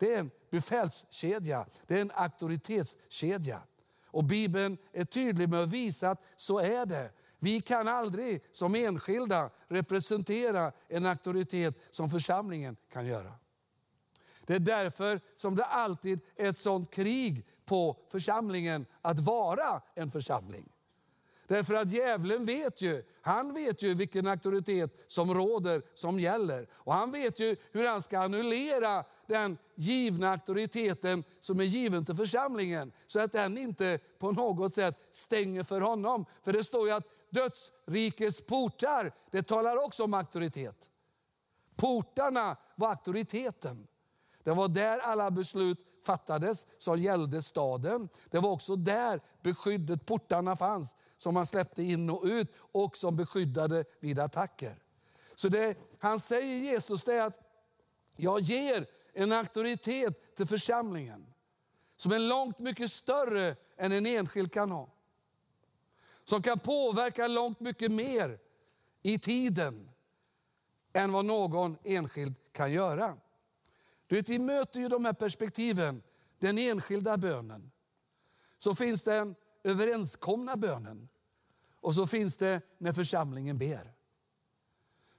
Det 0.00 0.14
är 0.14 0.18
en 0.18 0.30
befälskedja, 0.50 1.66
det 1.86 1.94
är 1.94 2.00
en 2.00 2.12
auktoritetskedja. 2.14 3.62
Och 4.04 4.24
Bibeln 4.24 4.78
är 4.92 5.04
tydlig 5.04 5.48
med 5.48 5.62
att 5.62 5.70
visa 5.70 6.10
att 6.10 6.22
så 6.36 6.58
är 6.58 6.86
det. 6.86 7.10
Vi 7.38 7.60
kan 7.60 7.88
aldrig 7.88 8.44
som 8.52 8.74
enskilda 8.74 9.50
representera 9.68 10.72
en 10.88 11.06
auktoritet 11.06 11.74
som 11.90 12.10
församlingen 12.10 12.76
kan 12.92 13.06
göra. 13.06 13.32
Det 14.46 14.54
är 14.54 14.60
därför 14.60 15.20
som 15.36 15.56
det 15.56 15.64
alltid 15.64 16.20
är 16.36 16.50
ett 16.50 16.58
sånt 16.58 16.90
krig 16.90 17.46
på 17.64 17.96
församlingen 18.08 18.86
att 19.02 19.18
vara 19.18 19.82
en 19.94 20.10
församling. 20.10 20.72
Därför 21.46 21.74
att 21.74 21.90
djävulen 21.90 22.44
vet 22.44 22.80
ju, 22.80 23.02
han 23.22 23.54
vet 23.54 23.82
ju 23.82 23.94
vilken 23.94 24.26
auktoritet 24.26 25.04
som 25.06 25.34
råder, 25.34 25.82
som 25.94 26.20
gäller. 26.20 26.68
Och 26.72 26.94
han 26.94 27.12
vet 27.12 27.40
ju 27.40 27.56
hur 27.72 27.86
han 27.86 28.02
ska 28.02 28.18
annullera 28.18 29.04
den 29.30 29.58
givna 29.74 30.30
auktoriteten 30.30 31.24
som 31.40 31.60
är 31.60 31.64
given 31.64 32.04
till 32.04 32.14
församlingen. 32.14 32.92
Så 33.06 33.20
att 33.20 33.32
den 33.32 33.58
inte 33.58 33.98
på 34.18 34.32
något 34.32 34.74
sätt 34.74 34.98
stänger 35.10 35.62
för 35.62 35.80
honom. 35.80 36.24
För 36.42 36.52
det 36.52 36.64
står 36.64 36.86
ju 36.86 36.94
att 36.94 37.06
dödsrikets 37.30 38.46
portar, 38.46 39.12
det 39.30 39.42
talar 39.42 39.84
också 39.84 40.04
om 40.04 40.14
auktoritet. 40.14 40.90
Portarna 41.76 42.56
var 42.76 42.88
auktoriteten. 42.88 43.86
Det 44.42 44.50
var 44.50 44.68
där 44.68 44.98
alla 44.98 45.30
beslut 45.30 45.78
fattades 46.04 46.66
som 46.78 46.98
gällde 46.98 47.42
staden. 47.42 48.08
Det 48.30 48.38
var 48.38 48.50
också 48.50 48.76
där 48.76 49.20
beskyddet, 49.42 50.06
portarna 50.06 50.56
fanns 50.56 50.94
som 51.16 51.34
man 51.34 51.46
släppte 51.46 51.82
in 51.82 52.10
och 52.10 52.24
ut 52.24 52.48
och 52.72 52.96
som 52.96 53.16
beskyddade 53.16 53.84
vid 54.00 54.18
attacker. 54.18 54.82
Så 55.34 55.48
det 55.48 55.76
han 55.98 56.20
säger 56.20 56.56
Jesus 56.56 57.02
det 57.02 57.14
är 57.14 57.22
att 57.22 57.40
jag 58.16 58.40
ger 58.40 58.86
en 59.12 59.32
auktoritet 59.32 60.36
till 60.36 60.46
församlingen 60.46 61.34
som 61.96 62.12
är 62.12 62.18
långt 62.18 62.58
mycket 62.58 62.90
större 62.90 63.56
än 63.76 63.92
en 63.92 64.06
enskild 64.06 64.52
kan 64.52 64.70
ha. 64.70 64.90
Som 66.24 66.42
kan 66.42 66.58
påverka 66.58 67.26
långt 67.26 67.60
mycket 67.60 67.92
mer 67.92 68.38
i 69.02 69.18
tiden 69.18 69.90
än 70.92 71.12
vad 71.12 71.24
någon 71.24 71.76
enskild 71.84 72.34
kan 72.52 72.72
göra. 72.72 73.16
Du 74.06 74.16
vet, 74.16 74.28
vi 74.28 74.38
möter 74.38 74.80
ju 74.80 74.88
de 74.88 75.04
här 75.04 75.12
perspektiven, 75.12 76.02
den 76.38 76.58
enskilda 76.58 77.16
bönen. 77.16 77.70
Så 78.58 78.74
finns 78.74 79.02
den 79.02 79.34
överenskomna 79.64 80.56
bönen 80.56 81.08
och 81.80 81.94
så 81.94 82.06
finns 82.06 82.36
det 82.36 82.60
när 82.78 82.92
församlingen 82.92 83.58
ber. 83.58 83.92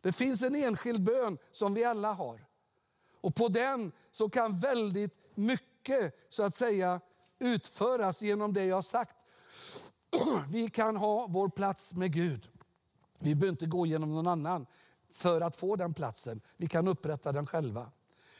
Det 0.01 0.11
finns 0.11 0.41
en 0.41 0.55
enskild 0.55 1.01
bön 1.01 1.37
som 1.51 1.73
vi 1.73 1.83
alla 1.83 2.13
har. 2.13 2.45
Och 3.21 3.35
på 3.35 3.47
den 3.47 3.91
så 4.11 4.29
kan 4.29 4.59
väldigt 4.59 5.35
mycket 5.35 6.15
så 6.29 6.43
att 6.43 6.55
säga 6.55 7.01
utföras 7.39 8.21
genom 8.21 8.53
det 8.53 8.65
jag 8.65 8.75
har 8.75 8.81
sagt. 8.81 9.15
Vi 10.49 10.69
kan 10.69 10.97
ha 10.97 11.27
vår 11.27 11.49
plats 11.49 11.93
med 11.93 12.13
Gud. 12.13 12.49
Vi 13.19 13.35
behöver 13.35 13.51
inte 13.51 13.65
gå 13.65 13.85
genom 13.85 14.13
någon 14.13 14.27
annan 14.27 14.65
för 15.11 15.41
att 15.41 15.55
få 15.55 15.75
den 15.75 15.93
platsen. 15.93 16.41
Vi 16.57 16.67
kan 16.67 16.87
upprätta 16.87 17.31
den 17.31 17.47
själva. 17.47 17.91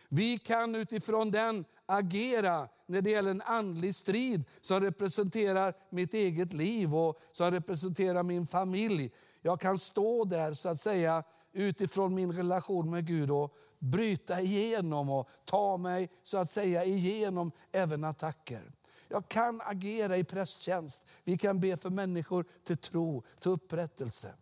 Vi 0.10 0.38
kan 0.38 0.76
utifrån 0.76 1.32
den 1.32 1.66
agera 1.86 2.68
när 2.86 3.02
det 3.02 3.10
gäller 3.10 3.32
en 3.32 3.42
andlig 3.42 3.96
strid 3.96 4.44
som 4.62 4.82
representerar 4.82 5.74
mitt 5.90 6.14
eget 6.14 6.54
liv 6.54 6.96
och 6.96 7.20
som 7.32 7.52
representerar 7.52 8.24
min 8.24 8.48
familj. 8.48 9.12
Jag 9.42 9.60
kan 9.60 9.80
stå 9.80 10.26
där 10.26 10.54
så 10.54 10.70
att 10.70 10.82
säga 10.82 11.24
utifrån 11.54 12.16
min 12.16 12.34
relation 12.34 12.90
med 12.90 13.08
Gud 13.08 13.32
och 13.32 13.54
bryta 13.82 14.42
igenom 14.42 15.10
och 15.10 15.30
ta 15.46 15.78
mig 15.78 16.10
så 16.24 16.38
att 16.38 16.50
säga 16.50 16.86
igenom 16.86 17.52
även 17.72 18.04
attacker. 18.04 18.72
Jag 19.08 19.30
kan 19.30 19.62
agera 19.62 20.18
i 20.18 20.24
prästtjänst. 20.24 21.02
Vi 21.24 21.38
kan 21.38 21.60
be 21.60 21.78
för 21.78 21.90
människor 21.90 22.46
till 22.64 22.78
tro, 22.78 23.24
till 23.40 23.52
upprättelse. 23.52 24.34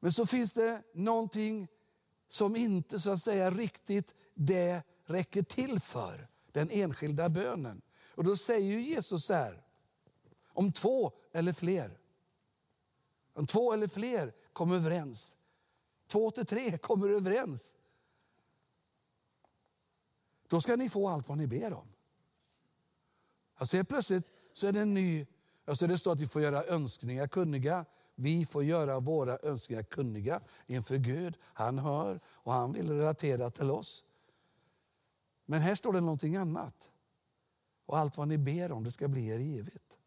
Men 0.00 0.12
så 0.12 0.26
finns 0.26 0.52
det 0.52 0.82
någonting 0.92 1.68
som 2.28 2.56
inte 2.56 3.00
så 3.00 3.10
att 3.10 3.22
säga 3.22 3.50
riktigt 3.50 4.14
det 4.34 4.82
räcker 5.04 5.42
till 5.42 5.80
för, 5.80 6.28
den 6.52 6.70
enskilda 6.70 7.28
bönen. 7.28 7.82
Och 8.14 8.24
då 8.24 8.36
säger 8.36 8.78
Jesus 8.78 9.24
så 9.24 9.34
här, 9.34 9.62
om 10.48 10.72
två 10.72 11.12
eller 11.32 11.52
fler, 11.52 11.98
om 13.32 13.46
två 13.46 13.72
eller 13.72 13.88
fler 13.88 14.32
kommer 14.52 14.76
överens, 14.76 15.37
två 16.08 16.30
till 16.30 16.46
tre 16.46 16.78
kommer 16.78 17.08
överens, 17.08 17.76
då 20.48 20.60
ska 20.60 20.76
ni 20.76 20.88
få 20.88 21.08
allt 21.08 21.28
vad 21.28 21.38
ni 21.38 21.46
ber 21.46 21.72
om. 21.72 21.88
Alltså 23.54 23.76
helt 23.76 23.88
plötsligt 23.88 24.24
så 24.52 24.66
är 24.66 24.72
det 24.72 24.80
en 24.80 24.94
ny, 24.94 25.26
alltså 25.64 25.86
det 25.86 25.98
står 25.98 26.12
att 26.12 26.20
vi 26.20 26.26
får 26.26 26.42
göra 26.42 26.64
önskningar 26.64 27.28
kunniga, 27.28 27.84
vi 28.14 28.46
får 28.46 28.64
göra 28.64 29.00
våra 29.00 29.38
önskningar 29.38 29.82
kunniga 29.82 30.40
inför 30.66 30.96
Gud. 30.96 31.36
Han 31.42 31.78
hör 31.78 32.20
och 32.26 32.52
han 32.52 32.72
vill 32.72 32.90
relatera 32.90 33.50
till 33.50 33.70
oss. 33.70 34.04
Men 35.46 35.60
här 35.60 35.74
står 35.74 35.92
det 35.92 36.00
någonting 36.00 36.36
annat. 36.36 36.90
Och 37.86 37.98
allt 37.98 38.16
vad 38.16 38.28
ni 38.28 38.38
ber 38.38 38.72
om, 38.72 38.84
det 38.84 38.92
ska 38.92 39.08
bli 39.08 39.28
er 39.28 39.38
givet. 39.38 39.98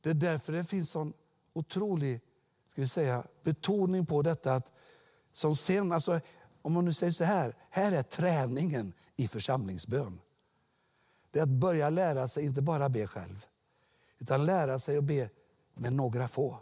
Det 0.00 0.10
är 0.10 0.14
därför 0.14 0.52
det 0.52 0.64
finns 0.64 0.90
sån 0.90 1.12
otrolig 1.52 2.20
ska 2.68 2.80
vi 2.80 2.88
säga, 2.88 3.24
betoning 3.42 4.06
på 4.06 4.22
detta 4.22 4.54
att 4.54 4.72
som 5.32 5.56
sen, 5.56 5.92
alltså, 5.92 6.20
om 6.62 6.72
man 6.72 6.84
nu 6.84 6.92
säger 6.92 7.12
så 7.12 7.24
här, 7.24 7.54
här 7.70 7.92
är 7.92 8.02
träningen 8.02 8.92
i 9.16 9.28
församlingsbön. 9.28 10.20
Det 11.30 11.38
är 11.38 11.42
att 11.42 11.48
börja 11.48 11.90
lära 11.90 12.28
sig 12.28 12.44
inte 12.44 12.62
bara 12.62 12.88
be 12.88 13.06
själv, 13.06 13.46
utan 14.18 14.46
lära 14.46 14.78
sig 14.78 14.96
att 14.96 15.04
be 15.04 15.30
med 15.74 15.92
några 15.92 16.28
få. 16.28 16.58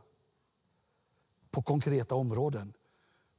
På 1.51 1.63
konkreta 1.63 2.15
områden, 2.15 2.73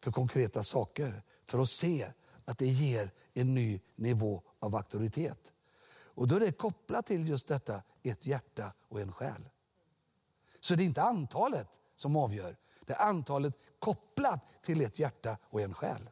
för 0.03 0.11
konkreta 0.11 0.63
saker. 0.63 1.23
För 1.45 1.61
att 1.61 1.69
se 1.69 2.11
att 2.45 2.57
det 2.57 2.67
ger 2.67 3.11
en 3.33 3.53
ny 3.53 3.79
nivå 3.95 4.41
av 4.59 4.75
auktoritet. 4.75 5.51
Och 5.91 6.27
då 6.27 6.35
är 6.35 6.39
det 6.39 6.51
kopplat 6.51 7.05
till 7.05 7.27
just 7.27 7.47
detta, 7.47 7.83
ett 8.03 8.25
hjärta 8.25 8.73
och 8.87 9.01
en 9.01 9.11
själ. 9.11 9.49
Så 10.59 10.75
det 10.75 10.83
är 10.83 10.85
inte 10.85 11.03
antalet 11.03 11.79
som 11.95 12.15
avgör, 12.15 12.57
det 12.85 12.93
är 12.93 13.01
antalet 13.01 13.53
kopplat 13.79 14.39
till 14.61 14.81
ett 14.81 14.99
hjärta 14.99 15.37
och 15.43 15.61
en 15.61 15.73
själ. 15.73 16.09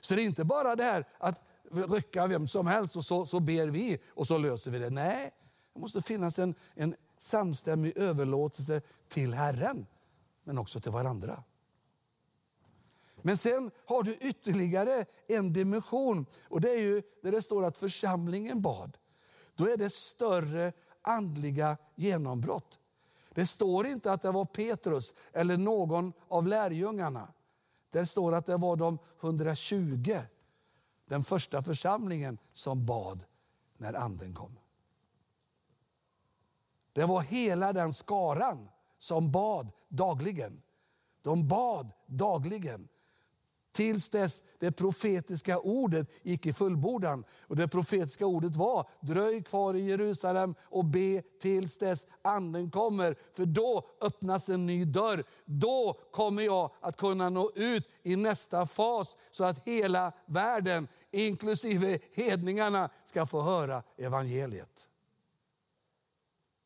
Så 0.00 0.14
det 0.14 0.22
är 0.22 0.24
inte 0.24 0.44
bara 0.44 0.76
det 0.76 0.84
här 0.84 1.08
att 1.18 1.40
rycka 1.70 2.26
vem 2.26 2.46
som 2.46 2.66
helst 2.66 2.96
och 2.96 3.04
så, 3.04 3.26
så 3.26 3.40
ber 3.40 3.66
vi 3.66 3.98
och 4.08 4.26
så 4.26 4.38
löser 4.38 4.70
vi 4.70 4.78
det. 4.78 4.90
Nej, 4.90 5.30
det 5.72 5.80
måste 5.80 6.02
finnas 6.02 6.38
en, 6.38 6.54
en 6.74 6.94
samstämmig 7.18 7.96
överlåtelse 7.96 8.80
till 9.08 9.34
Herren, 9.34 9.86
men 10.44 10.58
också 10.58 10.80
till 10.80 10.92
varandra. 10.92 11.42
Men 13.22 13.36
sen 13.36 13.70
har 13.86 14.02
du 14.02 14.14
ytterligare 14.14 15.06
en 15.26 15.52
dimension 15.52 16.26
och 16.48 16.60
det 16.60 16.70
är 16.70 16.80
ju 16.80 17.02
där 17.22 17.32
det 17.32 17.42
står 17.42 17.64
att 17.64 17.76
församlingen 17.76 18.62
bad. 18.62 18.98
Då 19.54 19.68
är 19.68 19.76
det 19.76 19.90
större 19.90 20.72
andliga 21.02 21.76
genombrott. 21.94 22.78
Det 23.34 23.46
står 23.46 23.86
inte 23.86 24.12
att 24.12 24.22
det 24.22 24.30
var 24.30 24.44
Petrus 24.44 25.14
eller 25.32 25.56
någon 25.56 26.12
av 26.28 26.46
lärjungarna. 26.46 27.32
Det 27.90 28.06
står 28.06 28.34
att 28.34 28.46
det 28.46 28.56
var 28.56 28.76
de 28.76 28.98
120, 29.20 30.18
den 31.06 31.24
första 31.24 31.62
församlingen, 31.62 32.38
som 32.52 32.86
bad 32.86 33.24
när 33.76 33.94
anden 33.94 34.34
kom. 34.34 34.58
Det 36.92 37.04
var 37.04 37.20
hela 37.20 37.72
den 37.72 37.92
skaran 37.92 38.68
som 38.98 39.32
bad 39.32 39.72
dagligen. 39.88 40.62
De 41.22 41.48
bad 41.48 41.92
dagligen 42.06 42.88
tills 43.74 44.08
dess 44.08 44.42
det 44.58 44.72
profetiska 44.72 45.58
ordet 45.58 46.10
gick 46.22 46.46
i 46.46 46.52
fullbordan. 46.52 47.24
Och 47.40 47.56
det 47.56 47.68
profetiska 47.68 48.26
ordet 48.26 48.56
var, 48.56 48.88
dröj 49.00 49.42
kvar 49.42 49.74
i 49.74 49.84
Jerusalem 49.84 50.54
och 50.62 50.84
be 50.84 51.22
tills 51.40 51.78
dess 51.78 52.06
anden 52.22 52.70
kommer. 52.70 53.16
För 53.32 53.46
då 53.46 53.88
öppnas 54.00 54.48
en 54.48 54.66
ny 54.66 54.84
dörr. 54.84 55.24
Då 55.44 56.00
kommer 56.12 56.42
jag 56.42 56.70
att 56.80 56.96
kunna 56.96 57.30
nå 57.30 57.50
ut 57.54 57.88
i 58.02 58.16
nästa 58.16 58.66
fas 58.66 59.16
så 59.30 59.44
att 59.44 59.68
hela 59.68 60.12
världen, 60.26 60.88
inklusive 61.10 61.98
hedningarna, 62.12 62.90
ska 63.04 63.26
få 63.26 63.42
höra 63.42 63.82
evangeliet. 63.96 64.88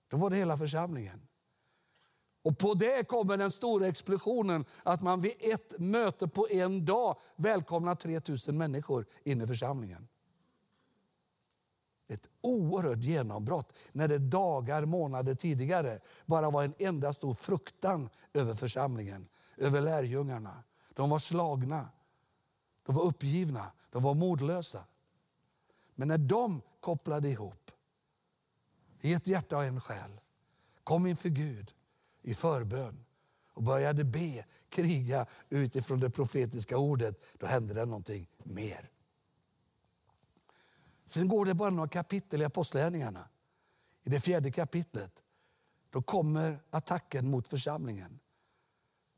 Då 0.09 0.17
var 0.17 0.31
det 0.31 0.37
hela 0.37 0.57
församlingen. 0.57 1.28
Och 2.43 2.59
på 2.59 2.75
det 2.75 3.09
kommer 3.09 3.37
den 3.37 3.51
stora 3.51 3.87
explosionen 3.87 4.65
att 4.83 5.03
man 5.03 5.21
vid 5.21 5.33
ett 5.41 5.79
möte 5.79 6.29
på 6.29 6.49
en 6.51 6.85
dag 6.85 7.19
välkomnar 7.37 7.95
3000 7.95 8.57
människor 8.59 9.07
in 9.25 9.41
i 9.43 9.47
församlingen. 9.47 10.09
Ett 12.09 12.29
oerhört 12.41 12.99
genombrott 12.99 13.73
när 13.93 14.09
det 14.09 14.19
dagar, 14.19 14.85
månader 14.85 15.35
tidigare 15.35 16.01
bara 16.27 16.51
var 16.51 16.65
en 16.65 16.75
enda 16.79 17.13
stor 17.13 17.35
fruktan 17.35 18.09
över 18.33 18.55
församlingen, 18.55 19.29
över 19.57 19.81
lärjungarna. 19.81 20.63
De 20.95 21.11
var 21.11 21.19
slagna, 21.19 21.89
de 22.87 22.95
var 22.95 23.03
uppgivna, 23.03 23.73
de 23.91 24.03
var 24.03 24.15
modlösa. 24.15 24.85
Men 25.95 26.09
när 26.09 26.19
de 26.19 26.61
kopplade 26.81 27.29
ihop 27.29 27.71
i 29.01 29.13
ett 29.13 29.27
hjärta 29.27 29.57
och 29.57 29.65
en 29.65 29.81
själ, 29.81 30.21
kom 30.85 31.07
inför 31.07 31.29
Gud 31.29 31.75
i 32.23 32.35
förbön 32.35 33.05
och 33.53 33.63
började 33.63 34.05
be, 34.05 34.45
kriga 34.69 35.27
utifrån 35.49 36.01
det 36.01 36.11
profetiska 36.11 36.79
ordet, 36.79 37.25
då 37.39 37.47
hände 37.47 37.75
det 37.75 37.85
någonting 37.85 38.29
mer. 38.45 38.91
Sen 41.07 41.29
går 41.29 41.47
det 41.47 41.55
bara 41.55 41.71
några 41.71 41.89
kapitel 41.89 42.43
i 42.43 42.45
Apostlagärningarna. 42.45 43.29
I 44.03 44.11
det 44.11 44.21
fjärde 44.21 44.51
kapitlet 44.51 45.23
då 45.91 46.03
kommer 46.03 46.63
attacken 46.71 47.31
mot 47.31 47.49
församlingen. 47.49 48.19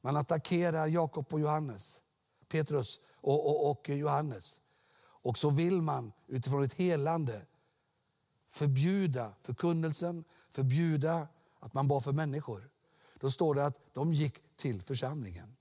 Man 0.01 0.16
attackerar 0.16 0.86
Jakob 0.86 1.26
och 1.30 1.40
Johannes, 1.40 2.03
Petrus 2.48 3.01
och, 3.14 3.46
och, 3.46 3.70
och 3.70 3.88
Johannes. 3.88 4.61
Och 5.03 5.38
så 5.38 5.51
vill 5.51 5.82
man 5.82 6.12
utifrån 6.26 6.64
ett 6.64 6.74
helande 6.74 7.46
förbjuda 8.48 9.34
förkunnelsen, 9.40 10.24
förbjuda 10.53 11.28
att 11.61 11.74
man 11.74 11.88
bad 11.88 12.05
för 12.05 12.12
människor. 12.12 12.70
Då 13.21 13.31
står 13.31 13.55
det 13.55 13.66
att 13.66 13.79
de 13.93 14.12
gick 14.12 14.57
till 14.57 14.83
församlingen. 14.83 15.57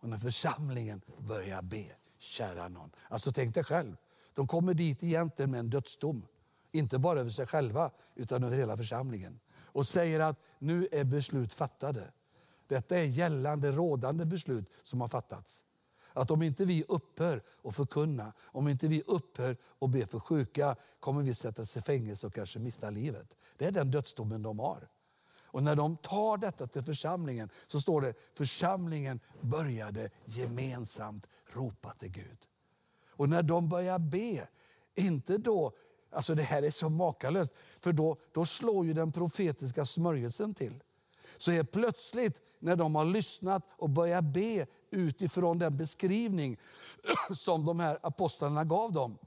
Och 0.00 0.08
när 0.08 0.18
församlingen 0.18 1.02
börjar 1.18 1.62
be, 1.62 1.86
kära 2.18 2.68
någon. 2.68 2.90
Alltså 3.08 3.32
tänk 3.32 3.54
dig 3.54 3.64
själv, 3.64 3.96
de 4.34 4.46
kommer 4.46 4.74
dit 4.74 5.02
egentligen 5.02 5.50
med 5.50 5.60
en 5.60 5.70
dödsdom. 5.70 6.26
Inte 6.72 6.98
bara 6.98 7.20
över 7.20 7.30
sig 7.30 7.46
själva, 7.46 7.90
utan 8.14 8.44
över 8.44 8.56
hela 8.56 8.76
församlingen. 8.76 9.40
Och 9.54 9.86
säger 9.86 10.20
att 10.20 10.40
nu 10.58 10.88
är 10.92 11.04
beslut 11.04 11.52
fattade. 11.52 12.12
Detta 12.66 12.98
är 12.98 13.04
gällande, 13.04 13.70
rådande 13.70 14.24
beslut 14.24 14.70
som 14.82 15.00
har 15.00 15.08
fattats. 15.08 15.64
Att 16.12 16.30
om 16.30 16.42
inte 16.42 16.64
vi 16.64 16.84
upphör 16.88 17.42
att 17.64 17.76
förkunna, 17.76 18.32
om 18.40 18.68
inte 18.68 18.88
vi 18.88 19.02
upphör 19.06 19.56
att 19.78 19.90
be 19.90 20.06
för 20.06 20.20
sjuka, 20.20 20.76
kommer 21.00 21.22
vi 21.22 21.34
sättas 21.34 21.76
i 21.76 21.82
fängelse 21.82 22.26
och 22.26 22.34
kanske 22.34 22.58
mista 22.58 22.90
livet. 22.90 23.36
Det 23.56 23.66
är 23.66 23.72
den 23.72 23.90
dödsdomen 23.90 24.42
de 24.42 24.58
har. 24.58 24.88
Och 25.52 25.62
när 25.62 25.76
de 25.76 25.96
tar 25.96 26.36
detta 26.36 26.66
till 26.66 26.82
församlingen 26.82 27.50
så 27.66 27.80
står 27.80 28.00
det, 28.00 28.14
församlingen 28.34 29.20
började 29.40 30.10
gemensamt 30.24 31.26
ropa 31.52 31.94
till 31.94 32.10
Gud. 32.10 32.38
Och 33.10 33.28
när 33.28 33.42
de 33.42 33.68
börjar 33.68 33.98
be, 33.98 34.48
inte 34.94 35.38
då, 35.38 35.72
alltså 36.10 36.34
det 36.34 36.42
här 36.42 36.62
är 36.62 36.70
så 36.70 36.88
makalöst, 36.88 37.52
för 37.80 37.92
då, 37.92 38.16
då 38.32 38.46
slår 38.46 38.86
ju 38.86 38.92
den 38.92 39.12
profetiska 39.12 39.84
smörjelsen 39.84 40.54
till. 40.54 40.82
Så 41.38 41.52
är 41.52 41.64
plötsligt 41.64 42.40
när 42.58 42.76
de 42.76 42.94
har 42.94 43.04
lyssnat 43.04 43.62
och 43.70 43.90
börjat 43.90 44.24
be 44.24 44.66
utifrån 44.90 45.58
den 45.58 45.76
beskrivning 45.76 46.56
som 47.34 47.64
de 47.66 47.80
här 47.80 47.98
apostlarna 48.02 48.64
gav 48.64 48.92
dem, 48.92 49.18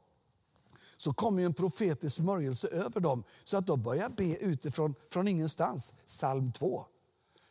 så 0.98 1.14
kommer 1.14 1.46
en 1.46 1.54
profetisk 1.54 2.16
smörjelse 2.16 2.68
över 2.68 3.00
dem 3.00 3.24
så 3.44 3.58
att 3.58 3.68
de 3.68 3.84
börjar 3.84 4.10
be 4.10 4.38
utifrån 4.38 4.96
från 5.10 5.28
ingenstans. 5.28 5.94
Psalm 6.08 6.52
2. 6.52 6.86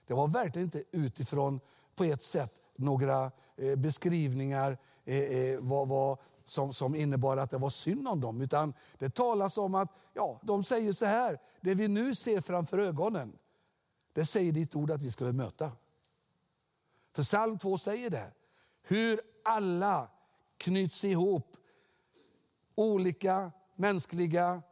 Det 0.07 0.15
var 0.15 0.29
verkligen 0.29 0.67
inte 0.67 0.85
utifrån 0.91 1.61
på 1.95 2.05
ett 2.05 2.23
sätt 2.23 2.61
några 2.77 3.31
eh, 3.57 3.77
beskrivningar 3.77 4.79
eh, 5.05 5.19
eh, 5.19 5.61
vad, 5.61 5.89
vad, 5.89 6.19
som, 6.45 6.73
som 6.73 6.95
innebar 6.95 7.37
att 7.37 7.51
det 7.51 7.59
var 7.59 7.71
synd 7.71 8.09
om 8.09 8.21
dem. 8.21 8.41
Utan 8.41 8.75
det 8.99 9.11
talas 9.11 9.59
om 9.59 9.75
att 9.75 9.89
ja, 10.15 10.41
de 10.43 10.65
säger 10.65 10.93
så 10.93 11.05
här, 11.05 11.39
det 11.61 11.75
vi 11.75 11.89
nu 11.89 12.15
ser 12.15 12.41
framför 12.41 12.79
ögonen, 12.79 13.39
det 14.13 14.27
säger 14.27 14.53
ditt 14.53 14.77
ord 14.77 14.91
att 14.91 15.03
vi 15.03 15.11
skulle 15.11 15.33
möta. 15.33 15.73
För 17.15 17.23
psalm 17.23 17.59
2 17.59 17.79
säger 17.79 18.11
det. 18.11 18.33
Hur 18.83 19.21
alla 19.45 20.09
knyts 20.57 21.05
ihop. 21.05 21.57
Olika 22.75 23.53
mänskliga, 23.77 24.63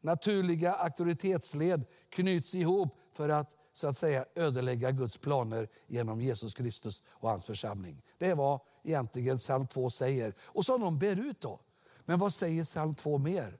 naturliga 0.00 0.72
auktoritetsled 0.72 1.84
knyts 2.08 2.54
ihop 2.54 2.98
för 3.12 3.28
att 3.28 3.50
så 3.72 3.86
att 3.88 3.98
säga 3.98 4.24
ödelägga 4.34 4.90
Guds 4.90 5.18
planer 5.18 5.68
genom 5.86 6.20
Jesus 6.20 6.54
Kristus 6.54 7.02
och 7.08 7.30
hans 7.30 7.44
församling. 7.44 8.02
Det 8.18 8.26
är 8.26 8.34
vad 8.34 8.60
egentligen 8.82 9.38
psalm 9.38 9.66
2 9.66 9.90
säger. 9.90 10.34
Och 10.42 10.64
som 10.64 10.80
de 10.80 10.98
ber 10.98 11.20
ut 11.20 11.40
då. 11.40 11.60
Men 12.04 12.18
vad 12.18 12.34
säger 12.34 12.64
psalm 12.64 12.94
2 12.94 13.18
mer? 13.18 13.58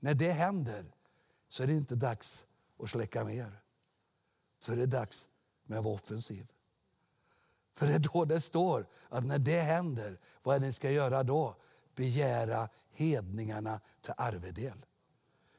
När 0.00 0.14
det 0.14 0.32
händer 0.32 0.84
så 1.48 1.62
är 1.62 1.66
det 1.66 1.74
inte 1.74 1.94
dags 1.94 2.46
att 2.78 2.90
släcka 2.90 3.24
ner. 3.24 3.60
Så 4.60 4.72
är 4.72 4.76
det 4.76 4.86
dags 4.86 5.28
med 5.64 5.78
att 5.78 5.84
vara 5.84 5.94
offensiv. 5.94 6.52
För 7.74 7.86
det 7.86 7.94
är 7.94 7.98
då 7.98 8.24
det 8.24 8.40
står 8.40 8.86
att 9.08 9.24
när 9.24 9.38
det 9.38 9.60
händer, 9.60 10.20
vad 10.42 10.56
är 10.56 10.60
det 10.60 10.66
ni 10.66 10.72
ska 10.72 10.90
göra 10.90 11.22
då? 11.22 11.56
Begära 11.94 12.68
hedningarna 12.96 13.80
till 14.00 14.14
arvedel. 14.16 14.86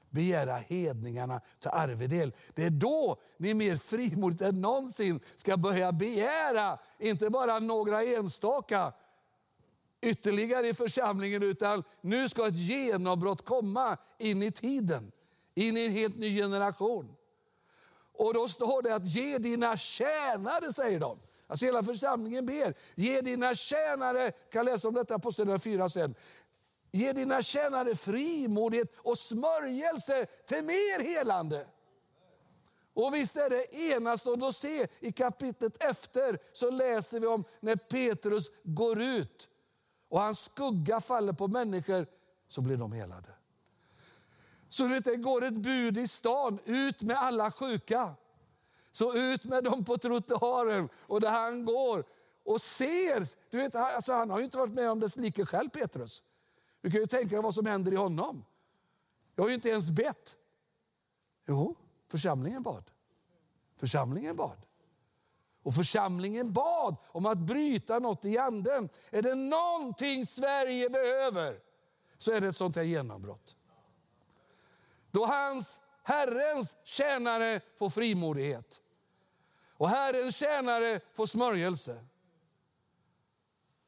Begära 0.09 0.55
hedningarna 0.55 1.41
till 1.59 1.69
arvedel. 1.73 2.33
Det 2.53 2.63
är 2.63 2.69
då 2.69 3.17
ni 3.37 3.53
mer 3.53 3.77
frimodigt 3.77 4.41
än 4.41 4.61
någonsin 4.61 5.19
ska 5.35 5.57
börja 5.57 5.91
begära, 5.91 6.79
inte 6.99 7.29
bara 7.29 7.59
några 7.59 8.03
enstaka 8.03 8.93
ytterligare 10.01 10.67
i 10.67 10.73
församlingen, 10.73 11.43
utan 11.43 11.83
nu 12.01 12.29
ska 12.29 12.47
ett 12.47 12.57
genombrott 12.57 13.45
komma 13.45 13.97
in 14.17 14.43
i 14.43 14.51
tiden, 14.51 15.11
in 15.55 15.77
i 15.77 15.85
en 15.85 15.91
helt 15.91 16.17
ny 16.17 16.37
generation. 16.37 17.15
Och 18.13 18.33
då 18.33 18.47
står 18.47 18.81
det 18.81 18.95
att 18.95 19.07
ge 19.07 19.37
dina 19.37 19.77
tjänare, 19.77 20.73
säger 20.73 20.99
de. 20.99 21.19
Alltså 21.47 21.65
hela 21.65 21.83
församlingen 21.83 22.45
ber. 22.45 22.73
Ge 22.95 23.21
dina 23.21 23.55
tjänare, 23.55 24.31
kan 24.31 24.65
läsa 24.65 24.87
om 24.87 24.93
detta 24.93 25.07
på 25.07 25.27
Apostlagärningarna 25.27 25.59
4 25.59 25.89
sen. 25.89 26.15
Ge 26.97 27.13
dina 27.13 27.41
tjänare 27.41 27.95
frimodighet 27.95 28.93
och 28.97 29.17
smörjelse 29.17 30.25
till 30.25 30.63
mer 30.63 31.03
helande. 31.03 31.67
Och 32.93 33.13
visst 33.13 33.35
är 33.35 33.49
det 33.49 33.75
enastående 33.75 34.47
att 34.47 34.55
se, 34.55 34.87
i 34.99 35.11
kapitlet 35.11 35.83
efter 35.83 36.39
så 36.53 36.69
läser 36.69 37.19
vi 37.19 37.27
om 37.27 37.43
när 37.59 37.75
Petrus 37.75 38.49
går 38.63 39.01
ut 39.01 39.47
och 40.09 40.21
hans 40.21 40.39
skugga 40.39 41.01
faller 41.01 41.33
på 41.33 41.47
människor, 41.47 42.07
så 42.47 42.61
blir 42.61 42.77
de 42.77 42.91
helade. 42.91 43.29
Så 44.69 44.83
du 44.83 44.89
vet, 44.89 45.05
det 45.05 45.15
går 45.15 45.43
ett 45.43 45.53
bud 45.53 45.97
i 45.97 46.07
stan, 46.07 46.59
ut 46.65 47.01
med 47.01 47.17
alla 47.17 47.51
sjuka. 47.51 48.13
Så 48.91 49.17
ut 49.17 49.43
med 49.43 49.63
dem 49.63 49.85
på 49.85 49.97
trottoaren 49.97 50.89
och 50.95 51.21
där 51.21 51.31
han 51.31 51.65
går 51.65 52.03
och 52.45 52.61
ser. 52.61 53.27
Du 53.49 53.57
vet, 53.57 53.75
alltså 53.75 54.13
han 54.13 54.29
har 54.29 54.37
ju 54.37 54.45
inte 54.45 54.57
varit 54.57 54.73
med 54.73 54.91
om 54.91 54.99
dess 54.99 55.15
like 55.15 55.45
själv, 55.45 55.69
Petrus. 55.69 56.23
Du 56.81 56.91
kan 56.91 56.99
ju 56.99 57.07
tänka 57.07 57.35
dig 57.35 57.43
vad 57.43 57.53
som 57.53 57.65
händer 57.65 57.91
i 57.91 57.95
honom. 57.95 58.45
Jag 59.35 59.43
har 59.43 59.49
ju 59.49 59.55
inte 59.55 59.69
ens 59.69 59.89
bett. 59.89 60.35
Jo, 61.45 61.75
församlingen 62.11 62.63
bad. 62.63 62.91
Församlingen 63.77 64.35
bad. 64.35 64.57
Och 65.63 65.75
församlingen 65.75 66.53
bad 66.53 66.95
om 67.07 67.25
att 67.25 67.37
bryta 67.37 67.99
något 67.99 68.25
i 68.25 68.37
anden. 68.37 68.89
Är 69.11 69.21
det 69.21 69.35
någonting 69.35 70.25
Sverige 70.25 70.89
behöver 70.89 71.59
så 72.17 72.31
är 72.31 72.41
det 72.41 72.47
ett 72.47 72.55
sånt 72.55 72.75
här 72.75 72.83
genombrott. 72.83 73.55
Då 75.11 75.25
hans, 75.25 75.79
Herrens 76.03 76.75
tjänare 76.83 77.61
får 77.75 77.89
frimodighet. 77.89 78.81
Och 79.77 79.89
Herrens 79.89 80.35
tjänare 80.35 80.99
får 81.13 81.25
smörjelse. 81.25 82.05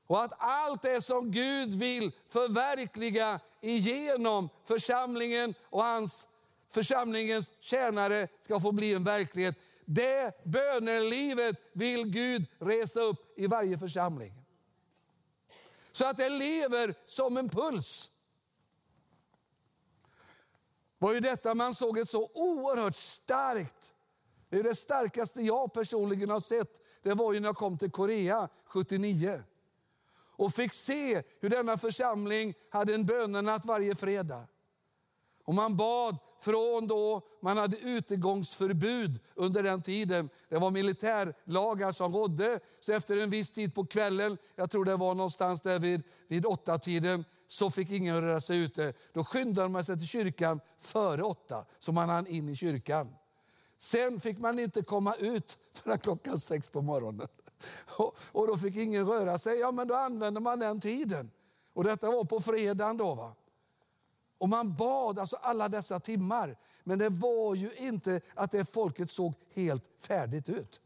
Och 0.09 0.23
att 0.23 0.33
allt 0.37 0.81
det 0.81 1.01
som 1.01 1.31
Gud 1.31 1.75
vill 1.75 2.11
förverkliga 2.29 3.39
igenom 3.61 4.49
församlingen 4.63 5.53
och 5.63 5.83
hans 5.83 6.27
församlingens 6.69 7.51
tjänare 7.59 8.27
ska 8.41 8.59
få 8.59 8.71
bli 8.71 8.93
en 8.93 9.03
verklighet. 9.03 9.55
Det 9.85 10.45
bönelivet 10.45 11.55
vill 11.73 12.05
Gud 12.05 12.45
resa 12.59 13.01
upp 13.01 13.39
i 13.39 13.47
varje 13.47 13.77
församling. 13.77 14.33
Så 15.91 16.05
att 16.05 16.17
det 16.17 16.29
lever 16.29 16.95
som 17.05 17.37
en 17.37 17.49
puls. 17.49 18.11
Det 20.99 21.05
var 21.05 21.13
ju 21.13 21.19
detta 21.19 21.55
man 21.55 21.75
såg 21.75 21.97
ett 21.97 22.09
så 22.09 22.29
oerhört 22.33 22.95
starkt 22.95 23.93
det 24.49 24.57
är 24.57 24.63
det 24.63 24.75
starkaste 24.75 25.41
jag 25.41 25.73
personligen 25.73 26.29
har 26.29 26.39
sett. 26.39 26.81
Det 27.01 27.13
var 27.13 27.33
ju 27.33 27.39
när 27.39 27.47
jag 27.47 27.55
kom 27.55 27.77
till 27.77 27.91
Korea 27.91 28.49
79 28.65 29.43
och 30.39 30.53
fick 30.53 30.73
se 30.73 31.23
hur 31.39 31.49
denna 31.49 31.77
församling 31.77 32.53
hade 32.69 32.95
en 32.95 33.05
bönenatt 33.05 33.65
varje 33.65 33.95
fredag. 33.95 34.47
Och 35.45 35.53
man 35.53 35.77
bad 35.77 36.17
från 36.41 36.87
då 36.87 37.21
man 37.41 37.57
hade 37.57 37.77
utegångsförbud 37.77 39.19
under 39.35 39.63
den 39.63 39.81
tiden. 39.81 40.29
Det 40.49 40.57
var 40.57 40.71
militärlagar 40.71 41.91
som 41.91 42.13
rådde. 42.13 42.59
Så 42.79 42.93
efter 42.93 43.17
en 43.17 43.29
viss 43.29 43.51
tid 43.51 43.75
på 43.75 43.85
kvällen, 43.85 44.37
jag 44.55 44.71
tror 44.71 44.85
det 44.85 44.95
var 44.95 45.15
någonstans 45.15 45.61
där 45.61 45.79
vid, 45.79 46.03
vid 46.27 46.45
åtta 46.45 46.79
tiden 46.79 47.25
så 47.47 47.71
fick 47.71 47.91
ingen 47.91 48.21
röra 48.21 48.41
sig 48.41 48.63
ute. 48.63 48.93
Då 49.13 49.23
skyndade 49.23 49.69
man 49.69 49.85
sig 49.85 49.97
till 49.97 50.07
kyrkan 50.07 50.59
före 50.79 51.23
åtta, 51.23 51.65
så 51.79 51.91
man 51.91 52.09
hann 52.09 52.27
in 52.27 52.49
i 52.49 52.55
kyrkan. 52.55 53.15
Sen 53.77 54.19
fick 54.19 54.37
man 54.37 54.59
inte 54.59 54.81
komma 54.81 55.15
ut 55.15 55.57
förrän 55.73 55.99
klockan 55.99 56.39
sex 56.39 56.69
på 56.69 56.81
morgonen. 56.81 57.27
Och, 58.31 58.47
då 58.47 58.57
fick 58.57 58.75
ingen 58.75 59.05
röra 59.05 59.39
sig. 59.39 59.59
Ja, 59.59 59.71
men 59.71 59.87
då 59.87 59.95
använde 59.95 60.39
man 60.39 60.59
den 60.59 60.79
tiden. 60.81 61.31
Och 61.73 61.83
detta 61.83 62.11
var 62.11 62.23
på 62.23 62.39
fredagen 62.39 62.97
då. 62.97 63.15
Va? 63.15 63.35
Och 64.37 64.49
man 64.49 64.75
bad 64.75 65.19
alltså 65.19 65.35
alla 65.35 65.69
dessa 65.69 65.99
timmar. 65.99 66.57
Men 66.83 66.99
det 66.99 67.09
var 67.09 67.55
ju 67.55 67.71
inte 67.77 68.21
att 68.33 68.51
det 68.51 68.65
folket 68.65 69.11
såg 69.11 69.33
helt 69.53 69.83
färdigt 69.99 70.49
ut. 70.49 70.81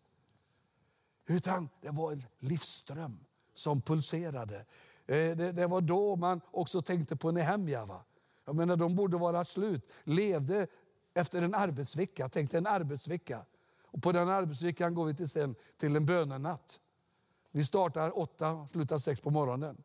Utan 1.27 1.69
det 1.81 1.89
var 1.89 2.11
en 2.11 2.23
livsström 2.39 3.19
som 3.53 3.81
pulserade. 3.81 4.65
Eh, 5.07 5.37
det, 5.37 5.51
det 5.51 5.67
var 5.67 5.81
då 5.81 6.15
man 6.15 6.41
också 6.51 6.81
tänkte 6.81 7.15
på 7.15 7.31
Nehemja. 7.31 7.85
Va? 7.85 8.03
Jag 8.45 8.55
menar, 8.55 8.75
de 8.75 8.95
borde 8.95 9.17
vara 9.17 9.45
slut. 9.45 9.91
Levde 10.03 10.67
efter 11.13 11.41
en 11.41 11.55
arbetsvecka. 11.55 12.29
Tänkte 12.29 12.57
en 12.57 12.67
arbetsvecka. 12.67 13.45
Och 13.93 14.01
på 14.01 14.11
den 14.11 14.29
arbetsveckan 14.29 14.93
går 14.93 15.05
vi 15.05 15.13
till, 15.13 15.29
sen, 15.29 15.55
till 15.77 15.95
en 15.95 16.05
bönenatt. 16.05 16.79
Vi 17.51 17.65
startar 17.65 18.19
åtta 18.19 18.51
och 18.51 18.69
slutar 18.71 18.99
sex 18.99 19.21
på 19.21 19.29
morgonen. 19.29 19.83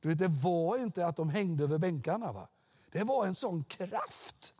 Du 0.00 0.08
vet, 0.08 0.18
det 0.18 0.28
var 0.28 0.78
inte 0.78 1.06
att 1.06 1.16
de 1.16 1.28
hängde 1.28 1.64
över 1.64 1.78
bänkarna. 1.78 2.32
Va? 2.32 2.48
Det 2.90 3.04
var 3.04 3.26
en 3.26 3.34
sån 3.34 3.64
kraft. 3.64 4.54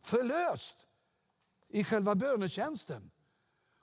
Förlöst 0.00 0.76
i 1.68 1.84
själva 1.84 2.14
bönetjänsten. 2.14 3.10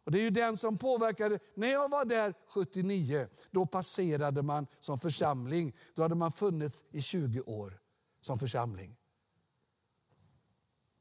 Och 0.04 0.12
Det 0.12 0.20
är 0.20 0.24
ju 0.24 0.30
den 0.30 0.58
som 0.58 0.78
påverkade. 0.78 1.40
När 1.54 1.68
jag 1.68 1.90
var 1.90 2.06
där 2.06 2.34
79, 2.48 3.28
då 3.52 3.66
passerade 3.66 4.42
man 4.42 4.68
som 4.80 5.00
församling. 5.00 5.76
Då 5.96 6.02
hade 6.02 6.16
man 6.16 6.32
funnits 6.32 6.84
i 6.92 7.02
20 7.02 7.42
år 7.42 7.80
som 8.22 8.40
församling. 8.40 8.98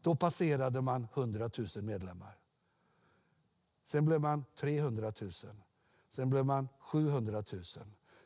Då 0.03 0.17
passerade 0.17 0.81
man 0.81 1.09
100 1.15 1.51
000 1.77 1.85
medlemmar. 1.85 2.40
Sen 3.91 4.05
blev 4.05 4.21
man 4.21 4.45
300 4.55 5.13
000. 5.21 5.33
Sen 6.11 6.31
blev 6.31 6.47
man 6.47 6.69
700 6.81 7.45
000. 7.53 7.63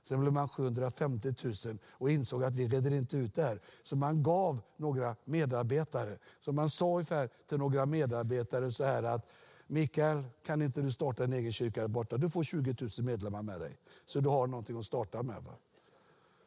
Sen 0.02 0.20
blev 0.20 0.32
man 0.32 0.48
750 0.48 1.34
000 1.66 1.78
och 1.90 2.10
insåg 2.10 2.44
att 2.44 2.56
vi 2.56 2.68
reder 2.68 2.90
inte 2.90 3.16
ut 3.16 3.34
det 3.34 3.42
här. 3.42 3.60
Så 3.82 3.96
man 3.96 4.22
gav 4.22 4.60
några 4.76 5.16
medarbetare. 5.24 6.18
Så 6.40 6.52
man 6.52 6.70
sa 6.70 6.92
ungefär 6.92 7.28
till 7.46 7.58
några 7.58 7.86
medarbetare 7.86 8.72
så 8.72 8.84
här 8.84 9.02
att 9.02 9.30
Mikael, 9.66 10.24
kan 10.46 10.62
inte 10.62 10.82
du 10.82 10.92
starta 10.92 11.24
en 11.24 11.32
egen 11.32 11.52
kyrka 11.52 11.80
där 11.80 11.88
borta? 11.88 12.16
Du 12.16 12.30
får 12.30 12.44
20 12.44 12.76
000 12.80 12.90
medlemmar 12.98 13.42
med 13.42 13.60
dig. 13.60 13.78
Så 14.04 14.20
du 14.20 14.28
har 14.28 14.46
någonting 14.46 14.78
att 14.78 14.84
starta 14.84 15.22
med. 15.22 15.42
Va? 15.42 15.52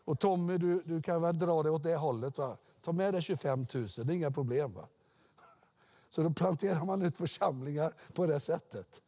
Och 0.05 0.20
Tommy, 0.20 0.57
du, 0.57 0.82
du 0.86 1.01
kan 1.01 1.22
väl 1.22 1.39
dra 1.39 1.63
dig 1.63 1.72
åt 1.72 1.84
det 1.84 1.95
hållet. 1.95 2.38
Va? 2.38 2.57
Ta 2.82 2.91
med 2.91 3.13
dig 3.13 3.22
25 3.22 3.59
000, 3.74 3.88
det 3.88 4.01
är 4.01 4.11
inga 4.11 4.32
problem. 4.32 4.74
Va? 4.74 4.88
Så 6.09 6.24
då 6.24 6.30
planterar 6.30 6.86
man 6.86 7.01
ut 7.01 7.18
församlingar 7.18 7.93
på 8.13 8.26
det 8.26 8.39
sättet. 8.39 9.01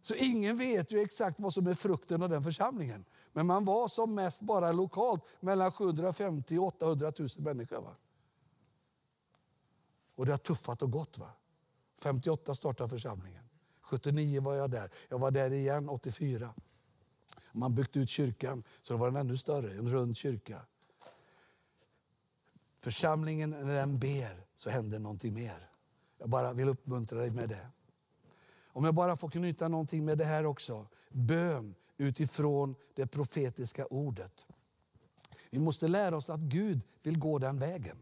Så 0.00 0.14
ingen 0.14 0.58
vet 0.58 0.92
ju 0.92 1.00
exakt 1.00 1.40
vad 1.40 1.54
som 1.54 1.66
är 1.66 1.74
frukten 1.74 2.22
av 2.22 2.28
den 2.28 2.42
församlingen. 2.42 3.04
Men 3.32 3.46
man 3.46 3.64
var 3.64 3.88
som 3.88 4.14
mest 4.14 4.40
bara 4.40 4.72
lokalt 4.72 5.22
mellan 5.40 5.72
750 5.72 6.58
och 6.58 6.66
800 6.66 7.12
000 7.18 7.28
människor. 7.38 7.80
Va? 7.80 7.96
Och 10.14 10.26
det 10.26 10.32
har 10.32 10.38
tuffat 10.38 10.82
och 10.82 10.90
gått. 10.90 11.18
Va? 11.18 11.30
58 12.02 12.54
startade 12.54 12.88
församlingen. 12.88 13.44
79 13.80 14.40
var 14.40 14.54
jag 14.54 14.70
där. 14.70 14.90
Jag 15.08 15.18
var 15.18 15.30
där 15.30 15.50
igen 15.50 15.88
84. 15.88 16.54
Man 17.52 17.74
byggt 17.74 17.96
ut 17.96 18.08
kyrkan 18.08 18.64
så 18.82 18.92
det 18.92 18.98
var 18.98 19.06
den 19.06 19.16
ännu 19.16 19.36
större, 19.36 19.72
en 19.72 19.88
rund 19.88 20.16
kyrka. 20.16 20.60
Församlingen, 22.78 23.50
när 23.50 23.74
den 23.74 23.98
ber 23.98 24.46
så 24.54 24.70
händer 24.70 24.98
någonting 24.98 25.34
mer. 25.34 25.70
Jag 26.18 26.28
bara 26.28 26.52
vill 26.52 26.68
uppmuntra 26.68 27.18
dig 27.18 27.30
med 27.30 27.48
det. 27.48 27.68
Om 28.78 28.84
jag 28.84 28.94
bara 28.94 29.16
får 29.16 29.28
knyta 29.28 29.68
någonting 29.68 30.04
med 30.04 30.18
det 30.18 30.24
här 30.24 30.46
också. 30.46 30.86
Bön 31.10 31.74
utifrån 31.96 32.74
det 32.94 33.06
profetiska 33.06 33.86
ordet. 33.86 34.46
Vi 35.50 35.58
måste 35.58 35.88
lära 35.88 36.16
oss 36.16 36.30
att 36.30 36.40
Gud 36.40 36.80
vill 37.02 37.18
gå 37.18 37.38
den 37.38 37.58
vägen. 37.58 37.98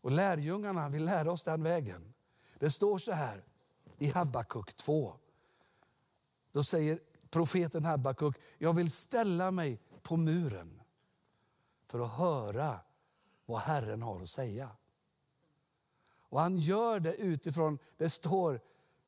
Och 0.00 0.10
lärjungarna 0.10 0.88
vill 0.88 1.04
lära 1.04 1.32
oss 1.32 1.42
den 1.42 1.62
vägen. 1.62 2.14
Det 2.58 2.70
står 2.70 2.98
så 2.98 3.12
här 3.12 3.44
i 3.98 4.06
Habakuk 4.06 4.76
2. 4.76 5.14
Då 6.52 6.64
säger 6.64 7.00
profeten 7.30 7.84
Habakuk, 7.84 8.36
jag 8.58 8.72
vill 8.72 8.90
ställa 8.90 9.50
mig 9.50 9.80
på 10.02 10.16
muren 10.16 10.82
för 11.86 12.00
att 12.00 12.12
höra 12.12 12.80
vad 13.46 13.60
Herren 13.60 14.02
har 14.02 14.22
att 14.22 14.30
säga. 14.30 14.70
Och 16.16 16.40
han 16.40 16.58
gör 16.58 17.00
det 17.00 17.14
utifrån, 17.14 17.78
det 17.96 18.10
står 18.10 18.60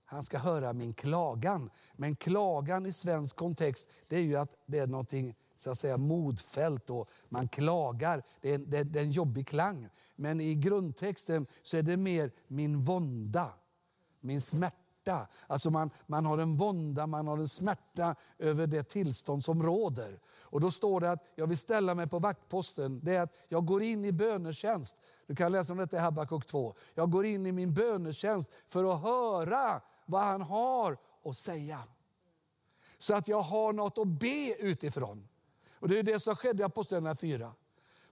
han 0.07 0.23
ska 0.23 0.39
höra 0.39 0.73
min 0.73 0.95
klagan. 0.95 1.71
Men 1.97 2.17
klagan 2.17 2.87
i 2.87 2.93
svensk 2.93 3.37
kontext 3.37 3.89
det 4.09 4.17
är 4.17 4.21
ju 4.21 4.37
att 4.37 4.57
det 4.67 4.79
är 4.79 4.87
någonting 4.87 5.35
så 5.57 5.71
att 5.71 5.79
säga 5.79 5.97
modfällt 5.97 6.91
och 6.91 7.09
man 7.29 7.49
klagar. 7.49 8.23
Det 8.41 8.53
är, 8.53 8.59
det, 8.59 8.83
det 8.83 8.99
är 8.99 9.05
en 9.05 9.11
jobbig 9.11 9.49
klang. 9.49 9.89
Men 10.17 10.41
i 10.41 10.55
grundtexten 10.55 11.47
så 11.63 11.77
är 11.77 11.83
det 11.83 11.97
mer 11.97 12.33
min 12.47 12.81
vånda, 12.81 13.53
min 14.21 14.43
smärta. 14.43 15.29
Alltså 15.47 15.71
man, 15.71 15.91
man 16.07 16.27
har 16.27 16.39
en 16.39 16.57
vånda, 16.57 17.07
man 17.07 17.27
har 17.27 17.39
en 17.39 17.49
smärta 17.49 18.15
över 18.39 18.67
det 18.67 18.83
tillstånd 18.83 19.45
som 19.45 19.63
råder. 19.63 20.21
Och 20.41 20.61
då 20.61 20.71
står 20.71 21.01
det 21.01 21.11
att 21.11 21.25
jag 21.35 21.47
vill 21.47 21.59
ställa 21.59 21.95
mig 21.95 22.07
på 22.07 22.19
vaktposten. 22.19 23.01
Det 23.03 23.17
är 23.17 23.23
att 23.23 23.35
jag 23.49 23.67
går 23.67 23.83
in 23.83 24.05
i 24.05 24.13
bönetjänst. 24.13 24.97
Du 25.27 25.37
kan 25.37 25.53
läsa 25.53 25.73
om 25.73 25.79
detta 25.79 25.97
i 25.97 26.01
Habakuk 26.01 26.47
2. 26.47 26.75
Jag 26.95 27.11
går 27.11 27.27
in 27.27 27.47
i 27.47 27.53
min 27.53 27.75
bönetjänst 27.75 28.51
för 28.69 28.95
att 28.95 29.03
höra 29.03 29.81
vad 30.07 30.23
han 30.23 30.43
har 30.43 30.99
att 31.25 31.37
säga. 31.37 31.83
Så 32.99 33.15
att 33.15 33.29
jag 33.29 33.43
har 33.43 33.73
något 33.73 33.99
att 33.99 34.09
be 34.09 34.57
utifrån. 34.59 35.29
Och 35.79 35.89
Det 35.89 35.99
är 35.99 36.03
det 36.03 36.21
som 36.21 36.37
skedde 36.37 36.63
i 36.63 36.65
Apostlagärningarna 36.65 37.17
4. 37.17 37.53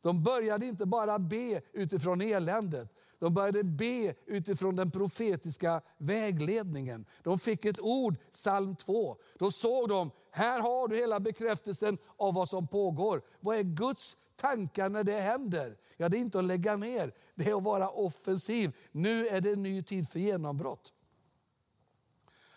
De 0.02 0.22
började 0.22 0.66
inte 0.66 0.86
bara 0.86 1.18
be 1.18 1.62
utifrån 1.72 2.20
eländet. 2.20 2.88
De 3.18 3.34
började 3.34 3.64
be 3.64 4.14
utifrån 4.26 4.76
den 4.76 4.90
profetiska 4.90 5.80
vägledningen. 5.98 7.06
De 7.22 7.38
fick 7.38 7.64
ett 7.64 7.80
ord, 7.80 8.16
psalm 8.32 8.76
2. 8.76 9.16
Då 9.38 9.50
såg 9.50 9.88
de, 9.88 10.10
här 10.30 10.60
har 10.60 10.88
du 10.88 10.96
hela 10.96 11.20
bekräftelsen 11.20 11.98
av 12.16 12.34
vad 12.34 12.48
som 12.48 12.66
pågår. 12.66 13.22
Vad 13.40 13.56
är 13.56 13.62
Guds 13.62 14.16
tankar 14.36 14.88
när 14.88 15.04
det 15.04 15.20
händer? 15.20 15.76
Ja, 15.96 16.08
det 16.08 16.16
är 16.16 16.20
inte 16.20 16.38
att 16.38 16.44
lägga 16.44 16.76
ner, 16.76 17.12
det 17.34 17.50
är 17.50 17.56
att 17.56 17.62
vara 17.62 17.90
offensiv. 17.90 18.76
Nu 18.92 19.28
är 19.28 19.40
det 19.40 19.50
en 19.50 19.62
ny 19.62 19.82
tid 19.82 20.08
för 20.08 20.18
genombrott. 20.18 20.92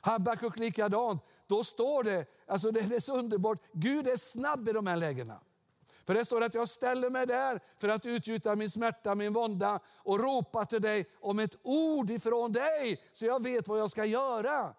Habakuk 0.07 0.57
likadant. 0.57 1.23
Då 1.47 1.63
står 1.63 2.03
det, 2.03 2.25
alltså 2.47 2.71
det 2.71 2.79
är 2.79 2.99
så 2.99 3.17
underbart, 3.17 3.61
Gud 3.73 4.07
är 4.07 4.17
snabb 4.17 4.69
i 4.69 4.71
de 4.71 4.87
här 4.87 4.97
lägena. 4.97 5.39
För 6.05 6.13
det 6.13 6.25
står 6.25 6.43
att 6.43 6.53
jag 6.53 6.69
ställer 6.69 7.09
mig 7.09 7.27
där 7.27 7.59
för 7.79 7.89
att 7.89 8.05
utgjuta 8.05 8.55
min 8.55 8.69
smärta, 8.69 9.15
min 9.15 9.33
vånda 9.33 9.79
och 9.97 10.19
ropa 10.19 10.65
till 10.65 10.81
dig 10.81 11.05
om 11.19 11.39
ett 11.39 11.55
ord 11.63 12.09
ifrån 12.09 12.51
dig 12.51 12.99
så 13.11 13.25
jag 13.25 13.43
vet 13.43 13.67
vad 13.67 13.79
jag 13.79 13.91
ska 13.91 14.05
göra. 14.05 14.73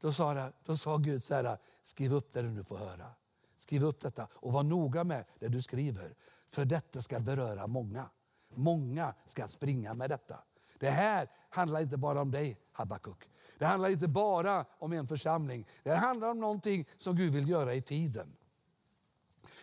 Då 0.00 0.12
sa, 0.12 0.34
det, 0.34 0.52
då 0.64 0.76
sa 0.76 0.96
Gud 0.96 1.24
så 1.24 1.34
här, 1.34 1.58
skriv 1.82 2.14
upp 2.14 2.32
det 2.32 2.42
du 2.42 2.48
nu 2.48 2.64
får 2.64 2.76
höra. 2.76 3.10
Skriv 3.58 3.84
upp 3.84 4.00
detta 4.00 4.28
och 4.32 4.52
var 4.52 4.62
noga 4.62 5.04
med 5.04 5.24
det 5.38 5.48
du 5.48 5.62
skriver. 5.62 6.14
För 6.48 6.64
detta 6.64 7.02
ska 7.02 7.20
beröra 7.20 7.66
många. 7.66 8.10
Många 8.54 9.14
ska 9.26 9.48
springa 9.48 9.94
med 9.94 10.10
detta. 10.10 10.38
Det 10.78 10.90
här 10.90 11.30
handlar 11.50 11.80
inte 11.80 11.96
bara 11.96 12.20
om 12.20 12.30
dig 12.30 12.60
Habakuk. 12.72 13.28
Det 13.58 13.66
handlar 13.66 13.88
inte 13.88 14.08
bara 14.08 14.64
om 14.78 14.92
en 14.92 15.08
församling. 15.08 15.66
Det 15.82 15.94
handlar 15.94 16.28
om 16.28 16.40
någonting 16.40 16.88
som 16.96 17.16
Gud 17.16 17.32
vill 17.32 17.48
göra 17.48 17.74
i 17.74 17.82
tiden. 17.82 18.36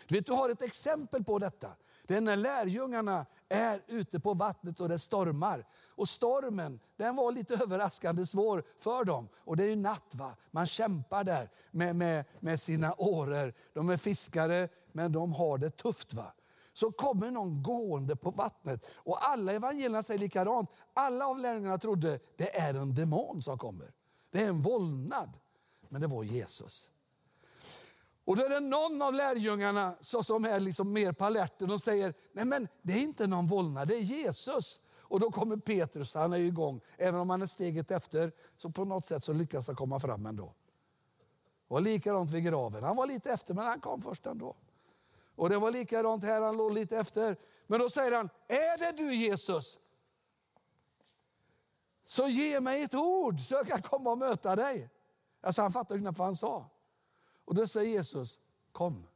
Du, 0.07 0.15
vet, 0.15 0.25
du 0.25 0.33
har 0.33 0.49
ett 0.49 0.61
exempel 0.61 1.23
på 1.23 1.39
detta. 1.39 1.71
Det 2.07 2.15
är 2.15 2.21
när 2.21 2.35
lärjungarna 2.35 3.25
är 3.49 3.81
ute 3.87 4.19
på 4.19 4.33
vattnet 4.33 4.79
och 4.79 4.89
det 4.89 4.99
stormar. 4.99 5.65
Och 5.89 6.09
stormen 6.09 6.79
den 6.97 7.15
var 7.15 7.31
lite 7.31 7.53
överraskande 7.53 8.25
svår 8.25 8.63
för 8.79 9.05
dem. 9.05 9.29
Och 9.37 9.57
det 9.57 9.63
är 9.63 9.67
ju 9.67 9.75
natt, 9.75 10.15
va? 10.15 10.35
man 10.51 10.65
kämpar 10.65 11.23
där 11.23 11.49
med, 11.71 11.95
med, 11.95 12.25
med 12.39 12.59
sina 12.59 12.93
åror. 12.97 13.53
De 13.73 13.89
är 13.89 13.97
fiskare, 13.97 14.69
men 14.91 15.11
de 15.11 15.33
har 15.33 15.57
det 15.57 15.69
tufft. 15.69 16.13
va 16.13 16.33
så 16.73 16.91
kommer 16.91 17.31
någon 17.31 17.63
gående 17.63 18.15
på 18.15 18.31
vattnet. 18.31 18.85
Och 18.95 19.29
alla 19.29 19.53
evangelierna 19.53 20.03
säger 20.03 20.19
likadant. 20.19 20.69
Alla 20.93 21.27
av 21.27 21.39
lärjungarna 21.39 21.77
trodde 21.77 22.19
det 22.37 22.59
är 22.59 22.73
en 22.73 22.95
demon 22.95 23.41
som 23.41 23.57
kommer. 23.57 23.93
Det 24.31 24.43
är 24.43 24.47
en 24.47 24.61
vålnad. 24.61 25.29
Men 25.89 26.01
det 26.01 26.07
var 26.07 26.23
Jesus. 26.23 26.91
Och 28.25 28.37
då 28.37 28.45
är 28.45 28.49
det 28.49 28.59
någon 28.59 29.01
av 29.01 29.13
lärjungarna 29.13 29.95
som 30.01 30.45
är 30.45 30.59
liksom 30.59 30.93
mer 30.93 31.11
på 31.11 31.25
alerten 31.25 31.71
och 31.71 31.81
säger, 31.81 32.13
nej 32.33 32.45
men 32.45 32.67
det 32.81 32.93
är 32.93 33.01
inte 33.01 33.27
någon 33.27 33.47
vålnad, 33.47 33.87
det 33.87 33.95
är 33.95 34.01
Jesus. 34.01 34.79
Och 35.13 35.19
då 35.19 35.31
kommer 35.31 35.57
Petrus, 35.57 36.13
han 36.13 36.33
är 36.33 36.37
igång. 36.37 36.81
Även 36.97 37.19
om 37.19 37.29
han 37.29 37.41
är 37.41 37.45
steget 37.45 37.91
efter, 37.91 38.31
så 38.57 38.69
på 38.69 38.85
något 38.85 39.05
sätt 39.05 39.23
så 39.23 39.33
lyckas 39.33 39.67
han 39.67 39.75
komma 39.75 39.99
fram 39.99 40.25
ändå. 40.25 40.53
Och 41.67 41.81
likadant 41.81 42.31
vid 42.31 42.43
graven. 42.43 42.83
Han 42.83 42.95
var 42.95 43.07
lite 43.07 43.31
efter, 43.31 43.53
men 43.53 43.65
han 43.65 43.79
kom 43.79 44.01
först 44.01 44.25
ändå. 44.25 44.55
Och 45.35 45.49
det 45.49 45.57
var 45.57 45.71
likadant 45.71 46.23
här, 46.23 46.41
han 46.41 46.57
låg 46.57 46.71
lite 46.71 46.97
efter. 46.97 47.37
Men 47.67 47.79
då 47.79 47.89
säger 47.89 48.11
han, 48.11 48.29
är 48.47 48.77
det 48.77 49.03
du 49.03 49.15
Jesus? 49.15 49.79
Så 52.03 52.27
ge 52.27 52.59
mig 52.59 52.83
ett 52.83 52.93
ord 52.93 53.39
så 53.39 53.53
jag 53.53 53.67
kan 53.67 53.81
komma 53.81 54.11
och 54.11 54.17
möta 54.17 54.55
dig. 54.55 54.89
Alltså 55.41 55.61
han 55.61 55.71
fattade 55.71 55.99
knappt 55.99 56.17
vad 56.17 56.27
han 56.27 56.35
sa. 56.35 56.69
Och 57.45 57.55
då 57.55 57.67
säger 57.67 57.91
Jesus, 57.91 58.39
kom. 58.71 59.07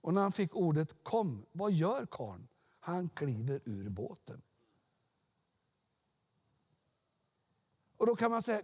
Och 0.00 0.14
när 0.14 0.22
han 0.22 0.32
fick 0.32 0.56
ordet 0.56 1.04
kom, 1.04 1.46
vad 1.52 1.72
gör 1.72 2.06
karln? 2.06 2.48
Han 2.80 3.08
kliver 3.08 3.60
ur 3.64 3.88
båten. 3.88 4.42
Och 7.96 8.06
då 8.06 8.16
kan 8.16 8.30
man 8.30 8.42
säga, 8.42 8.62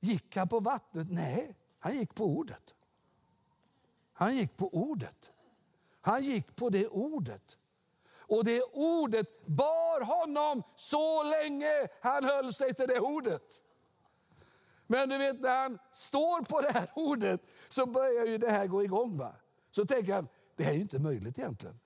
gick 0.00 0.36
han 0.36 0.48
på 0.48 0.60
vattnet? 0.60 1.06
Nej, 1.10 1.56
han 1.78 1.96
gick 1.96 2.14
på 2.14 2.24
ordet. 2.24 2.74
Han 4.16 4.36
gick 4.36 4.56
på 4.56 4.68
ordet. 4.68 5.30
Han 6.00 6.22
gick 6.22 6.56
på 6.56 6.70
det 6.70 6.88
ordet. 6.88 7.56
Och 8.28 8.44
det 8.44 8.62
ordet 8.72 9.46
bar 9.46 10.04
honom 10.04 10.62
så 10.76 11.22
länge 11.22 11.88
han 12.00 12.24
höll 12.24 12.52
sig 12.52 12.74
till 12.74 12.88
det 12.88 13.00
ordet. 13.00 13.62
Men 14.86 15.08
du 15.08 15.18
vet 15.18 15.40
när 15.40 15.62
han 15.62 15.78
står 15.92 16.44
på 16.44 16.60
det 16.60 16.72
här 16.72 16.88
ordet 16.94 17.40
så 17.68 17.86
börjar 17.86 18.26
ju 18.26 18.38
det 18.38 18.50
här 18.50 18.66
gå 18.66 18.84
igång. 18.84 19.18
Va? 19.18 19.32
Så 19.70 19.86
tänker 19.86 20.14
han, 20.14 20.28
det 20.56 20.64
här 20.64 20.70
är 20.70 20.76
ju 20.76 20.82
inte 20.82 20.98
möjligt 20.98 21.38
egentligen. 21.38 21.80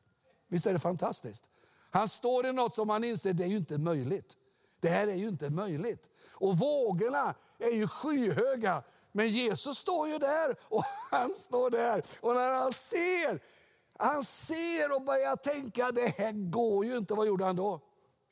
Visst 0.48 0.66
är 0.66 0.72
det 0.72 0.78
fantastiskt? 0.78 1.44
Han 1.90 2.08
står 2.08 2.46
i 2.46 2.52
något 2.52 2.74
som 2.74 2.88
han 2.88 3.04
inser, 3.04 3.32
det 3.32 3.44
är 3.44 3.48
ju 3.48 3.56
inte 3.56 3.78
möjligt. 3.78 4.36
Det 4.80 4.88
här 4.88 5.06
är 5.06 5.14
ju 5.14 5.28
inte 5.28 5.50
möjligt. 5.50 6.08
Och 6.30 6.58
vågorna 6.58 7.34
är 7.58 7.70
ju 7.70 7.88
skyhöga. 7.88 8.82
Men 9.12 9.28
Jesus 9.28 9.78
står 9.78 10.08
ju 10.08 10.18
där 10.18 10.56
och 10.62 10.84
han 11.10 11.34
står 11.34 11.70
där. 11.70 12.04
Och 12.20 12.34
när 12.34 12.54
han 12.54 12.72
ser, 12.72 13.42
han 13.98 14.24
ser 14.24 14.96
och 14.96 15.02
börjar 15.02 15.36
tänka, 15.36 15.92
det 15.92 16.08
här 16.08 16.50
går 16.50 16.84
ju 16.84 16.96
inte. 16.96 17.14
Vad 17.14 17.26
gjorde 17.26 17.44
han 17.44 17.56
då? 17.56 17.80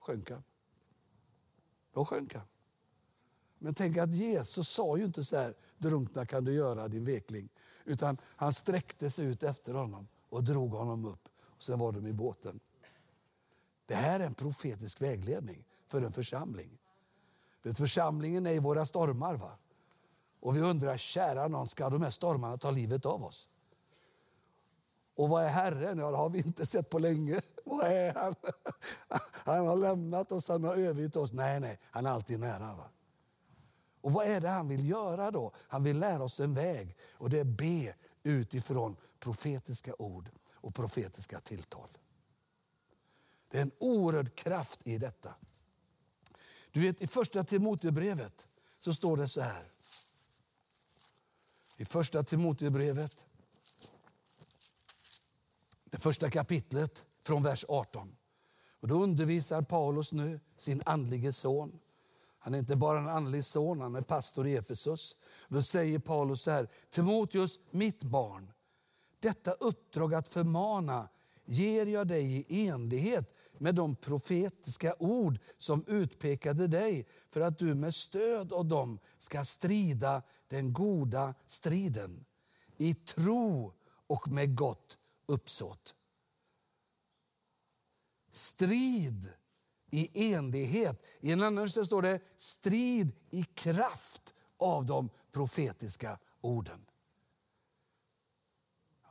Sjönk 0.01 0.31
han. 0.31 0.43
Då 1.93 2.05
sjönk 2.05 2.35
han. 2.35 2.45
Men 3.59 3.75
tänk 3.75 3.97
att 3.97 4.15
Jesus 4.15 4.69
sa 4.69 4.97
ju 4.97 5.05
inte 5.05 5.25
så 5.25 5.37
här, 5.37 5.55
drunkna 5.79 6.27
kan 6.27 6.45
du 6.45 6.55
göra 6.55 6.89
din 6.89 7.05
vekling. 7.05 7.49
Utan 7.85 8.19
han 8.25 8.55
sträckte 8.55 9.11
sig 9.11 9.25
ut 9.25 9.43
efter 9.43 9.75
honom 9.75 10.09
och 10.29 10.45
drog 10.45 10.71
honom 10.71 11.05
upp. 11.05 11.29
Och 11.41 11.63
sen 11.63 11.79
var 11.79 11.93
de 11.93 12.07
i 12.07 12.13
båten. 12.13 12.61
Det 13.87 13.95
här 13.95 14.21
är 14.21 14.25
en 14.25 14.35
profetisk 14.35 15.03
vägledning 15.03 15.65
för 15.87 16.03
en 16.03 16.13
församling. 16.13 16.79
Det 17.63 17.75
församlingen 17.75 18.47
är 18.47 18.53
i 18.53 18.59
våra 18.59 18.87
stormar. 18.87 19.35
Va? 19.35 19.59
Och 20.41 20.57
vi 20.57 20.61
undrar, 20.61 20.97
kära 20.97 21.49
någon, 21.49 21.69
ska 21.69 21.91
de 21.91 22.03
här 22.03 22.11
stormarna 22.11 22.59
ta 22.59 22.71
livet 22.71 23.07
av 23.07 23.25
oss? 23.25 23.49
Och 25.15 25.29
vad 25.29 25.45
är 25.45 25.49
Herren? 25.49 25.99
Ja, 25.99 26.11
det 26.11 26.17
har 26.17 26.31
vi 26.31 26.39
inte 26.39 26.67
sett 26.67 26.91
på 26.91 26.99
länge. 26.99 27.41
Vad 27.65 27.87
är 27.87 28.15
han? 28.15 28.35
Han 29.33 29.67
har 29.67 29.77
lämnat 29.77 30.33
oss, 30.33 30.49
han 30.49 30.65
har 30.65 30.77
övergett 30.77 31.17
oss. 31.17 31.33
Nej, 31.33 31.61
nej, 31.61 31.79
han 31.91 32.07
är 32.07 32.11
alltid 32.11 32.41
nära. 32.41 32.75
Va? 32.75 32.91
Och 34.01 34.13
vad 34.13 34.27
är 34.27 34.41
det 34.41 34.49
han 34.49 34.69
vill 34.69 34.89
göra 34.89 35.31
då? 35.31 35.53
Han 35.57 35.83
vill 35.83 35.99
lära 35.99 36.23
oss 36.23 36.41
en 36.41 36.55
väg 36.55 36.97
och 37.13 37.31
det 37.31 37.39
är 37.39 37.45
be 37.45 37.95
utifrån 38.23 38.97
profetiska 39.19 39.95
ord 39.99 40.31
och 40.53 40.75
profetiska 40.75 41.41
tilltal. 41.41 41.89
Det 43.49 43.59
är 43.59 43.63
en 43.63 43.73
oerhörd 43.79 44.35
kraft 44.35 44.81
i 44.85 44.99
detta. 44.99 45.35
Du 46.71 46.81
vet 46.81 47.03
i 47.03 47.07
första 47.07 47.45
Timoteusbrevet 47.45 48.47
så 48.79 48.95
står 48.95 49.17
det 49.17 49.29
så 49.29 49.41
här. 49.41 49.63
I 51.81 51.85
första 51.85 52.23
Timoteusbrevet, 52.23 53.27
det 55.85 55.99
första 55.99 56.31
kapitlet 56.31 57.05
från 57.23 57.43
vers 57.43 57.65
18. 57.69 58.17
Och 58.81 58.89
då 58.89 59.03
undervisar 59.03 59.63
Paulus 59.63 60.13
nu 60.13 60.41
sin 60.57 60.83
andlige 60.87 61.33
son. 61.33 61.79
Han 62.39 62.55
är 62.55 62.59
inte 62.59 62.77
bara 62.77 62.99
en 62.99 63.09
andlig 63.09 63.45
son, 63.45 63.81
han 63.81 63.95
är 63.95 64.01
pastor 64.01 64.47
i 64.47 64.57
Efesus. 64.57 65.17
Då 65.49 65.63
säger 65.63 65.99
Paulus 65.99 66.43
så 66.43 66.51
här, 66.51 66.69
Timoteus, 66.91 67.59
mitt 67.71 68.03
barn, 68.03 68.53
detta 69.21 69.53
uppdrag 69.53 70.15
att 70.15 70.29
förmana 70.29 71.09
ger 71.45 71.87
jag 71.87 72.07
dig 72.07 72.47
i 72.49 72.69
enlighet 72.69 73.35
med 73.61 73.75
de 73.75 73.97
profetiska 73.97 74.95
ord 74.99 75.39
som 75.59 75.85
utpekade 75.87 76.67
dig 76.67 77.07
för 77.31 77.41
att 77.41 77.59
du 77.59 77.75
med 77.75 77.95
stöd 77.95 78.53
av 78.53 78.67
dem 78.67 78.99
ska 79.19 79.45
strida 79.45 80.23
den 80.49 80.73
goda 80.73 81.35
striden 81.47 82.25
i 82.77 82.95
tro 82.95 83.75
och 84.07 84.29
med 84.29 84.57
gott 84.57 84.99
uppsåt. 85.27 85.95
Strid 88.33 89.33
i 89.91 90.33
enlighet. 90.33 91.07
I 91.21 91.33
en 91.33 91.43
annan 91.43 91.69
står 91.69 92.03
det 92.03 92.21
strid 92.37 93.13
i 93.31 93.45
kraft 93.45 94.35
av 94.57 94.87
de 94.87 95.11
profetiska 95.33 96.19
orden. 96.41 96.85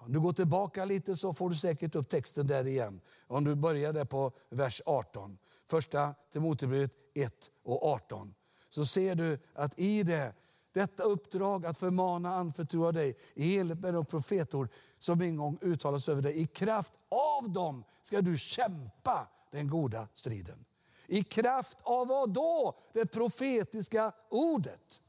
Om 0.07 0.13
du 0.13 0.19
går 0.19 0.33
tillbaka 0.33 0.85
lite 0.85 1.15
så 1.15 1.33
får 1.33 1.49
du 1.49 1.55
säkert 1.55 1.95
upp 1.95 2.09
texten 2.09 2.47
där 2.47 2.67
igen. 2.67 3.01
Om 3.27 3.43
du 3.43 3.55
börjar 3.55 3.93
där 3.93 4.05
på 4.05 4.31
vers 4.49 4.81
18. 4.85 5.37
Första 5.65 6.15
Timoteusbrevet 6.31 6.91
1 7.13 7.33
och 7.63 7.83
18. 7.83 8.33
Så 8.69 8.85
ser 8.85 9.15
du 9.15 9.39
att 9.53 9.79
i 9.79 10.03
det, 10.03 10.33
detta 10.71 11.03
uppdrag 11.03 11.65
att 11.65 11.77
förmana 11.77 12.35
anförtroa 12.35 12.91
dig 12.91 13.17
i 13.33 13.57
enlighet 13.57 13.83
med 13.83 13.93
de 13.93 14.05
profetord 14.05 14.69
som 14.99 15.21
en 15.21 15.35
gång 15.35 15.57
uttalas 15.61 16.09
över 16.09 16.21
dig. 16.21 16.41
I 16.41 16.47
kraft 16.47 16.93
av 17.09 17.49
dem 17.49 17.83
ska 18.03 18.21
du 18.21 18.37
kämpa 18.37 19.27
den 19.51 19.67
goda 19.67 20.07
striden. 20.13 20.65
I 21.07 21.23
kraft 21.23 21.77
av 21.83 22.07
vad 22.07 22.29
då? 22.29 22.79
Det 22.93 23.05
profetiska 23.05 24.11
ordet. 24.29 25.01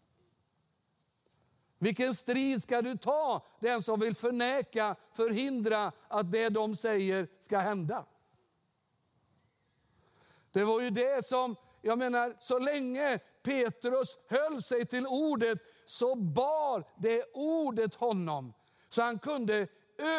Vilken 1.78 2.14
strid 2.14 2.62
ska 2.62 2.82
du 2.82 2.96
ta? 2.96 3.46
Den 3.60 3.82
som 3.82 4.00
vill 4.00 4.14
förneka, 4.14 4.96
förhindra 5.12 5.92
att 6.08 6.32
det 6.32 6.48
de 6.48 6.76
säger 6.76 7.28
ska 7.40 7.58
hända. 7.58 8.04
Det 10.52 10.64
var 10.64 10.80
ju 10.80 10.90
det 10.90 11.26
som, 11.26 11.56
jag 11.82 11.98
menar, 11.98 12.36
så 12.38 12.58
länge 12.58 13.18
Petrus 13.42 14.16
höll 14.28 14.62
sig 14.62 14.86
till 14.86 15.06
ordet 15.06 15.58
så 15.86 16.14
bar 16.14 16.84
det 16.96 17.24
ordet 17.34 17.94
honom. 17.94 18.52
Så 18.88 19.02
han 19.02 19.18
kunde 19.18 19.68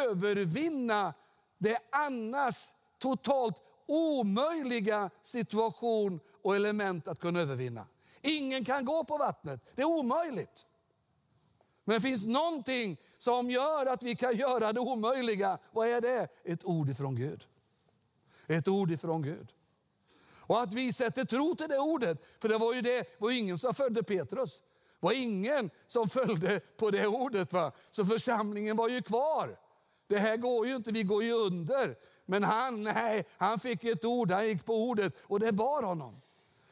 övervinna 0.05 1.13
det 1.57 1.79
annars 1.89 2.73
totalt 2.97 3.55
omöjliga 3.85 5.09
situation 5.23 6.19
och 6.43 6.55
element 6.55 7.07
att 7.07 7.19
kunna 7.19 7.41
övervinna. 7.41 7.87
Ingen 8.21 8.65
kan 8.65 8.85
gå 8.85 9.03
på 9.03 9.17
vattnet, 9.17 9.61
det 9.75 9.81
är 9.81 9.99
omöjligt. 9.99 10.65
Men 11.89 12.01
det 12.01 12.07
finns 12.07 12.25
någonting 12.25 12.97
som 13.17 13.49
gör 13.49 13.85
att 13.85 14.03
vi 14.03 14.15
kan 14.15 14.37
göra 14.37 14.73
det 14.73 14.79
omöjliga. 14.79 15.57
Vad 15.71 15.87
är 15.87 16.01
det? 16.01 16.27
Ett 16.43 16.65
ord 16.65 16.89
ifrån 16.89 17.15
Gud. 17.15 17.47
Ett 18.47 18.67
ord 18.67 18.91
ifrån 18.91 19.21
Gud. 19.21 19.53
Och 20.31 20.61
att 20.61 20.73
vi 20.73 20.93
sätter 20.93 21.25
tro 21.25 21.55
till 21.55 21.67
det 21.69 21.77
ordet, 21.77 22.25
för 22.41 22.49
det 22.49 22.57
var 22.57 22.73
ju 22.73 22.81
det, 22.81 23.19
var 23.19 23.31
ingen 23.31 23.57
som 23.57 23.73
följde 23.73 24.03
Petrus. 24.03 24.59
Det 24.59 24.65
var 24.99 25.11
ingen 25.11 25.69
som 25.87 26.09
följde 26.09 26.59
på 26.59 26.91
det 26.91 27.07
ordet. 27.07 27.53
Va? 27.53 27.71
Så 27.91 28.05
församlingen 28.05 28.77
var 28.77 28.89
ju 28.89 29.01
kvar. 29.01 29.59
Det 30.07 30.17
här 30.17 30.37
går 30.37 30.67
ju 30.67 30.75
inte, 30.75 30.91
vi 30.91 31.03
går 31.03 31.23
ju 31.23 31.33
under. 31.33 31.95
Men 32.25 32.43
han, 32.43 32.83
nej, 32.83 33.25
han 33.37 33.59
fick 33.59 33.83
ett 33.83 34.05
ord, 34.05 34.31
han 34.31 34.47
gick 34.47 34.65
på 34.65 34.73
ordet 34.73 35.13
och 35.21 35.39
det 35.39 35.51
bar 35.51 35.83
honom. 35.83 36.21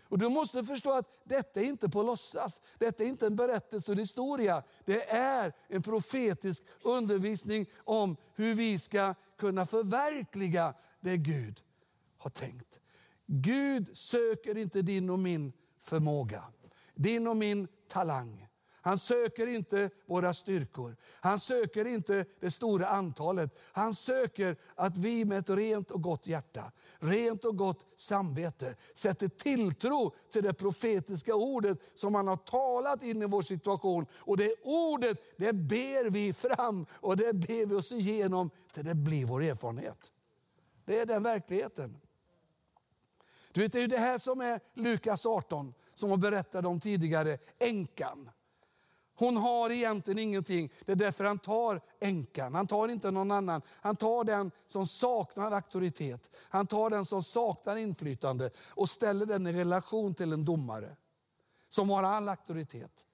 Och 0.10 0.18
Du 0.18 0.30
måste 0.30 0.64
förstå 0.64 0.92
att 0.92 1.20
detta 1.24 1.62
är 1.62 1.66
inte 1.66 1.90
på 1.90 2.04
låtsas. 2.04 2.62
Detta 2.78 3.04
är 3.04 3.08
inte 3.08 3.26
en 3.28 3.36
berättelse 3.36 3.92
och 3.92 3.98
historia. 3.98 4.64
Det 4.86 5.10
är 5.10 5.54
en 5.68 5.82
profetisk 5.82 6.64
undervisning 6.82 7.66
om 7.78 8.18
hur 8.36 8.56
vi 8.56 8.80
ska 8.80 9.14
kunna 9.38 9.66
förverkliga 9.66 10.74
det 11.00 11.18
Gud 11.18 11.62
har 12.18 12.30
tänkt. 12.30 12.80
Gud 13.26 13.98
söker 13.98 14.58
inte 14.58 14.82
din 14.82 15.10
och 15.10 15.20
min 15.20 15.54
förmåga, 15.80 16.44
din 16.96 17.28
och 17.28 17.38
min 17.38 17.68
talang. 17.88 18.47
Han 18.88 18.98
söker 18.98 19.48
inte 19.48 19.90
våra 20.06 20.34
styrkor. 20.34 20.96
Han 21.20 21.40
söker 21.40 21.88
inte 21.88 22.26
det 22.40 22.52
stora 22.52 22.88
antalet. 22.88 23.60
Han 23.72 23.96
söker 23.96 24.58
att 24.76 24.98
vi 24.98 25.26
med 25.26 25.40
ett 25.40 25.50
rent 25.50 25.92
och 25.92 26.02
gott 26.02 26.28
hjärta, 26.28 26.72
rent 27.00 27.46
och 27.46 27.58
gott 27.58 27.86
samvete 27.98 28.76
sätter 28.96 29.28
tilltro 29.28 30.16
till 30.32 30.44
det 30.44 30.54
profetiska 30.54 31.36
ordet 31.36 31.80
som 31.96 32.16
han 32.16 32.28
har 32.28 32.38
talat 32.38 33.04
in 33.04 33.22
i 33.22 33.26
vår 33.26 33.42
situation. 33.42 34.06
Och 34.14 34.38
det 34.38 34.56
ordet 34.64 35.24
det 35.38 35.54
ber 35.54 36.10
vi 36.10 36.34
fram 36.34 36.86
och 36.92 37.18
det 37.18 37.34
ber 37.34 37.66
vi 37.66 37.76
oss 37.76 37.92
igenom 37.92 38.50
till 38.74 38.86
det 38.86 38.96
blir 38.96 39.26
vår 39.26 39.44
erfarenhet. 39.44 40.12
Det 40.86 41.00
är 41.00 41.06
den 41.06 41.24
verkligheten. 41.24 41.98
Du 43.52 43.62
vet, 43.62 43.72
det 43.72 43.84
är 43.84 43.88
det 43.88 43.98
här 43.98 44.18
som 44.18 44.42
är 44.42 44.60
Lukas 44.74 45.26
18 45.26 45.74
som 45.96 46.10
jag 46.10 46.20
berättade 46.20 46.68
om 46.68 46.80
tidigare, 46.80 47.38
änkan. 47.60 48.30
Hon 49.20 49.38
har 49.38 49.70
egentligen 49.70 50.20
ingenting. 50.20 50.72
Det 50.86 50.92
är 50.92 50.96
därför 50.96 51.24
han 51.24 51.40
tar 51.40 51.82
änkan. 52.00 52.56
Han 52.56 52.68
tar 52.68 52.88
inte 52.88 53.12
någon 53.12 53.32
annan. 53.32 53.62
Han 53.82 53.96
tar 53.96 54.24
den 54.24 54.52
som 54.66 54.88
saknar 54.88 55.52
auktoritet. 55.52 56.36
Han 56.50 56.68
tar 56.68 56.90
den 56.90 57.06
som 57.06 57.24
saknar 57.24 57.76
inflytande 57.76 58.50
och 58.70 58.90
ställer 58.90 59.26
den 59.26 59.48
i 59.48 59.54
relation 59.54 60.16
till 60.16 60.34
en 60.34 60.46
domare 60.46 60.96
som 61.70 61.90
har 61.90 62.04
all 62.04 62.30
auktoritet. 62.30 63.06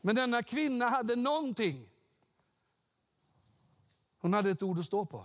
Men 0.00 0.16
denna 0.16 0.42
kvinna 0.42 0.88
hade 0.88 1.16
någonting. 1.16 1.88
Hon 4.20 4.32
hade 4.32 4.50
ett 4.50 4.62
ord 4.62 4.78
att 4.78 4.84
stå 4.84 5.04
på. 5.04 5.24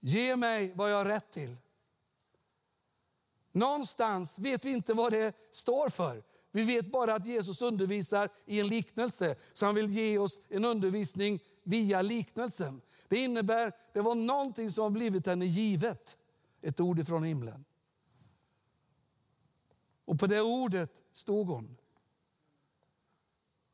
Ge 0.00 0.36
mig 0.36 0.72
vad 0.74 0.92
jag 0.92 0.96
har 0.96 1.04
rätt 1.04 1.30
till. 1.30 1.56
Någonstans 3.52 4.38
vet 4.38 4.64
vi 4.64 4.70
inte 4.70 4.94
vad 4.94 5.12
det 5.12 5.36
står 5.50 5.88
för. 5.88 6.22
Vi 6.54 6.62
vet 6.62 6.92
bara 6.92 7.14
att 7.14 7.26
Jesus 7.26 7.62
undervisar 7.62 8.28
i 8.46 8.60
en 8.60 8.66
liknelse, 8.66 9.36
så 9.52 9.66
han 9.66 9.74
vill 9.74 9.90
ge 9.90 10.18
oss 10.18 10.40
en 10.48 10.64
undervisning 10.64 11.40
via 11.62 12.02
liknelsen. 12.02 12.80
Det 13.08 13.16
innebär, 13.16 13.72
det 13.92 14.00
var 14.00 14.14
någonting 14.14 14.72
som 14.72 14.82
har 14.82 14.90
blivit 14.90 15.26
henne 15.26 15.46
givet, 15.46 16.16
ett 16.62 16.80
ord 16.80 16.98
ifrån 16.98 17.24
himlen. 17.24 17.64
Och 20.04 20.18
på 20.18 20.26
det 20.26 20.40
ordet 20.40 21.02
stod 21.12 21.46
hon. 21.46 21.76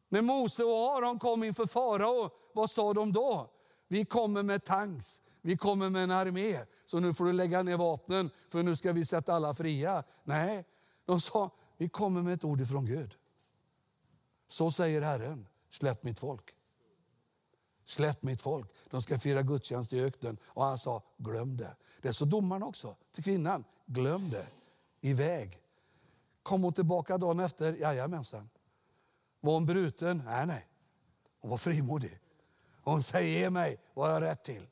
När 0.08 0.22
Mose 0.22 0.64
och 0.64 0.96
Aron 0.96 1.18
kom 1.18 1.44
inför 1.44 1.66
farao, 1.66 2.30
vad 2.52 2.70
sa 2.70 2.92
de 2.92 3.12
då? 3.12 3.50
Vi 3.88 4.04
kommer 4.04 4.42
med 4.42 4.64
tanks, 4.64 5.22
vi 5.40 5.56
kommer 5.56 5.90
med 5.90 6.04
en 6.04 6.10
armé, 6.10 6.58
så 6.86 7.00
nu 7.00 7.14
får 7.14 7.24
du 7.24 7.32
lägga 7.32 7.62
ner 7.62 7.76
vapnen 7.76 8.30
för 8.48 8.62
nu 8.62 8.76
ska 8.76 8.92
vi 8.92 9.04
sätta 9.04 9.34
alla 9.34 9.54
fria. 9.54 10.04
Nej, 10.24 10.64
de 11.04 11.20
sa 11.20 11.50
vi 11.80 11.88
kommer 11.88 12.22
med 12.22 12.34
ett 12.34 12.44
ord 12.44 12.60
ifrån 12.60 12.86
Gud. 12.86 13.14
Så 14.48 14.70
säger 14.70 15.02
Herren, 15.02 15.46
släpp 15.68 16.02
mitt 16.02 16.18
folk. 16.18 16.54
Släpp 17.84 18.22
mitt 18.22 18.42
folk, 18.42 18.70
de 18.90 19.02
ska 19.02 19.18
fira 19.18 19.42
gudstjänst 19.42 19.92
i 19.92 20.00
öknen. 20.00 20.38
Och 20.44 20.64
han 20.64 20.78
sa, 20.78 21.02
glöm 21.16 21.56
det. 21.56 21.76
Det 22.02 22.12
sa 22.12 22.24
domaren 22.24 22.62
också 22.62 22.96
till 23.12 23.24
kvinnan, 23.24 23.64
glöm 23.86 24.30
det. 24.30 24.46
Iväg. 25.00 25.62
Kom 26.42 26.62
hon 26.62 26.72
tillbaka 26.72 27.18
dagen 27.18 27.40
efter, 27.40 27.72
jajamensan. 27.72 28.50
Var 29.40 29.52
hon 29.52 29.66
bruten? 29.66 30.22
Nej, 30.24 30.46
nej. 30.46 30.66
Hon 31.40 31.50
var 31.50 31.58
frimodig. 31.58 32.18
Hon 32.82 33.02
säger, 33.02 33.40
ge 33.40 33.50
mig 33.50 33.80
vad 33.94 34.08
jag 34.08 34.14
har 34.14 34.20
rätt 34.20 34.44
till. 34.44 34.66